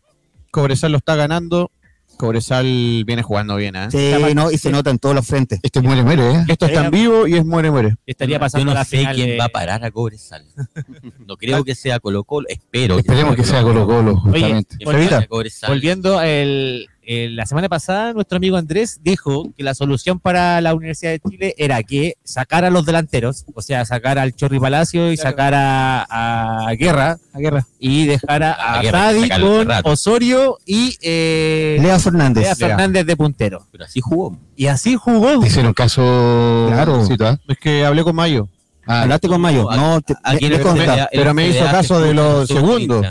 Cobresal 0.52 0.92
lo 0.94 0.98
está 0.98 1.16
ganando. 1.16 1.72
Cobresal 2.18 2.66
viene 3.06 3.22
jugando 3.24 3.56
bien, 3.56 3.78
¿eh? 3.78 3.88
Sí, 3.92 4.12
no, 4.36 4.52
y 4.52 4.58
se 4.58 4.72
nota 4.72 4.90
en 4.90 5.00
todos 5.00 5.16
los 5.16 5.26
frentes. 5.26 5.60
Este 5.64 5.80
muere, 5.80 6.04
muere, 6.04 6.32
¿eh? 6.32 6.46
Esto 6.50 6.66
está 6.66 6.84
en 6.86 6.92
vivo 6.92 7.28
y 7.28 7.36
es 7.36 7.46
muere, 7.46 7.72
muere. 7.72 7.96
Estaría 8.06 8.36
Yo 8.36 8.40
pasando 8.42 8.66
no 8.66 8.74
la 8.74 8.84
sé 8.84 8.98
final 8.98 9.16
quién 9.16 9.30
de- 9.30 9.38
va 9.38 9.46
a 9.46 9.50
parar 9.50 9.86
a 9.86 9.92
Cobresal. 9.92 10.44
No 11.26 11.38
creo 11.38 11.64
que 11.64 11.76
sea 11.76 12.00
Colo 12.00 12.24
Colo, 12.26 12.48
espero. 12.50 12.98
Esperemos 12.98 13.36
que 13.38 13.44
sea 13.46 13.62
Colo 13.62 13.86
Colo, 13.86 14.18
justamente. 14.18 14.76
Oye, 14.86 15.28
Cobresal. 15.30 15.70
Volviendo, 15.70 16.20
el, 16.22 16.88
el- 17.12 17.36
la 17.36 17.46
semana 17.48 17.68
pasada 17.70 18.14
nuestro 18.14 18.38
amigo 18.38 18.56
Andrés 18.56 19.00
dijo 19.02 19.52
que 19.58 19.64
la 19.64 19.74
solución 19.74 20.20
para 20.20 20.62
la 20.62 20.76
Universidad 20.76 21.12
de 21.12 21.20
Chile 21.28 21.56
era 21.58 21.82
que 21.82 22.14
sacar 22.24 22.66
a 22.66 22.70
los 22.70 22.86
delanteros, 22.86 23.46
o 23.56 23.62
sea, 23.64 23.84
sacar 23.86 24.20
al 24.20 24.34
Chorri 24.36 24.60
Palacio 24.60 25.12
y 25.12 25.16
Claro. 25.18 25.30
sacar 25.32 25.54
a, 25.56 26.68
a 26.68 26.74
Guerra 26.76 27.18
A 27.34 27.40
guerra. 27.40 27.66
y 27.80 28.06
dejar 28.06 28.44
a, 28.44 28.54
A 28.54 28.80
a 28.80 28.82
Guerra, 28.84 29.00
Tadi 29.00 29.22
sacarlo 29.22 29.48
hace 29.48 29.58
con 29.58 29.68
rato. 29.70 29.90
Osorio 29.90 30.58
y 30.68 30.98
eh, 31.02 31.78
Lea 31.82 31.98
Fernández. 32.00 32.44
Lea 32.44 32.56
Fernández 32.56 33.06
de 33.06 33.16
puntero. 33.18 33.66
Pero 33.72 33.86
así 33.86 34.02
jugó. 34.02 34.38
Y 34.56 34.68
así 34.68 34.96
jugó. 34.96 35.44
Hicieron 35.44 35.74
caso. 35.74 36.68
Claro. 36.72 37.08
¿tá? 37.18 37.40
Es 37.48 37.58
que 37.58 37.86
hablé 37.86 38.04
con 38.04 38.16
Mayo. 38.16 38.48
Ah, 38.86 39.02
Hablaste 39.04 39.28
con 39.28 39.40
Mayo. 39.42 39.70
a- 39.70 39.76
No, 39.78 40.02
te, 40.02 40.14
¿A 40.24 40.36
quién 40.36 40.52
le 40.52 40.58
le 40.58 40.64
consta. 40.64 40.86
consta? 40.86 41.10
pero 41.12 41.34
me 41.34 41.48
hizo 41.48 41.64
caso 41.66 42.00
de 42.02 42.14
los 42.14 42.48
segundos. 42.48 43.06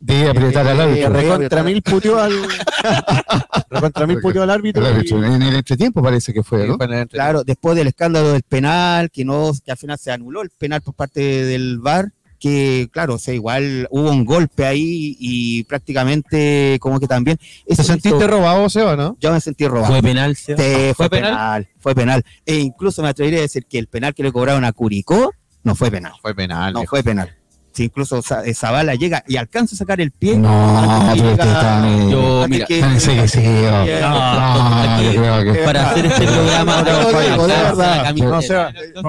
De 0.00 0.28
apretar 0.30 0.66
al 0.66 0.80
árbitro. 0.80 1.10
Recontra 1.10 1.62
mil 1.62 1.82
puteó 1.82 2.18
al. 2.20 2.32
Recontra 3.70 4.06
mil 4.06 4.20
puteó 4.20 4.42
al 4.42 4.50
árbitro. 4.50 4.82
El 4.86 4.92
y- 4.92 4.94
árbitro, 4.96 5.24
En 5.24 5.42
el 5.42 5.56
entretiempo 5.56 6.02
parece 6.02 6.32
que 6.32 6.42
fue, 6.42 6.66
¿no? 6.66 6.78
Claro, 7.08 7.44
después 7.44 7.76
del 7.76 7.88
escándalo 7.88 8.32
del 8.32 8.42
penal, 8.42 9.10
que 9.10 9.24
no, 9.24 9.52
que 9.64 9.70
al 9.70 9.76
final 9.76 9.98
se 9.98 10.10
anuló 10.12 10.42
el 10.42 10.50
penal 10.50 10.80
por 10.82 10.94
parte 10.94 11.20
del 11.20 11.78
VAR, 11.80 12.12
que 12.38 12.88
claro, 12.92 13.14
o 13.14 13.18
sea, 13.18 13.34
igual 13.34 13.88
hubo 13.90 14.10
un 14.10 14.24
golpe 14.24 14.64
ahí 14.64 15.16
y 15.18 15.64
prácticamente 15.64 16.78
como 16.80 17.00
que 17.00 17.08
también. 17.08 17.36
¿Te 17.36 17.72
eso 17.74 17.82
sentiste 17.82 18.16
hizo- 18.18 18.28
robado, 18.28 18.68
Seba, 18.70 18.94
no? 18.96 19.16
Yo 19.20 19.32
me 19.32 19.40
sentí 19.40 19.66
robado. 19.66 19.92
Fue 19.92 20.02
penal, 20.02 20.36
Seba? 20.36 20.58
Sí, 20.62 20.64
fue, 20.64 20.94
¿Fue 20.94 21.10
penal? 21.10 21.32
penal? 21.32 21.68
Fue 21.80 21.94
penal. 21.94 22.22
E 22.46 22.56
incluso 22.58 23.02
me 23.02 23.08
atrevería 23.08 23.40
a 23.40 23.42
decir 23.42 23.66
que 23.66 23.78
el 23.78 23.88
penal 23.88 24.14
que 24.14 24.22
le 24.22 24.30
cobraron 24.32 24.64
a 24.64 24.72
Curicó 24.72 25.32
no 25.64 25.74
fue 25.74 25.90
penal. 25.90 26.12
Fue 26.22 26.34
penal. 26.34 26.72
No 26.72 26.84
fue 26.84 27.02
penal. 27.02 27.34
Sí, 27.78 27.84
incluso 27.84 28.20
eh, 28.44 28.54
Zavala 28.54 28.96
llega 28.96 29.22
y 29.28 29.36
alcanza 29.36 29.76
a 29.76 29.78
sacar 29.78 30.00
el 30.00 30.10
pie. 30.10 30.36
No, 30.36 31.12
pero 31.16 31.36
tan, 31.36 31.84
eh, 31.84 32.10
Yo, 32.10 32.44
mira, 32.48 32.66
que- 32.66 32.80
tan 32.80 32.94
enseguecido. 32.94 33.70
No, 33.70 35.02
yo 35.02 35.10
creo 35.20 35.52
que. 35.54 35.60
para 35.60 35.90
hacer 35.90 36.06
este 36.06 36.26
programa, 36.26 36.82
No, 36.82 37.10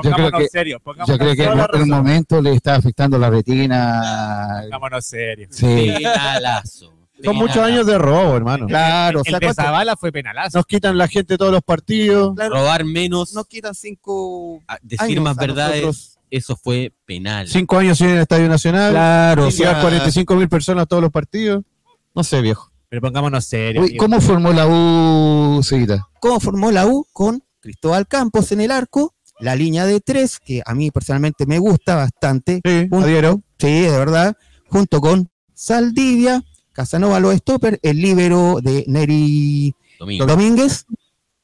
Yo 0.03 0.11
creo 0.11 0.31
que- 0.31 0.47
serios, 0.49 0.81
Yo 1.07 1.17
creo 1.17 1.35
que 1.35 1.43
en 1.45 1.81
un 1.81 1.89
momento 1.89 2.39
le 2.43 2.53
está 2.53 2.75
afectando 2.75 3.17
la 3.17 3.31
retina. 3.31 4.61
Pongámonos 4.65 5.03
serios. 5.03 5.49
Sí. 5.55 5.93
Penalazo. 5.97 6.93
Son 7.23 7.35
muchos 7.35 7.57
años 7.57 7.87
de 7.87 7.97
robo, 7.97 8.37
hermano. 8.37 8.67
Claro, 8.67 9.21
El 9.25 9.31
sea, 9.31 9.39
de 9.39 9.95
fue 9.97 10.11
penalazo. 10.11 10.59
Nos 10.59 10.65
quitan 10.67 10.95
la 10.95 11.07
gente 11.07 11.37
todos 11.39 11.51
los 11.51 11.63
partidos. 11.63 12.35
Claro, 12.35 12.53
Robar 12.53 12.85
menos, 12.85 13.33
nos 13.33 13.47
quitan 13.47 13.73
cinco 13.73 14.61
a- 14.67 14.77
decir 14.81 15.01
años 15.17 15.23
más 15.23 15.37
a 15.37 15.41
verdades, 15.41 15.81
nosotros. 15.83 16.18
Eso 16.31 16.55
fue 16.55 16.93
penal. 17.05 17.47
Cinco 17.47 17.77
años 17.77 17.97
sin 17.97 18.09
el 18.09 18.19
Estadio 18.19 18.47
Nacional. 18.49 18.91
Claro, 18.91 19.49
llegar 19.49 19.81
45 19.81 20.35
mil 20.35 20.49
personas 20.49 20.83
a 20.83 20.85
todos 20.85 21.01
los 21.01 21.11
partidos. 21.11 21.63
No 22.15 22.23
sé, 22.23 22.41
viejo. 22.41 22.71
Pero 22.89 23.01
pongámonos 23.01 23.45
serios. 23.45 23.85
Uy, 23.85 23.97
¿Cómo 23.97 24.19
formó 24.19 24.51
la 24.51 24.65
U, 24.67 25.61
Seguita? 25.63 26.07
cómo 26.19 26.39
formó 26.39 26.71
la 26.71 26.87
U 26.87 27.05
con 27.13 27.43
Cristóbal 27.59 28.07
Campos 28.07 28.51
en 28.51 28.61
el 28.61 28.71
arco, 28.71 29.13
la 29.39 29.55
línea 29.55 29.85
de 29.85 29.99
tres, 30.01 30.39
que 30.39 30.61
a 30.65 30.73
mí 30.73 30.89
personalmente 30.91 31.45
me 31.45 31.59
gusta 31.59 31.95
bastante, 31.95 32.61
Sí, 32.65 32.87
Un- 32.89 33.03
adhiero. 33.03 33.41
sí, 33.59 33.67
de 33.81 33.91
verdad, 33.97 34.35
junto 34.67 35.01
con 35.01 35.29
Saldivia, 35.53 36.43
Casanova 36.73 37.19
los 37.19 37.35
stopper, 37.35 37.79
el 37.83 37.97
líbero 38.01 38.59
de 38.61 38.85
Neri 38.87 39.75
Domingo. 39.99 40.25
Domínguez, 40.25 40.85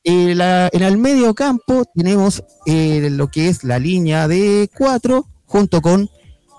Eh, 0.06 0.36
la- 0.36 0.70
en 0.72 0.84
el 0.84 0.98
medio 0.98 1.34
campo 1.34 1.84
tenemos 1.96 2.44
eh, 2.68 3.10
lo 3.12 3.28
que 3.30 3.50
es 3.50 3.64
la 3.64 3.80
línea 3.80 4.28
de 4.28 4.70
cuatro, 4.78 5.26
junto 5.46 5.82
con 5.82 6.10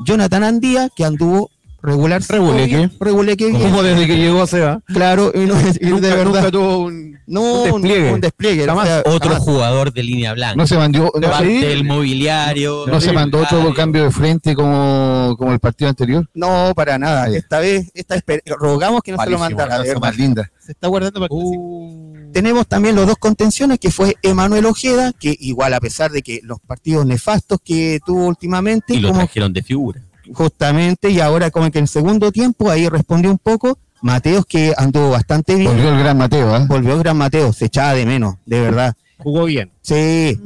Jonathan 0.04 0.42
Andía, 0.42 0.88
que 0.94 1.04
anduvo 1.04 1.50
regular. 1.80 2.20
Reguleque. 2.28 2.90
Reguleque 2.98 3.46
bien, 3.46 3.62
Como 3.62 3.82
desde 3.84 4.06
que 4.08 4.16
llegó 4.16 4.42
a 4.42 4.46
Seba. 4.48 4.80
claro, 4.86 5.30
y 5.32 5.38
no, 5.46 5.54
y 5.80 5.86
Nunca, 5.86 6.08
de 6.08 6.14
verdad. 6.16 6.24
nunca 6.24 6.50
tuvo 6.50 6.78
un, 6.78 7.16
no, 7.28 7.62
un 7.62 7.82
despliegue. 7.82 8.12
Un 8.14 8.20
despliegue. 8.20 8.66
Jamás. 8.66 8.84
o 8.84 8.88
sea, 8.88 9.02
Otro 9.14 9.30
jamás. 9.30 9.44
jugador 9.44 9.92
de 9.92 10.02
línea 10.02 10.34
blanca. 10.34 10.56
No 10.56 10.66
se 10.66 10.76
mandó, 10.76 11.12
no, 11.14 11.30
Parte 11.30 11.46
sí. 11.60 11.64
del 11.64 11.84
mobiliario. 11.84 12.84
no 12.88 13.00
se 13.00 13.12
mandó 13.12 13.38
otro 13.38 13.72
cambio 13.74 14.02
de 14.02 14.10
frente 14.10 14.56
como, 14.56 15.36
como 15.38 15.52
el 15.52 15.60
partido 15.60 15.88
anterior. 15.88 16.28
No, 16.34 16.72
para 16.74 16.98
nada. 16.98 17.28
Esta 17.28 17.60
vez, 17.60 17.92
esta 17.94 18.16
vez 18.26 18.42
rogamos 18.58 19.02
que 19.02 19.12
no 19.12 19.22
se 19.22 19.30
lo 19.30 19.38
mandara. 19.38 19.80
más 20.00 20.16
linda. 20.16 20.50
Se 20.58 20.72
está 20.72 20.88
guardando 20.88 21.20
para 21.20 21.32
Uh, 21.32 22.15
Tenemos 22.36 22.66
también 22.68 22.94
los 22.94 23.06
dos 23.06 23.16
contenciones, 23.16 23.78
que 23.78 23.90
fue 23.90 24.14
Emanuel 24.22 24.66
Ojeda, 24.66 25.14
que 25.18 25.34
igual 25.40 25.72
a 25.72 25.80
pesar 25.80 26.10
de 26.10 26.20
que 26.20 26.40
los 26.42 26.60
partidos 26.60 27.06
nefastos 27.06 27.58
que 27.64 27.98
tuvo 28.04 28.26
últimamente, 28.26 28.92
y 28.94 29.00
lo 29.00 29.08
como 29.08 29.20
trajeron 29.20 29.54
de 29.54 29.62
figura. 29.62 30.02
justamente, 30.34 31.08
y 31.08 31.20
ahora 31.20 31.50
como 31.50 31.70
que 31.70 31.78
en 31.78 31.84
el 31.84 31.88
segundo 31.88 32.30
tiempo 32.32 32.70
ahí 32.70 32.90
respondió 32.90 33.30
un 33.30 33.38
poco, 33.38 33.78
Mateos 34.02 34.44
que 34.44 34.74
anduvo 34.76 35.08
bastante 35.12 35.54
bien, 35.54 35.70
Volvió 35.72 35.88
el 35.94 35.98
gran 35.98 36.18
Mateo, 36.18 36.54
¿ah? 36.54 36.66
volvió 36.68 36.98
gran 36.98 37.16
Mateo, 37.16 37.54
se 37.54 37.64
echaba 37.64 37.94
de 37.94 38.04
menos, 38.04 38.34
de 38.44 38.60
verdad. 38.60 38.94
Jugó 39.16 39.46
bien. 39.46 39.70
Sí, 39.80 40.38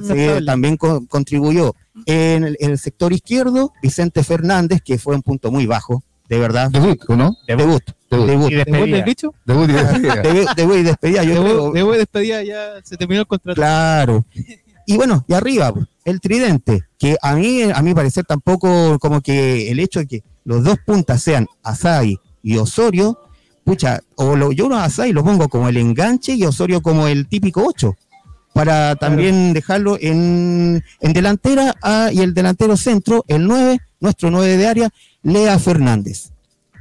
también 0.47 0.77
co- 0.77 1.05
contribuyó. 1.09 1.75
En 2.07 2.45
el, 2.45 2.57
en 2.61 2.71
el 2.71 2.79
sector 2.79 3.13
izquierdo, 3.13 3.73
Vicente 3.83 4.23
Fernández, 4.23 4.81
que 4.81 4.97
fue 4.97 5.17
un 5.17 5.23
punto 5.23 5.51
muy 5.51 5.67
bajo, 5.67 6.05
de 6.29 6.39
verdad. 6.39 6.71
Debut, 6.71 7.01
¿o 7.09 7.17
no? 7.17 7.37
Debut, 7.49 7.83
Debut. 8.11 8.27
Y 8.27 8.31
¿Debut 8.31 8.51
despedida. 8.51 8.97
del 8.97 9.05
bicho? 9.05 9.35
Debut 9.45 9.71
y 9.71 9.73
despedida. 9.75 10.17
debut, 10.17 10.49
debut 10.57 10.77
y 10.77 10.83
despedida, 10.83 11.25
yo 11.25 11.31
creo. 11.31 11.45
Debut, 11.45 11.75
debut 11.75 11.93
de 11.93 11.99
despedida 11.99 12.43
ya 12.43 12.81
se 12.83 12.97
terminó 12.97 13.21
el 13.21 13.27
contrato. 13.27 13.55
Claro. 13.55 14.27
Y 14.87 14.97
bueno, 14.97 15.25
y 15.29 15.35
arriba, 15.35 15.73
el 16.05 16.21
tridente, 16.21 16.83
que 16.99 17.17
a 17.23 17.37
mí, 17.37 17.63
a 17.63 17.81
mi 17.83 17.95
parecer, 17.95 18.25
tampoco 18.25 18.99
como 18.99 19.21
que 19.21 19.71
el 19.71 19.79
hecho 19.79 20.01
de 20.01 20.07
que 20.07 20.25
los 20.45 20.65
dos 20.65 20.79
puntas 20.85 21.23
sean 21.23 21.47
Asai 21.63 22.19
y 22.43 22.57
Osorio, 22.57 23.21
pucha, 23.63 24.01
o 24.17 24.35
lo, 24.35 24.51
yo 24.51 24.73
a 24.75 24.85
Asai 24.85 25.13
lo 25.13 25.23
pongo 25.23 25.49
como 25.49 25.69
el 25.69 25.77
enganche 25.77 26.33
y 26.35 26.45
Osorio 26.45 26.81
como 26.83 27.07
el 27.07 27.29
típico 27.29 27.65
8, 27.65 27.95
para 28.53 28.97
también 28.97 29.53
dejarlo 29.53 29.97
en, 30.01 30.83
en 31.01 31.13
delantera 31.13 31.77
y 32.13 32.21
el 32.21 32.35
delantero 32.35 32.77
centro, 32.77 33.25
el 33.29 33.47
9, 33.47 33.79
nuestro 34.01 34.31
9 34.31 34.57
de 34.57 34.67
área, 34.67 34.91
Lea 35.23 35.57
Fernández. 35.59 36.33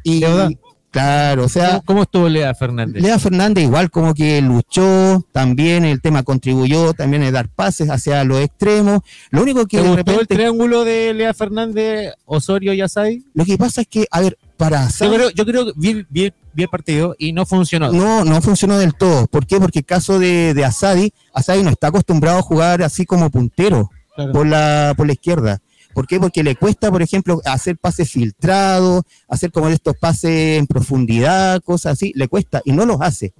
Y, 0.03 0.21
¿De? 0.21 0.57
Claro, 0.91 1.45
o 1.45 1.49
sea, 1.49 1.81
¿Cómo, 1.85 2.03
estuvo 2.03 2.27
Lea 2.29 2.53
Fernández? 2.55 3.01
Lea 3.01 3.19
Fernández 3.19 3.63
igual 3.63 3.89
como 3.91 4.13
que 4.13 4.41
luchó, 4.41 5.25
también 5.31 5.85
el 5.85 6.01
tema 6.01 6.23
contribuyó, 6.23 6.93
también 6.93 7.23
en 7.23 7.33
dar 7.33 7.47
pases 7.49 7.89
hacia 7.89 8.23
los 8.23 8.39
extremos. 8.39 9.01
Lo 9.31 9.41
único 9.41 9.65
que 9.65 9.77
¿Te 9.77 9.83
de 9.83 9.89
gustó 9.89 10.19
el 10.21 10.27
triángulo 10.27 10.83
de 10.85 11.13
Lea 11.13 11.33
Fernández, 11.33 12.13
Osorio 12.25 12.73
y 12.73 12.81
Asai? 12.81 13.23
lo 13.33 13.45
que 13.45 13.57
pasa 13.57 13.81
es 13.81 13.87
que, 13.87 14.05
a 14.11 14.21
ver, 14.21 14.37
para 14.57 14.81
Yo 14.81 14.85
Asai 14.87 15.09
creo, 15.13 15.29
yo 15.29 15.45
creo 15.45 15.65
que 15.67 15.71
vi, 15.75 16.05
vi- 16.09 16.33
vi 16.53 16.63
el 16.63 16.69
partido 16.69 17.15
y 17.17 17.31
no 17.33 17.45
funcionó. 17.45 17.91
no, 17.91 18.25
no 18.25 18.41
funcionó 18.41 18.77
del 18.77 18.93
todo. 18.93 19.27
¿Por 19.27 19.45
qué? 19.45 19.59
Porque 19.59 19.79
el 19.79 19.85
caso 19.85 20.19
de, 20.19 20.53
de 20.53 20.65
Asadi, 20.65 21.13
Asadi 21.33 21.63
no 21.63 21.69
está 21.69 21.87
acostumbrado 21.87 22.39
a 22.39 22.41
jugar 22.41 22.81
así 22.83 23.05
como 23.05 23.29
puntero 23.29 23.89
Claro. 24.15 24.33
por 24.33 24.45
la, 24.47 24.93
por 24.97 25.07
la 25.07 25.13
izquierda. 25.13 25.59
¿Por 25.99 26.07
qué? 26.07 26.17
Porque 26.17 26.43
le 26.43 26.55
cuesta, 26.55 26.89
por 26.89 27.01
ejemplo, 27.01 27.41
hacer 27.43 27.75
pases 27.77 28.09
filtrados, 28.09 29.03
hacer 29.27 29.51
como 29.51 29.67
estos 29.67 29.97
pases 29.97 30.57
en 30.57 30.65
profundidad, 30.65 31.61
cosas 31.61 31.91
así, 31.91 32.13
le 32.15 32.29
cuesta 32.29 32.61
y 32.63 32.71
no 32.71 32.85
los 32.85 33.01
hace. 33.01 33.33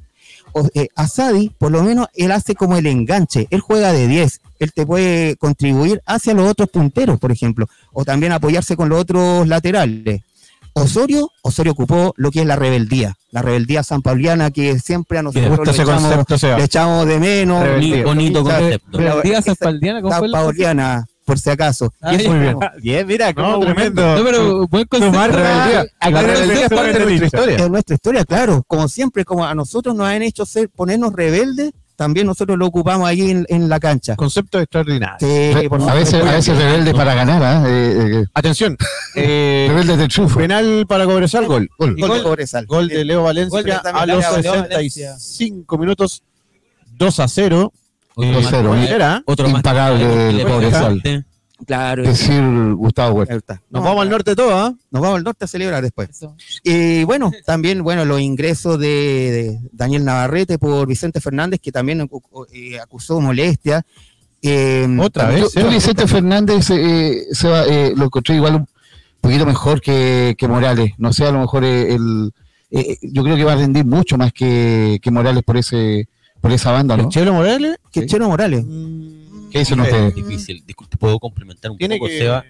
O- 0.51 0.67
eh, 0.73 0.89
Asadi, 0.93 1.51
por 1.57 1.71
lo 1.71 1.83
menos, 1.83 2.07
él 2.15 2.33
hace 2.33 2.55
como 2.55 2.75
el 2.75 2.85
enganche, 2.87 3.47
él 3.49 3.61
juega 3.61 3.93
de 3.93 4.09
10, 4.09 4.41
él 4.59 4.73
te 4.73 4.85
puede 4.85 5.37
contribuir 5.37 6.01
hacia 6.05 6.33
los 6.33 6.49
otros 6.49 6.67
punteros, 6.67 7.17
por 7.17 7.31
ejemplo, 7.31 7.65
o 7.93 8.03
también 8.03 8.33
apoyarse 8.33 8.75
con 8.75 8.89
los 8.89 8.99
otros 8.99 9.47
laterales. 9.47 10.19
Osorio, 10.73 11.31
Osorio 11.41 11.71
ocupó 11.71 12.13
lo 12.17 12.29
que 12.29 12.41
es 12.41 12.45
la 12.45 12.57
rebeldía, 12.57 13.15
la 13.31 13.41
rebeldía 13.41 13.83
sanpauliana 13.83 14.51
que 14.51 14.79
siempre 14.79 15.17
a 15.17 15.23
nosotros 15.23 15.49
gusta 15.59 15.71
le 15.71 15.77
echamos, 15.83 16.31
le 16.57 16.63
echamos 16.65 17.07
de 17.07 17.19
menos. 17.19 17.63
Rebeldía. 17.63 18.03
Bonito 18.03 18.43
concepto. 18.43 18.97
Rebeldía 18.97 19.37
esa- 19.39 19.55
sanpaldiana, 19.55 20.01
¿cómo 20.01 20.13
fue 20.17 20.27
la- 20.27 20.37
Sanpauliana, 20.39 21.05
por 21.29 21.39
si 21.39 21.49
acaso. 21.49 21.93
Ah, 22.01 22.13
Y. 22.13 22.27
Muy 22.27 22.39
bien. 22.39 22.57
Bien, 22.81 23.07
mira, 23.07 23.27
No, 23.31 23.53
cómo 23.53 23.59
tremendo. 23.65 24.17
No, 24.17 24.23
pero 24.23 24.67
buen 24.67 24.85
concepto. 24.85 25.11
Tomar 25.13 25.31
rebeldía. 25.33 25.85
La 26.01 26.09
no 26.09 26.21
rebeldía 26.21 26.63
es 26.65 26.69
parte 26.69 26.93
de 26.99 27.05
nuestra 27.05 27.25
historia. 27.25 27.55
Es 27.57 27.69
nuestra 27.69 27.95
historia, 27.95 28.25
claro. 28.25 28.63
Como 28.67 28.87
siempre, 28.87 29.23
como 29.25 29.45
a 29.45 29.53
nosotros 29.55 29.95
nos 29.95 30.07
han 30.07 30.21
hecho 30.23 30.45
ser, 30.45 30.69
ponernos 30.69 31.13
rebeldes, 31.13 31.71
también 31.95 32.25
nosotros 32.27 32.57
lo 32.57 32.65
ocupamos 32.65 33.07
ahí 33.09 33.29
en, 33.29 33.45
en 33.49 33.67
la 33.67 33.77
cancha. 33.79 34.15
Concepto 34.15 34.57
extraordinario. 34.59 35.17
Sí, 35.19 35.51
Re- 35.53 35.67
por 35.69 35.81
a 35.81 35.93
veces, 35.93 36.23
a 36.23 36.31
veces 36.31 36.57
rebelde 36.57 36.93
para 36.93 37.13
ganar, 37.13 37.43
¿ah? 37.43 37.63
Eh, 37.67 38.21
eh, 38.21 38.25
Atención. 38.33 38.77
Eh, 39.15 39.65
rebelde 39.69 39.97
de 39.97 40.07
triunfo. 40.07 40.37
penal 40.39 40.85
para 40.87 41.03
Cobresal, 41.05 41.45
gol. 41.47 41.67
Gol, 41.77 41.95
Gol 41.99 42.17
de 42.17 42.23
Cobresal. 42.23 42.65
Gol 42.67 42.87
de 42.87 43.03
Leo 43.03 43.23
Valencia 43.23 43.57
Gol 43.59 43.65
de- 43.65 43.71
a 43.73 44.05
los 44.05 44.17
Leo 44.41 44.51
Valencia. 44.53 45.13
65 45.17 45.77
minutos. 45.77 46.23
2 46.97 47.19
a 47.19 47.27
0. 47.27 47.73
Otro 48.19 48.29
Eh, 48.39 48.41
más- 48.43 48.51
2-0, 48.51 48.67
¿cuál 48.67 48.87
era? 48.87 49.23
Otro 49.25 49.49
Impagable 49.49 50.05
que 50.05 50.29
el 50.29 50.37
le 50.37 50.43
Cobresal. 50.43 50.81
parte. 51.01 51.23
Claro. 51.65 52.03
Decir 52.03 52.41
Gustavo 52.75 53.15
Huerta. 53.17 53.61
Nos 53.69 53.81
No, 53.83 53.89
vamos 53.89 54.01
al 54.03 54.09
norte 54.09 54.33
todo, 54.35 54.55
¿ah? 54.57 54.73
Nos 54.91 55.01
vamos 55.01 55.17
al 55.17 55.23
norte 55.25 55.43
a 55.43 55.47
celebrar 55.47 55.83
después. 55.83 56.09
Eso. 56.09 56.33
Y 56.63 57.03
bueno, 57.03 57.31
también 57.45 57.83
bueno 57.83 58.05
los 58.05 58.21
ingresos 58.21 58.79
de, 58.79 58.87
de 58.87 59.59
Daniel 59.73 60.05
Navarrete 60.05 60.57
por 60.57 60.87
Vicente 60.87 61.19
Fernández, 61.19 61.59
que 61.61 61.71
también 61.73 62.09
eh, 62.53 62.79
acusó 62.79 63.19
molestia. 63.19 63.85
Eh, 64.41 64.87
Otra 65.01 65.27
vez. 65.27 65.53
Yo, 65.53 65.61
yo 65.61 65.69
Vicente 65.69 66.07
Fernández 66.07 66.69
eh, 66.71 67.25
se 67.31 67.47
va, 67.49 67.65
eh, 67.65 67.91
lo 67.95 68.05
encontré 68.05 68.35
igual 68.35 68.55
un 68.55 68.67
poquito 69.19 69.45
mejor 69.45 69.81
que, 69.81 70.35
que 70.37 70.47
Morales. 70.47 70.93
No 70.97 71.11
sé, 71.11 71.25
a 71.25 71.31
lo 71.31 71.39
mejor 71.39 71.65
eh, 71.65 71.93
el, 71.93 72.31
eh, 72.71 72.97
yo 73.01 73.21
creo 73.21 73.35
que 73.35 73.43
va 73.43 73.53
a 73.53 73.57
rendir 73.57 73.83
mucho 73.83 74.17
más 74.17 74.31
que, 74.31 74.97
que 75.01 75.11
Morales 75.11 75.43
por 75.43 75.57
ese 75.57 76.07
por 76.41 76.51
esa 76.51 76.71
banda, 76.71 76.97
¿no? 76.97 77.03
¿El 77.03 77.09
Chelo 77.09 77.33
Morales? 77.33 77.77
que 77.91 78.05
Chelo 78.05 78.29
Morales. 78.29 78.65
¿Qué 79.51 79.59
dicen 79.59 79.79
ustedes? 79.79 80.13
Difícil. 80.15 80.63
Disculpe, 80.65 80.97
¿puedo 80.97 81.19
complementar 81.19 81.71
un 81.71 81.77
Tiene 81.77 81.97
poco, 81.97 82.07
que. 82.07 82.17
Seba? 82.19 82.45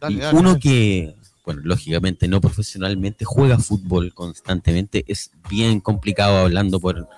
Dale, 0.00 0.16
Y 0.16 0.18
dale, 0.18 0.38
uno 0.38 0.48
dale. 0.50 0.60
que, 0.60 1.14
bueno, 1.44 1.60
lógicamente 1.64 2.28
no 2.28 2.40
profesionalmente, 2.40 3.24
juega 3.24 3.58
fútbol 3.58 4.12
constantemente, 4.14 5.04
es 5.08 5.30
bien 5.48 5.80
complicado 5.80 6.38
hablando 6.38 6.80
por 6.80 7.08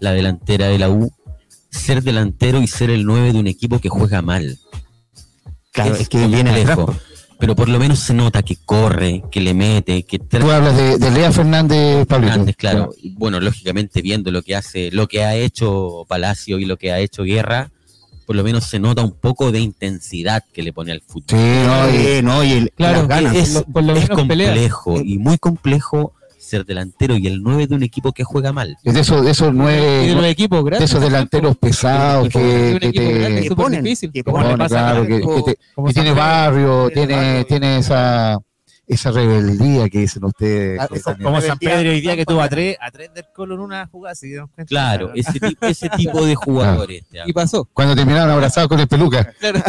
la 0.00 0.12
delantera 0.12 0.66
de 0.68 0.78
la 0.78 0.90
U, 0.90 1.10
ser 1.70 2.02
delantero 2.02 2.60
y 2.60 2.66
ser 2.66 2.90
el 2.90 3.04
9 3.06 3.32
de 3.32 3.38
un 3.38 3.46
equipo 3.46 3.78
que 3.78 3.88
juega 3.88 4.20
mal. 4.22 4.58
Claro, 5.72 5.94
Es 5.94 6.02
es 6.02 6.08
que 6.08 6.26
viene 6.26 6.52
complejo. 6.54 6.94
Pero 7.42 7.56
por 7.56 7.68
lo 7.68 7.80
menos 7.80 7.98
se 7.98 8.14
nota 8.14 8.40
que 8.44 8.54
corre, 8.64 9.24
que 9.28 9.40
le 9.40 9.52
mete, 9.52 10.04
que 10.04 10.20
Tú 10.20 10.48
hablas 10.48 10.76
de, 10.76 10.96
de 10.96 11.10
Lea 11.10 11.32
Fernández, 11.32 12.06
Pablito. 12.06 12.30
Fernández, 12.34 12.54
claro. 12.56 12.90
Y 13.02 13.10
Bueno, 13.16 13.40
lógicamente 13.40 14.00
viendo 14.00 14.30
lo 14.30 14.42
que 14.42 14.54
hace, 14.54 14.92
lo 14.92 15.08
que 15.08 15.24
ha 15.24 15.34
hecho 15.34 16.04
Palacio 16.06 16.60
y 16.60 16.66
lo 16.66 16.76
que 16.76 16.92
ha 16.92 17.00
hecho 17.00 17.24
Guerra, 17.24 17.72
por 18.26 18.36
lo 18.36 18.44
menos 18.44 18.66
se 18.66 18.78
nota 18.78 19.02
un 19.02 19.10
poco 19.10 19.50
de 19.50 19.58
intensidad 19.58 20.44
que 20.52 20.62
le 20.62 20.72
pone 20.72 20.92
al 20.92 21.00
fútbol. 21.00 21.24
Sí, 21.30 21.34
no, 21.36 21.90
y- 21.90 22.22
no, 22.22 22.44
y 22.44 22.52
el, 22.52 22.70
Claro, 22.76 22.98
las 22.98 23.08
ganas. 23.08 23.34
es, 23.34 23.48
por 23.48 23.66
lo- 23.66 23.72
por 23.72 23.82
lo 23.82 23.92
es 23.96 24.08
menos 24.08 24.26
pelea. 24.28 24.46
complejo 24.52 25.00
y 25.00 25.18
muy 25.18 25.38
complejo 25.38 26.12
ser 26.52 26.66
delantero 26.66 27.16
y 27.16 27.26
el 27.26 27.42
9 27.42 27.66
de 27.66 27.74
un 27.74 27.82
equipo 27.82 28.12
que 28.12 28.24
juega 28.24 28.52
mal. 28.52 28.76
es 28.84 28.92
de 28.94 29.00
esos, 29.00 29.24
de 29.24 29.30
esos 29.30 29.46
de 29.48 29.52
nueve, 29.54 30.14
los 30.14 30.24
equipos 30.26 30.58
de 30.62 30.70
grandes. 30.70 30.90
esos 30.90 31.00
delanteros 31.02 31.56
pesados 31.56 32.28
que, 32.28 32.78
que 32.80 32.92
te 32.92 33.38
es 33.38 33.48
que 33.48 33.54
ponen, 33.56 33.82
difícil. 33.82 34.12
que 34.12 34.22
Como 34.22 34.36
ponen, 34.42 34.66
claro, 34.68 35.06
que, 35.06 35.18
te- 35.20 35.58
como 35.74 35.86
que 35.88 35.94
tiene 35.94 36.12
barrio, 36.12 36.90
tiene, 36.92 37.14
barrio. 37.14 37.46
tiene 37.46 37.78
esa, 37.78 38.38
esa 38.86 39.10
rebeldía 39.12 39.88
que 39.88 40.00
dicen 40.00 40.24
ustedes. 40.24 40.78
Ah, 40.78 40.88
Como 41.22 41.40
San 41.40 41.58
Pedro 41.58 41.88
hoy 41.90 42.00
día 42.02 42.16
que 42.16 42.26
tuvo 42.26 42.42
a 42.42 42.48
tres, 42.50 42.76
a 42.80 42.90
tres 42.90 43.14
del 43.14 43.24
Colo 43.34 43.54
en 43.54 43.60
una 43.60 43.86
jugada. 43.86 44.14
¿sí? 44.14 44.32
¿no? 44.34 44.50
Claro, 44.66 45.12
ese, 45.14 45.32
ese 45.62 45.88
tipo 45.90 46.26
de 46.26 46.34
jugadores. 46.34 47.04
te 47.10 47.20
Y 47.24 47.32
pasó. 47.32 47.66
Cuando 47.72 47.94
terminaron 47.96 48.30
abrazados 48.30 48.68
con 48.68 48.78
el 48.78 48.88
peluca. 48.88 49.32
Claro. 49.40 49.60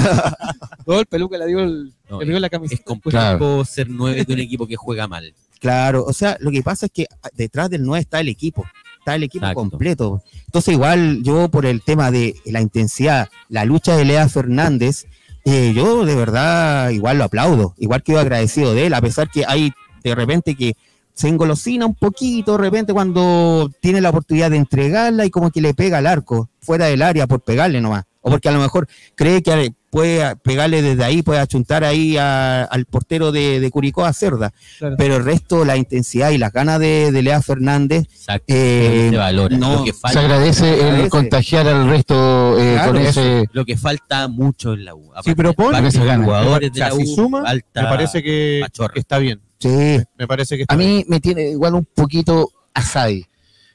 Todo 0.85 0.99
el 0.99 1.05
peluca 1.05 1.37
le 1.37 1.47
dio, 1.47 1.59
el, 1.59 1.93
No, 2.09 2.19
le 2.19 2.25
dio 2.25 2.39
la 2.41 2.47
es 2.47 2.51
camiseta. 2.51 2.83
complejo 2.83 3.11
Claro. 3.17 3.63
ser 3.65 3.87
9 3.89 4.25
de 4.25 4.33
un 4.33 4.39
equipo 4.41 4.67
que 4.67 4.75
juega 4.75 5.07
mal. 5.07 5.33
Claro, 5.63 6.03
o 6.03 6.11
sea, 6.11 6.35
lo 6.41 6.51
que 6.51 6.61
pasa 6.61 6.87
es 6.87 6.91
que 6.91 7.05
detrás 7.37 7.69
del 7.69 7.83
9 7.83 8.01
está 8.01 8.19
el 8.19 8.27
equipo, 8.27 8.65
está 8.99 9.15
el 9.15 9.23
equipo 9.23 9.45
Exacto. 9.45 9.69
completo. 9.69 10.21
Entonces, 10.45 10.73
igual 10.73 11.23
yo 11.23 11.47
por 11.47 11.65
el 11.65 11.81
tema 11.81 12.11
de 12.11 12.35
la 12.43 12.59
intensidad, 12.59 13.29
la 13.47 13.63
lucha 13.63 13.95
de 13.95 14.03
Lea 14.03 14.27
Fernández, 14.27 15.05
eh, 15.45 15.71
yo 15.73 16.03
de 16.03 16.15
verdad 16.15 16.89
igual 16.89 17.17
lo 17.17 17.23
aplaudo, 17.23 17.75
igual 17.77 18.03
quedo 18.03 18.19
agradecido 18.19 18.73
de 18.73 18.87
él, 18.87 18.93
a 18.93 18.99
pesar 18.99 19.29
que 19.31 19.45
hay 19.47 19.71
de 20.03 20.13
repente 20.13 20.55
que 20.55 20.75
se 21.13 21.29
engolosina 21.29 21.85
un 21.85 21.95
poquito 21.95 22.53
de 22.53 22.57
repente 22.57 22.91
cuando 22.91 23.71
tiene 23.79 24.01
la 24.01 24.09
oportunidad 24.09 24.51
de 24.51 24.57
entregarla 24.57 25.25
y 25.25 25.29
como 25.29 25.49
que 25.49 25.61
le 25.61 25.73
pega 25.73 25.99
al 25.99 26.07
arco, 26.07 26.49
fuera 26.59 26.87
del 26.87 27.03
área 27.03 27.25
por 27.25 27.39
pegarle 27.39 27.79
nomás. 27.79 28.03
O 28.23 28.31
porque 28.31 28.49
a 28.49 28.51
lo 28.51 28.59
mejor 28.59 28.87
cree 29.15 29.43
que 29.43 29.71
puede 29.91 30.35
pegarle 30.37 30.81
desde 30.81 31.03
ahí, 31.03 31.21
puede 31.21 31.39
achuntar 31.39 31.83
ahí 31.83 32.17
a- 32.17 32.63
al 32.63 32.85
portero 32.85 33.31
de, 33.31 33.59
de 33.59 33.69
Curicó 33.69 34.05
a 34.05 34.13
Cerda. 34.13 34.51
Claro. 34.79 34.95
Pero 34.97 35.17
el 35.17 35.23
resto, 35.25 35.63
la 35.65 35.77
intensidad 35.77 36.31
y 36.31 36.39
las 36.39 36.51
ganas 36.51 36.79
de, 36.79 37.11
de 37.11 37.21
Lea 37.21 37.41
Fernández, 37.43 38.05
Exacto. 38.11 38.45
Eh, 38.47 39.09
se 39.11 39.17
valora. 39.17 39.55
no, 39.55 39.75
lo, 39.75 39.83
que 39.83 39.93
Se 39.93 40.17
agradece 40.19 40.73
el 40.79 40.81
agradece. 40.85 41.09
contagiar 41.09 41.67
al 41.67 41.87
resto 41.87 42.57
eh, 42.59 42.73
Claro, 42.73 42.93
con 42.93 43.01
ese. 43.01 43.45
lo 43.51 43.65
que 43.65 43.77
falta 43.77 44.27
mucho 44.27 44.73
en 44.73 44.85
la 44.85 44.95
U. 44.95 45.11
Sí, 45.23 45.35
pero 45.35 45.53
pon- 45.53 45.75
aparte 45.75 45.99
jugadores 45.99 46.73
de 46.73 46.79
la 46.79 46.91
si 46.91 47.03
U, 47.03 47.15
suma, 47.15 47.43
falta 47.43 47.81
Me 47.83 47.87
parece 47.89 48.23
que, 48.23 48.65
está 48.95 49.19
bien. 49.19 49.41
sí, 49.59 49.99
Me 50.17 50.25
parece 50.27 50.55
que 50.55 50.63
está 50.63 50.73
A 50.73 50.77
bien. 50.77 50.89
mí 50.95 51.05
me 51.07 51.19
tiene 51.19 51.49
igual 51.51 51.75
un 51.75 51.85
poquito 51.93 52.49
asadi. 52.73 53.25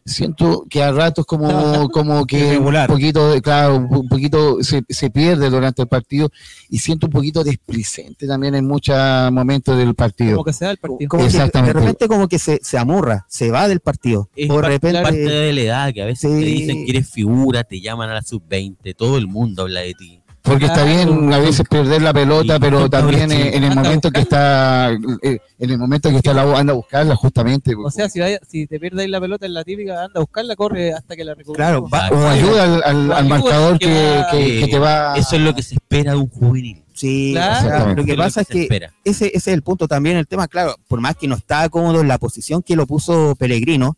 Siento 0.09 0.65
que 0.69 0.83
a 0.83 0.91
ratos 0.93 1.25
como, 1.27 1.89
como 1.93 2.27
que 2.27 2.39
Irregular. 2.39 2.89
un 2.91 2.97
poquito, 2.97 3.35
claro, 3.43 3.77
un 3.77 4.09
poquito 4.09 4.63
se, 4.63 4.83
se 4.89 5.11
pierde 5.11 5.51
durante 5.51 5.83
el 5.83 5.89
partido 5.89 6.31
y 6.69 6.79
siento 6.79 7.07
un 7.07 7.13
poquito 7.13 7.45
displicente 7.45 8.27
también 8.27 8.55
en 8.55 8.67
muchos 8.67 8.97
momentos 9.33 9.77
del 9.77 9.95
partido. 9.95 10.33
Como 10.37 10.45
que 10.45 10.53
se 10.53 10.65
da 10.65 10.71
el 10.73 10.79
partido. 10.79 11.09
como 11.09 11.23
que 11.23 11.29
Exactamente. 11.29 11.75
de 11.75 11.81
repente 11.81 12.09
como 12.09 12.29
que 12.29 12.39
se, 12.39 12.59
se 12.63 12.79
amurra, 12.79 13.27
se 13.29 13.51
va 13.51 13.69
del 13.69 13.81
partido. 13.81 14.29
Es 14.35 14.51
o 14.51 14.55
de 14.57 14.61
par- 14.63 14.71
repente, 14.71 15.03
parte 15.03 15.19
de 15.19 15.53
la 15.53 15.61
edad, 15.61 15.93
que 15.95 16.03
a 16.03 16.07
veces 16.07 16.31
Sí. 16.33 16.41
te 16.41 16.45
dicen 16.47 16.85
que 16.85 16.91
eres 16.91 17.11
figura, 17.11 17.65
te 17.65 17.81
llaman 17.81 18.11
a 18.11 18.15
la 18.15 18.23
sub-20, 18.23 18.95
todo 18.97 19.19
el 19.19 19.27
mundo 19.29 19.63
habla 19.63 19.81
de 19.81 19.95
ti. 19.95 20.21
Porque 20.49 20.67
está 20.67 20.85
bien 20.85 21.33
a 21.33 21.39
veces 21.39 21.67
perder 21.69 22.03
la 22.03 22.13
pelota, 22.13 22.59
pero 22.59 22.89
también 22.91 23.31
eh, 23.33 23.57
en 23.57 23.65
el 23.65 23.75
momento 23.75 24.11
que 24.11 24.21
está, 24.21 24.91
eh, 25.23 25.39
en 25.59 25.71
el 25.71 25.79
momento 25.79 26.11
que 26.11 26.17
está 26.17 26.33
la 26.35 26.43
anda 26.59 26.73
a 26.73 26.77
buscarla 26.77 27.15
justamente. 27.17 27.75
O 27.77 27.91
sea, 27.91 28.09
si, 28.09 28.21
vaya- 28.21 28.41
si 28.49 28.67
te 28.67 28.81
pierdes 28.81 29.09
la 29.09 29.21
pelota 29.21 29.47
en 29.47 29.55
la 29.55 29.65
típica, 29.65 30.05
anda 30.05 30.13
a 30.17 30.21
buscarla, 30.21 30.57
corre 30.57 30.93
hasta 30.93 31.15
que 31.17 31.25
la 31.25 31.35
recuperes. 31.35 31.57
Claro, 31.69 31.89
va- 31.89 32.09
o 32.11 32.29
ayuda 32.29 32.65
al, 32.85 33.13
al- 33.13 33.29
marcador 33.29 33.79
que 33.79 33.87
que, 33.87 34.17
va- 34.19 34.31
que- 34.31 34.61
que 34.61 34.67
te 34.69 34.79
va. 34.79 35.15
Eso 35.17 35.37
es 35.37 35.43
lo 35.43 35.55
que 35.55 35.63
se 35.63 35.75
espera 35.75 36.13
de 36.13 36.19
un 36.19 36.29
juvenil. 36.29 36.83
sí, 36.95 37.33
Claro. 37.35 37.95
lo 37.95 38.05
que 38.05 38.15
pasa 38.17 38.41
es 38.43 38.47
que 38.49 38.69
ese, 39.05 39.27
ese 39.27 39.37
es 39.37 39.49
el 39.49 39.63
punto 39.63 39.87
también, 39.89 40.17
el 40.17 40.27
tema, 40.27 40.49
claro, 40.49 40.75
por 40.89 41.01
más 41.01 41.17
que 41.17 41.29
no 41.29 41.37
está 41.37 41.69
cómodo 41.69 42.01
en 42.01 42.09
la 42.09 42.19
posición 42.19 42.63
que 42.63 42.75
lo 42.77 42.87
puso 42.87 43.35
Pellegrino, 43.39 43.97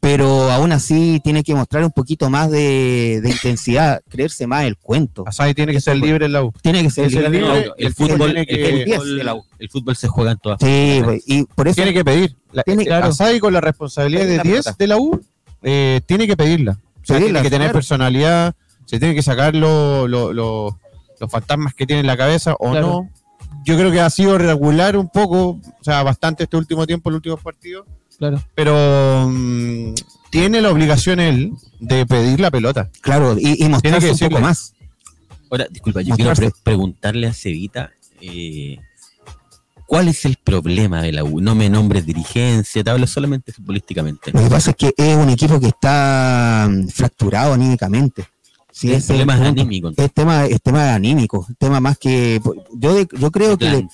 pero 0.00 0.50
aún 0.50 0.72
así 0.72 1.20
tiene 1.22 1.42
que 1.42 1.54
mostrar 1.54 1.84
un 1.84 1.90
poquito 1.90 2.30
más 2.30 2.50
de, 2.50 3.20
de 3.22 3.30
intensidad, 3.30 4.00
creerse 4.08 4.46
más 4.46 4.64
el 4.64 4.76
cuento. 4.78 5.24
Asai 5.26 5.54
tiene 5.54 5.72
que 5.72 5.80
ser 5.80 5.96
libre 5.98 6.26
en 6.26 6.32
la 6.32 6.42
U. 6.42 6.52
Tiene 6.62 6.82
que 6.82 6.90
ser 6.90 7.10
libre. 7.12 7.28
libre, 7.30 7.58
el, 7.76 7.86
el 7.86 7.94
fútbol, 7.94 8.18
tiene 8.32 8.40
el, 8.40 8.46
que- 8.46 8.68
el 8.80 8.84
10 8.86 8.96
fútbol, 8.98 9.16
de 9.18 9.24
la 9.24 9.34
U. 9.34 9.44
el 9.58 9.68
fútbol 9.70 9.96
se 9.96 10.08
juega 10.08 10.30
en 10.32 10.38
todas 10.38 10.58
Sí, 10.60 11.00
partes. 11.04 11.22
y 11.26 11.44
por 11.44 11.68
eso 11.68 11.74
Tiene 11.76 11.92
que 11.92 12.04
pedir. 12.04 12.36
La, 12.52 12.62
Tiene- 12.62 12.84
claro. 12.86 13.06
Asai 13.06 13.38
con 13.40 13.52
la 13.52 13.60
responsabilidad 13.60 14.26
de 14.26 14.36
la 14.38 14.42
10 14.42 14.54
pelota. 14.64 14.76
de 14.78 14.86
la 14.86 14.96
U, 14.98 15.20
eh, 15.62 16.00
tiene 16.06 16.26
que 16.26 16.36
pedirla. 16.36 16.72
O 16.72 17.04
sea, 17.04 17.16
Pedirla, 17.16 17.40
tiene 17.40 17.42
que 17.42 17.50
tener 17.50 17.66
claro. 17.68 17.74
personalidad, 17.74 18.54
se 18.86 18.98
tiene 18.98 19.14
que 19.14 19.22
sacar 19.22 19.54
lo- 19.54 20.08
lo- 20.08 20.32
lo- 20.32 20.78
los 21.20 21.30
fantasmas 21.30 21.74
que 21.74 21.86
tiene 21.86 22.00
en 22.00 22.06
la 22.06 22.16
cabeza 22.16 22.54
o 22.58 22.70
Claro. 22.70 22.86
no. 22.86 23.10
Yo 23.64 23.76
creo 23.76 23.90
que 23.90 24.00
ha 24.00 24.08
sido 24.10 24.38
regular 24.38 24.96
un 24.96 25.08
poco, 25.10 25.48
o 25.50 25.60
sea, 25.84 26.02
bastante 26.02 26.44
este 26.44 26.56
último 26.56 26.86
tiempo, 26.86 27.10
los 27.10 27.16
últimos 27.18 27.40
partidos, 27.42 27.86
Claro. 28.20 28.40
pero 28.54 29.28
mm, 29.28 29.94
tiene 30.30 30.60
la 30.60 30.70
obligación 30.70 31.18
él 31.18 31.52
de 31.80 32.06
pedir 32.06 32.38
la 32.38 32.52
pelota. 32.52 32.88
claro, 33.00 33.36
y, 33.36 33.64
y 33.64 33.68
mostrarse 33.68 34.06
que 34.06 34.12
un 34.12 34.18
poco 34.30 34.40
más. 34.40 34.74
Ahora, 35.50 35.66
disculpa, 35.68 36.02
yo 36.02 36.14
quiero 36.14 36.32
pre- 36.34 36.52
preguntarle 36.62 37.26
a 37.26 37.32
Cevita 37.32 37.90
eh, 38.20 38.78
cuál 39.86 40.06
es 40.08 40.24
el 40.26 40.36
problema 40.36 41.02
de 41.02 41.12
la 41.12 41.24
U. 41.24 41.40
No 41.40 41.54
me 41.56 41.68
nombres 41.68 42.06
dirigencia, 42.06 42.84
te 42.84 42.90
hablo 42.90 43.06
solamente 43.08 43.52
futbolísticamente. 43.52 44.30
Lo 44.32 44.44
que 44.44 44.50
pasa 44.50 44.70
es 44.70 44.76
que 44.76 44.92
es 44.96 45.16
un 45.16 45.28
equipo 45.30 45.58
que 45.58 45.68
está 45.68 46.68
mm, 46.70 46.88
fracturado 46.88 47.54
anímicamente. 47.54 48.26
Sí, 48.70 48.92
es 48.92 49.02
el 49.02 49.06
problema 49.08 49.32
es 49.34 49.40
punto. 49.40 49.60
anímico. 49.62 49.92
Es 49.96 50.12
tema, 50.12 50.44
es 50.46 50.62
tema 50.62 50.94
anímico, 50.94 51.46
tema 51.58 51.80
más 51.80 51.98
que 51.98 52.40
yo 52.76 52.94
de- 52.94 53.08
yo 53.18 53.30
creo 53.32 53.58
que 53.58 53.86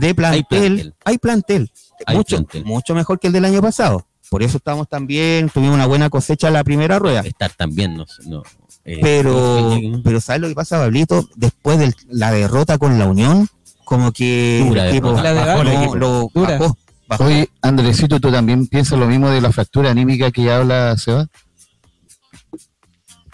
de, 0.00 0.14
plantel. 0.14 0.94
hay 1.04 1.18
plantel, 1.18 1.70
Hay 2.06 2.16
mucho, 2.16 2.36
plantel. 2.36 2.64
mucho 2.64 2.94
mejor 2.94 3.18
que 3.18 3.26
el 3.28 3.32
del 3.32 3.44
año 3.44 3.60
pasado. 3.62 4.06
Por 4.30 4.42
eso 4.42 4.58
estamos 4.58 4.88
también, 4.88 5.48
tuvimos 5.48 5.74
una 5.74 5.86
buena 5.86 6.10
cosecha 6.10 6.48
en 6.48 6.54
la 6.54 6.64
primera 6.64 6.98
rueda. 6.98 7.20
Estar 7.20 7.50
también, 7.54 7.96
no, 7.96 8.04
no, 8.26 8.42
eh, 8.84 8.98
Pero, 9.02 9.78
no- 9.82 10.02
pero 10.02 10.20
¿sabes 10.20 10.42
lo 10.42 10.48
que 10.48 10.54
pasa, 10.54 10.78
Pablito? 10.78 11.26
Después 11.36 11.78
de 11.78 11.94
la 12.10 12.30
derrota 12.30 12.76
con 12.78 12.98
la 12.98 13.06
Unión, 13.06 13.48
como 13.84 14.12
que 14.12 14.62
Dura 14.68 14.84
el 14.84 14.90
equipo 14.90 15.08
derrota. 15.12 15.22
La 15.22 15.32
de 15.32 15.46
bajó, 15.46 15.58
Galo, 15.58 15.72
no, 15.72 15.78
equipo. 15.80 15.96
lo 15.96 16.30
Dura. 16.34 16.58
bajó, 16.58 16.76
bajó. 17.08 17.24
Oye, 17.24 17.48
Andresito, 17.62 18.20
¿tú 18.20 18.30
también 18.30 18.66
piensas 18.66 18.98
lo 18.98 19.06
mismo 19.06 19.30
de 19.30 19.40
la 19.40 19.50
fractura 19.50 19.90
anímica 19.90 20.30
que 20.30 20.50
habla 20.50 20.94
Seba? 20.98 21.26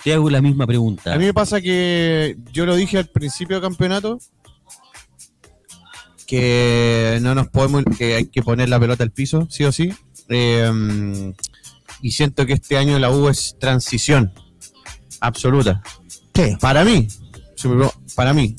te 0.03 0.13
hago 0.13 0.29
la 0.29 0.43
misma 0.43 0.67
pregunta. 0.67 1.15
A 1.15 1.19
mí 1.19 1.25
me 1.25 1.33
pasa 1.35 1.61
que 1.63 2.37
yo 2.53 2.67
lo 2.67 2.77
dije 2.77 2.99
al 2.99 3.07
principio 3.07 3.57
del 3.57 3.63
campeonato 3.63 4.19
que 6.27 7.19
no 7.23 7.35
nos 7.35 7.49
podemos, 7.49 7.85
que 7.97 8.15
hay 8.15 8.27
que 8.27 8.43
poner 8.43 8.69
la 8.69 8.81
pelota 8.81 9.05
al 9.05 9.11
piso, 9.11 9.47
sí 9.51 9.65
o 9.65 9.73
sí. 9.73 9.93
Eh, 10.29 11.33
y 12.03 12.11
siento 12.13 12.47
que 12.47 12.53
este 12.55 12.77
año 12.77 12.99
la 12.99 13.11
U 13.11 13.29
es 13.29 13.57
transición 13.59 14.33
absoluta. 15.21 15.83
Sí. 16.35 16.57
Para 16.61 16.85
mí, 16.85 17.09
para 18.15 18.33
mí. 18.33 18.57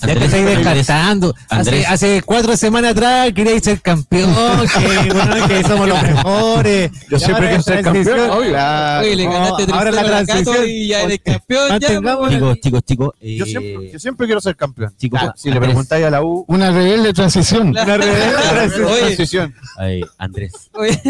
Ya 0.00 0.06
te 0.08 0.12
Andrés, 0.12 0.24
estáis 0.34 0.46
Andrés, 0.46 0.64
descartando. 0.76 1.34
Hace, 1.48 1.54
Andrés. 1.60 1.86
hace 1.88 2.22
cuatro 2.22 2.56
semanas 2.56 2.90
atrás 2.92 3.32
queríais 3.32 3.62
ser 3.62 3.80
campeón, 3.80 4.30
que, 4.78 5.12
bueno, 5.12 5.48
que 5.48 5.62
somos 5.64 5.88
los 5.88 6.02
mejores. 6.02 6.90
Yo 7.10 7.16
Y 7.16 7.20
siempre 7.20 7.48
quiero 7.48 7.62
ser 7.62 7.82
campeón. 7.82 8.30
Obvio. 8.30 8.56
Oye, 9.00 9.16
le 9.16 9.24
no, 9.24 9.32
ganaste 9.32 9.64
tres 9.64 9.74
ahora 9.76 9.90
la 9.92 10.04
transición. 10.24 10.64
y 10.68 10.88
ya 10.88 11.02
eres 11.02 11.20
campeón. 11.24 11.68
Ya, 11.68 11.74
Mantengamos- 11.88 12.30
Chicos, 12.30 12.58
chicos, 12.60 12.82
chicos. 12.84 13.14
Yo 13.20 13.44
eh, 13.44 13.48
siempre, 13.48 13.90
yo 13.92 13.98
siempre 13.98 14.26
quiero 14.26 14.40
ser 14.40 14.56
campeón. 14.56 14.92
chicos, 14.98 15.20
si 15.36 15.50
le 15.50 15.60
preguntáis 15.60 16.04
a 16.04 16.10
la 16.10 16.22
U, 16.22 16.44
Una 16.48 16.70
rebelde 16.70 17.12
transición. 17.14 17.72
Claro. 17.72 18.04
Oye, 18.04 19.00
transición. 19.00 19.54
eh, 19.82 20.02
Andrés, 20.18 20.52
oye, 20.74 21.00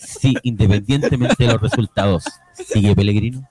sí, 0.00 0.34
independientemente 0.42 1.34
de 1.44 1.52
los 1.52 1.60
resultados, 1.60 2.24
¿sigue 2.54 2.94
Pellegrino? 2.96 3.46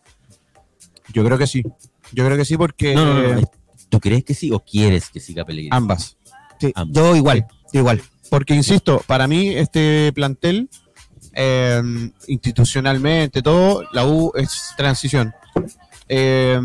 Yo 1.14 1.24
creo 1.24 1.38
que 1.38 1.48
sí. 1.48 1.64
Yo 2.12 2.26
creo 2.26 2.38
que 2.38 2.46
sí 2.46 2.58
porque 2.58 2.96
No, 2.96 3.06
no, 3.06 3.14
no, 3.22 3.34
no. 3.36 3.52
¿Tú 3.90 4.00
crees 4.00 4.24
que 4.24 4.34
sí 4.34 4.52
o 4.52 4.60
quieres 4.60 5.10
que 5.10 5.20
siga 5.20 5.44
Pellegrino? 5.46 5.76
ambas. 5.76 6.18
Sí, 6.60 6.72
Ambos. 6.76 6.96
yo 6.96 7.16
igual, 7.16 7.48
igual. 7.74 8.02
Porque, 8.30 8.54
insisto, 8.54 9.02
para 9.08 9.28
mí 9.28 9.50
este 9.50 10.12
plantel, 10.14 10.70
eh, 11.34 11.82
institucionalmente, 12.28 13.42
todo, 13.42 13.84
la 13.92 14.06
U 14.06 14.32
es 14.36 14.74
transición. 14.78 15.34
Eh, 16.08 16.60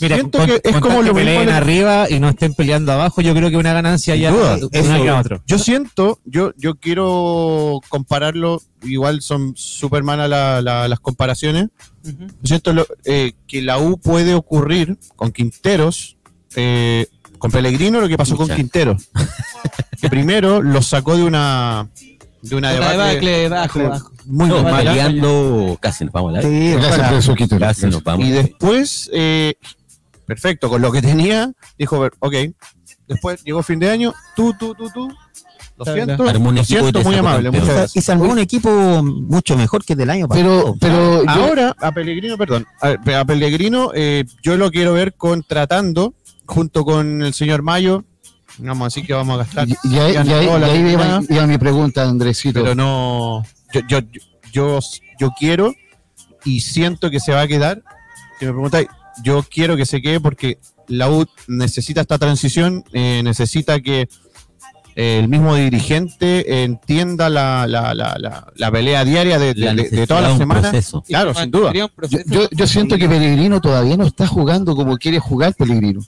Mira, 0.00 0.16
siento 0.16 0.38
con, 0.38 0.46
que 0.46 0.60
es 0.64 0.76
como 0.78 1.02
lo 1.02 1.12
que 1.14 1.14
mismo. 1.14 1.14
peleen 1.14 1.46
de- 1.46 1.52
arriba 1.52 2.06
y 2.10 2.20
no 2.20 2.28
estén 2.28 2.54
peleando 2.54 2.92
abajo, 2.92 3.20
yo 3.20 3.34
creo 3.34 3.50
que 3.50 3.56
una 3.56 3.72
ganancia 3.72 4.14
Sin 4.14 4.22
ya 4.22 4.30
duda, 4.30 4.56
eso- 4.56 4.70
que 4.70 5.08
a 5.08 5.18
otro. 5.20 5.42
Yo 5.46 5.58
siento, 5.58 6.18
yo, 6.24 6.52
yo 6.56 6.74
quiero 6.76 7.80
compararlo, 7.88 8.60
igual 8.82 9.22
son 9.22 9.54
súper 9.56 10.02
malas 10.02 10.28
la- 10.30 10.60
la- 10.62 10.88
las 10.88 11.00
comparaciones. 11.00 11.68
Ujú. 12.04 12.26
Yo 12.42 12.46
siento 12.48 12.72
lo- 12.72 12.86
eh, 13.04 13.32
que 13.46 13.62
la 13.62 13.78
U 13.78 13.98
puede 13.98 14.34
ocurrir 14.34 14.96
con 15.16 15.32
Quinteros, 15.32 16.16
eh, 16.56 17.06
con 17.38 17.50
Pellegrino, 17.50 18.00
lo 18.00 18.08
que 18.08 18.16
pasó 18.16 18.36
Pucha. 18.36 18.48
con 18.48 18.56
Quinteros. 18.56 19.08
que 20.00 20.08
primero 20.08 20.62
lo 20.62 20.80
sacó 20.82 21.16
de 21.16 21.24
una 21.24 21.88
de 22.40 22.54
una 22.54 22.68
Una 22.72 22.90
debacle 22.92 23.30
debacle, 23.40 23.82
bajo, 23.82 23.90
bajo. 24.04 24.12
muy 24.26 24.48
No, 24.48 24.62
mala. 24.62 24.78
peleando 24.78 25.76
casi 25.80 26.04
nos 26.04 26.12
vamos 26.12 26.34
a 26.34 26.36
la 26.36 26.42
Sí. 26.42 26.76
Casi 27.58 27.86
nos 27.86 28.02
vamos. 28.04 28.26
Y 28.26 28.30
después, 28.30 29.10
eh, 29.12 29.54
perfecto, 30.28 30.68
con 30.68 30.80
lo 30.80 30.92
que 30.92 31.02
tenía, 31.02 31.50
dijo, 31.76 31.98
ver, 31.98 32.12
ok. 32.20 32.34
Después 33.08 33.42
llegó 33.42 33.62
fin 33.64 33.80
de 33.80 33.90
año, 33.90 34.14
tú, 34.36 34.54
tú, 34.58 34.74
tú, 34.76 34.88
tú. 34.90 35.08
Lo 35.78 35.84
siento, 35.84 36.24
lo 36.24 36.64
siento, 36.64 37.02
muy 37.04 37.14
amable, 37.14 37.50
muchas 37.52 37.66
gracias. 37.68 37.96
y 37.96 38.00
se 38.00 38.10
armó 38.12 38.24
un 38.24 38.38
equipo 38.40 38.68
mucho 39.02 39.56
mejor 39.56 39.84
que 39.84 39.92
el 39.94 39.98
del 40.00 40.10
año 40.10 40.26
pasado. 40.28 40.74
Pero, 40.80 41.22
pero 41.22 41.22
yo, 41.24 41.30
Ahora, 41.30 41.76
a 41.80 41.92
Pellegrino, 41.92 42.36
perdón, 42.36 42.66
a, 42.82 42.96
a 43.20 43.24
Pellegrino, 43.24 43.92
eh, 43.94 44.24
yo 44.42 44.56
lo 44.56 44.70
quiero 44.72 44.92
ver 44.92 45.14
contratando 45.14 46.14
junto 46.46 46.84
con 46.84 47.22
el 47.22 47.32
señor 47.32 47.62
Mayo. 47.62 48.04
Vamos 48.58 48.82
a 48.82 48.84
decir 48.86 49.06
que 49.06 49.12
vamos 49.14 49.34
a 49.36 49.38
gastar. 49.44 49.68
y, 49.68 49.76
y 49.84 49.98
ahí- 49.98 50.14
ya 50.14 50.24
y 50.24 50.32
ahí- 50.32 50.46
toda 50.46 50.58
la 50.58 50.66
y 50.66 50.70
ahí 50.72 50.82
temporada, 50.82 51.20
iba, 51.22 51.34
iba 51.36 51.46
mi 51.46 51.58
pregunta, 51.58 52.02
Andresito. 52.08 52.60
pero 52.60 52.74
no. 52.74 53.44
Yo, 53.72 53.80
yo, 53.88 53.98
yo, 54.52 54.78
yo 55.20 55.30
quiero 55.38 55.72
y 56.44 56.60
siento 56.60 57.08
que 57.08 57.20
se 57.20 57.32
va 57.32 57.42
a 57.42 57.46
quedar. 57.46 57.82
Si 58.40 58.46
me 58.46 58.50
preguntáis, 58.52 58.88
yo 59.24 59.44
quiero 59.48 59.76
que 59.76 59.86
se 59.86 60.00
quede 60.02 60.20
porque 60.20 60.58
la 60.88 61.10
U 61.10 61.26
necesita 61.46 62.00
esta 62.00 62.18
transición, 62.18 62.84
eh, 62.92 63.20
necesita 63.22 63.80
que 63.80 64.08
eh, 64.96 65.18
el 65.20 65.28
mismo 65.28 65.54
dirigente 65.54 66.64
entienda 66.64 67.28
la, 67.28 67.66
la, 67.68 67.94
la, 67.94 68.16
la, 68.18 68.52
la 68.56 68.70
pelea 68.72 69.04
diaria 69.04 69.38
de, 69.38 69.54
de- 69.54 69.60
La 69.60 69.70
de- 69.70 69.76
de 69.76 69.82
necesidad 69.82 70.06
todas 70.08 70.22
las 70.24 70.32
semanas. 70.38 70.64
Claro, 71.06 71.34
sin 71.34 71.50
duda. 71.50 71.72
Yo, 72.08 72.18
yo, 72.26 72.48
yo 72.50 72.66
siento 72.66 72.96
que 72.96 73.08
Pellegrino 73.08 73.60
todavía 73.60 73.96
no 73.96 74.04
está 74.06 74.26
jugando 74.26 74.74
como 74.74 74.96
quiere 74.98 75.18
jugar 75.20 75.54
Pellegrino. 75.54 76.00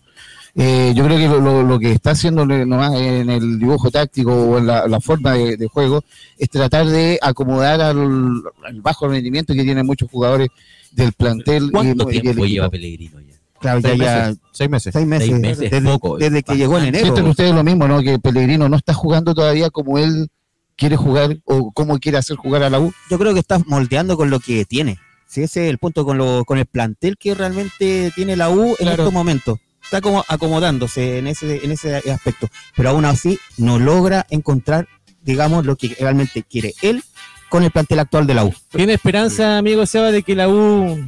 Eh, 0.56 0.92
yo 0.96 1.04
creo 1.04 1.16
que 1.16 1.28
lo, 1.28 1.40
lo- 1.40 1.62
lo 1.62 1.78
que 1.78 1.92
está 1.92 2.10
haciendo 2.10 2.44
nomás 2.44 2.94
en 2.94 3.30
el 3.30 3.60
dibujo 3.60 3.88
táctico 3.92 4.32
o 4.34 4.58
en 4.58 4.66
la, 4.66 4.88
la 4.88 5.00
forma 5.00 5.34
de, 5.34 5.56
de 5.56 5.68
juego 5.68 6.02
es 6.36 6.50
tratar 6.50 6.86
de 6.86 7.20
acomodar 7.22 7.80
al, 7.80 8.42
al 8.64 8.80
bajo 8.80 9.06
rendimiento 9.06 9.54
que 9.54 9.62
tienen 9.62 9.86
muchos 9.86 10.10
jugadores 10.10 10.48
del 10.92 11.12
plantel. 11.12 11.64
y- 11.66 11.70
¿Cuánto 11.70 12.10
y 12.10 12.20
tiempo 12.20 12.30
equipo. 12.30 12.46
lleva 12.46 12.70
Pellegrino 12.70 13.20
ya? 13.20 13.34
Claro, 13.60 13.80
ya, 13.80 13.88
Seis 13.90 13.98
ya 14.00 14.08
meses. 14.26 14.38
Seis 14.52 14.70
meses. 14.70 14.92
seis 14.94 15.06
meses, 15.06 15.28
Seis 15.28 15.40
meses, 15.40 15.70
desde, 15.70 15.80
poco, 15.88 16.16
desde 16.18 16.42
que 16.42 16.56
llegó 16.56 16.78
en 16.78 16.84
enero. 16.86 17.04
Sienten 17.04 17.26
ustedes 17.26 17.54
lo 17.54 17.62
mismo, 17.62 17.86
¿no? 17.86 18.00
Que 18.02 18.18
Pellegrino 18.18 18.68
no 18.68 18.76
está 18.76 18.94
jugando 18.94 19.34
todavía 19.34 19.68
como 19.70 19.98
él 19.98 20.28
quiere 20.76 20.96
jugar 20.96 21.36
o 21.44 21.70
cómo 21.72 21.98
quiere 21.98 22.16
hacer 22.16 22.36
jugar 22.36 22.62
a 22.62 22.70
la 22.70 22.80
U. 22.80 22.90
Yo 23.10 23.18
creo 23.18 23.34
que 23.34 23.40
está 23.40 23.58
moldeando 23.66 24.16
con 24.16 24.30
lo 24.30 24.40
que 24.40 24.64
tiene. 24.64 24.98
Sí, 25.26 25.42
ese 25.42 25.64
es 25.66 25.70
el 25.70 25.76
punto 25.78 26.04
con, 26.06 26.16
lo, 26.16 26.44
con 26.46 26.56
el 26.58 26.64
plantel 26.66 27.16
que 27.18 27.34
realmente 27.34 28.10
tiene 28.16 28.34
la 28.34 28.48
U 28.50 28.70
en 28.70 28.76
Claro. 28.76 28.92
estos 29.02 29.12
momentos. 29.12 29.58
Está 29.84 30.00
como 30.00 30.24
acomodándose 30.26 31.18
en 31.18 31.26
ese, 31.26 31.62
en 31.64 31.70
ese 31.72 31.96
aspecto. 31.96 32.48
Pero 32.74 32.88
aún 32.90 33.04
así 33.04 33.38
no 33.58 33.78
logra 33.78 34.26
encontrar, 34.30 34.88
digamos, 35.22 35.66
lo 35.66 35.76
que 35.76 35.94
realmente 36.00 36.42
quiere 36.44 36.74
él 36.80 37.02
con 37.50 37.64
el 37.64 37.70
plantel 37.70 37.98
actual 37.98 38.26
de 38.26 38.32
la 38.34 38.44
U. 38.44 38.54
¿Tiene 38.70 38.94
esperanza, 38.94 39.58
amigo 39.58 39.84
Seba, 39.84 40.10
de 40.10 40.22
que 40.22 40.34
la 40.34 40.48
U 40.48 40.98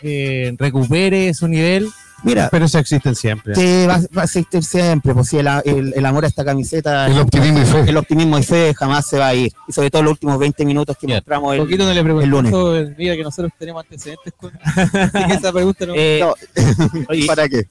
eh, 0.00 0.54
recupere 0.58 1.34
su 1.34 1.48
nivel? 1.48 1.88
Mira, 2.22 2.48
Pero 2.50 2.64
eso 2.66 2.78
existen 2.78 3.14
siempre. 3.14 3.54
que 3.54 3.86
va, 3.86 3.98
va 4.16 4.22
a 4.22 4.24
existir 4.24 4.62
siempre, 4.62 5.14
pues 5.14 5.28
si 5.28 5.38
el, 5.38 5.46
el- 5.64 5.92
el 5.96 6.06
amor 6.06 6.24
a 6.24 6.28
esta 6.28 6.44
camiseta, 6.44 7.06
El 7.06 7.18
optimismo 7.18 7.60
y 7.60 7.64
fe. 7.64 7.80
el 7.90 7.96
optimismo 7.96 8.38
y 8.38 8.42
fe 8.42 8.74
jamás 8.74 9.06
se 9.06 9.18
va 9.18 9.28
a 9.28 9.34
ir. 9.34 9.52
Y 9.68 9.72
sobre 9.72 9.90
todo 9.90 10.02
los 10.02 10.12
últimos 10.12 10.38
20 10.38 10.64
minutos 10.64 10.96
que 10.98 11.06
Bien. 11.06 11.18
mostramos 11.18 11.54
el, 11.54 11.60
poquito 11.60 11.84
no 11.84 11.92
le 11.94 12.00
el 12.24 12.28
lunes. 12.30 12.52
eso, 12.52 12.90
mira 12.98 13.16
que 13.16 13.22
nosotros 13.22 13.52
tenemos 13.58 13.82
antecedentes 13.84 14.32
con 14.36 14.52
así 14.62 14.90
que 15.28 15.34
esa 15.34 15.52
pregunta 15.52 15.86
no 15.86 15.92
Eh, 15.96 16.20
No. 16.20 16.34
oye, 17.08 17.26
¿Para 17.26 17.48
qué? 17.48 17.66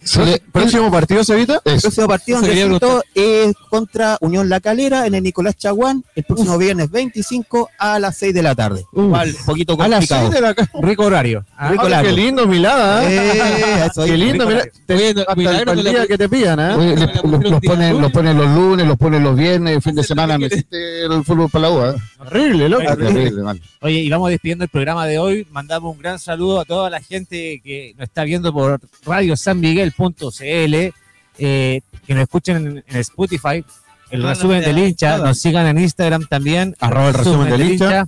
Próximo 0.51 0.91
partido, 0.91 1.23
Sevita. 1.23 1.61
El 1.65 1.73
eso. 1.75 1.81
próximo 1.87 2.07
partido, 2.07 2.37
Andresito, 2.39 3.03
es 3.15 3.53
contra 3.69 4.17
Unión 4.21 4.49
La 4.49 4.59
Calera 4.59 5.05
en 5.05 5.15
el 5.15 5.23
Nicolás 5.23 5.55
Chaguán 5.57 6.03
el 6.15 6.23
próximo 6.23 6.57
viernes 6.57 6.89
25 6.91 7.69
a 7.77 7.99
las 7.99 8.17
6 8.17 8.33
de 8.33 8.41
la 8.43 8.55
tarde. 8.55 8.83
Un 8.93 9.11
poquito 9.45 9.73
A 9.81 9.87
las 9.87 9.99
complicado. 10.07 10.21
seis 10.31 10.33
de 10.33 10.41
la 10.41 10.55
rico 10.81 11.03
horario. 11.03 11.45
Ah, 11.57 11.69
Rico 11.69 11.87
largo. 11.89 12.09
Qué 12.09 12.15
lindo, 12.15 12.47
Milada. 12.47 13.03
¿eh? 13.09 13.17
Eh, 13.33 13.85
eso 13.89 14.05
Qué 14.05 14.17
lindo, 14.17 14.38
mira. 14.47 14.63
Te- 14.85 14.93
Oye, 14.95 15.13
no, 15.13 15.21
hasta 15.21 15.71
el, 15.73 15.83
día 15.83 16.07
que 16.07 16.17
te 16.17 16.29
pillan, 16.29 16.59
¿eh? 16.59 16.75
Oye, 16.75 16.95
le- 16.95 17.05
la 17.05 17.13
los, 17.23 17.23
los 17.23 17.61
ponen, 17.61 17.89
lunes. 17.91 18.01
los 18.01 18.11
ponen 18.11 18.37
los 18.37 18.47
lunes, 18.55 18.87
los 18.87 18.97
ponen 18.97 19.23
los 19.23 19.35
viernes, 19.37 19.75
el 19.75 19.81
fin 19.81 19.95
de 19.95 20.03
semana 20.03 20.37
no 20.37 20.45
existe 20.45 21.05
el 21.05 21.23
fútbol 21.23 21.49
para 21.49 21.61
la 21.69 21.71
U. 21.71 21.85
¿eh? 21.85 21.95
Horrible, 22.19 22.69
loco. 22.69 22.83
Ah, 22.87 22.95
terrible, 22.95 23.41
mal. 23.43 23.61
Oye, 23.81 23.99
y 23.99 24.09
vamos 24.09 24.29
despidiendo 24.29 24.63
el 24.65 24.69
programa 24.69 25.05
de 25.05 25.19
hoy. 25.19 25.47
Mandamos 25.51 25.93
un 25.95 26.01
gran 26.01 26.19
saludo 26.19 26.59
a 26.61 26.65
toda 26.65 26.89
la 26.89 26.99
gente 27.01 27.61
que 27.63 27.93
nos 27.97 28.07
está 28.07 28.23
viendo 28.23 28.51
por 28.53 28.79
radiosanmiguel.cl, 29.05 30.93
eh, 31.41 31.81
que 32.05 32.13
nos 32.13 32.23
escuchen 32.23 32.55
en, 32.67 32.83
en 32.87 32.97
Spotify, 32.97 33.63
el 34.11 34.23
resumen 34.23 34.61
del 34.61 34.75
de- 34.75 34.87
hincha, 34.89 35.17
nos 35.19 35.39
sigan 35.39 35.67
en 35.67 35.77
Instagram 35.79 36.25
también, 36.27 36.75
Arroba 36.79 37.09
el 37.09 37.13
resumen 37.13 37.49
del 37.49 37.61
hincha. 37.71 38.07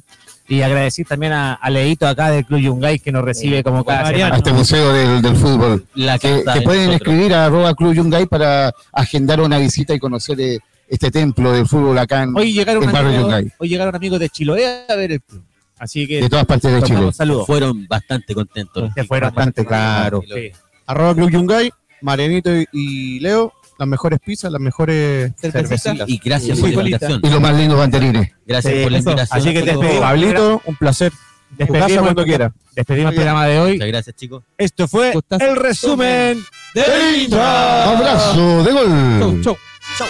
Y 0.51 0.61
agradecer 0.63 1.05
también 1.07 1.31
a, 1.31 1.53
a 1.53 1.69
Leito 1.69 2.05
acá 2.07 2.29
del 2.29 2.45
Club 2.45 2.59
Yungay 2.59 2.99
que 2.99 3.11
nos 3.11 3.23
recibe 3.23 3.63
como 3.63 3.85
cada 3.85 4.03
Mariano. 4.03 4.35
A 4.35 4.37
semana. 4.37 4.37
este 4.37 4.51
museo 4.53 4.93
del, 4.93 5.21
del 5.21 5.35
fútbol. 5.37 5.85
La 5.95 6.19
Que, 6.19 6.29
carta 6.43 6.53
que 6.53 6.59
de 6.59 6.65
pueden 6.65 6.85
nosotros. 6.87 7.07
escribir 7.13 7.33
a 7.33 7.45
arroba 7.45 7.73
Club 7.73 7.93
Yungay 7.93 8.25
para 8.25 8.73
agendar 8.91 9.39
una 9.39 9.57
visita 9.59 9.93
y 9.93 9.99
conocer 9.99 10.41
eh, 10.41 10.59
este 10.89 11.09
templo 11.09 11.53
del 11.53 11.65
fútbol 11.67 11.97
acá 11.97 12.23
en, 12.23 12.35
Hoy 12.37 12.51
llegaron, 12.51 12.83
el 12.83 12.89
barrio 12.91 13.09
amigos, 13.11 13.23
Yungay, 13.31 13.51
hoy 13.59 13.69
llegaron 13.69 13.95
amigos 13.95 14.19
de 14.19 14.29
Chiloé 14.29 14.85
a 14.89 14.95
ver 14.95 15.11
el 15.13 15.21
club. 15.21 15.41
Así 15.79 16.05
que 16.05 16.21
de 16.21 16.29
todas 16.29 16.45
partes 16.45 16.71
de 16.73 16.81
Chile. 16.83 17.11
saludos. 17.13 17.47
Fueron 17.47 17.87
bastante 17.87 18.35
contentos. 18.35 18.91
Se 18.93 19.03
fueron 19.05 19.33
Bastante 19.33 19.65
claro. 19.65 20.21
Sí. 20.31 20.51
Arroba 20.85 21.15
Club 21.15 21.29
Yungay, 21.31 21.71
Marianito 22.01 22.53
y, 22.55 22.67
y 22.73 23.19
Leo, 23.21 23.53
las 23.77 23.87
mejores 23.87 24.19
pizzas, 24.19 24.51
las 24.51 24.61
mejores 24.61 25.31
Cervecita. 25.39 25.77
cervecitas. 25.77 26.09
Y 26.09 26.17
gracias 26.23 26.57
Sí, 26.57 26.63
por 26.63 26.73
la 26.73 26.89
invitación. 26.89 27.19
Y 27.23 27.29
los 27.29 27.41
más 27.41 27.55
lindos 27.55 27.77
banderines. 27.77 28.31
Gracias 28.45 28.73
Sí, 28.73 28.83
por 28.83 28.91
la 28.91 28.97
invitación. 28.99 29.39
Así 29.39 29.53
que 29.53 29.59
te 29.61 29.65
despedimos. 29.71 29.99
Pablito, 30.01 30.61
un 30.65 30.75
placer. 30.75 31.11
Despedimos, 31.57 32.03
cuando 32.03 32.23
quiera. 32.23 32.53
despedimos 32.75 33.11
el 33.11 33.15
programa 33.15 33.45
de 33.45 33.59
hoy. 33.59 33.73
Muchas 33.73 33.87
gracias, 33.87 34.15
chicos. 34.15 34.43
Esto 34.57 34.87
fue 34.87 35.13
el 35.39 35.55
resumen 35.57 36.41
del 36.73 37.23
hincha. 37.23 37.91
Abrazo 37.91 38.63
de 38.63 38.71
gol. 38.71 39.41
Chau, 39.43 39.57
chau. 39.97 40.07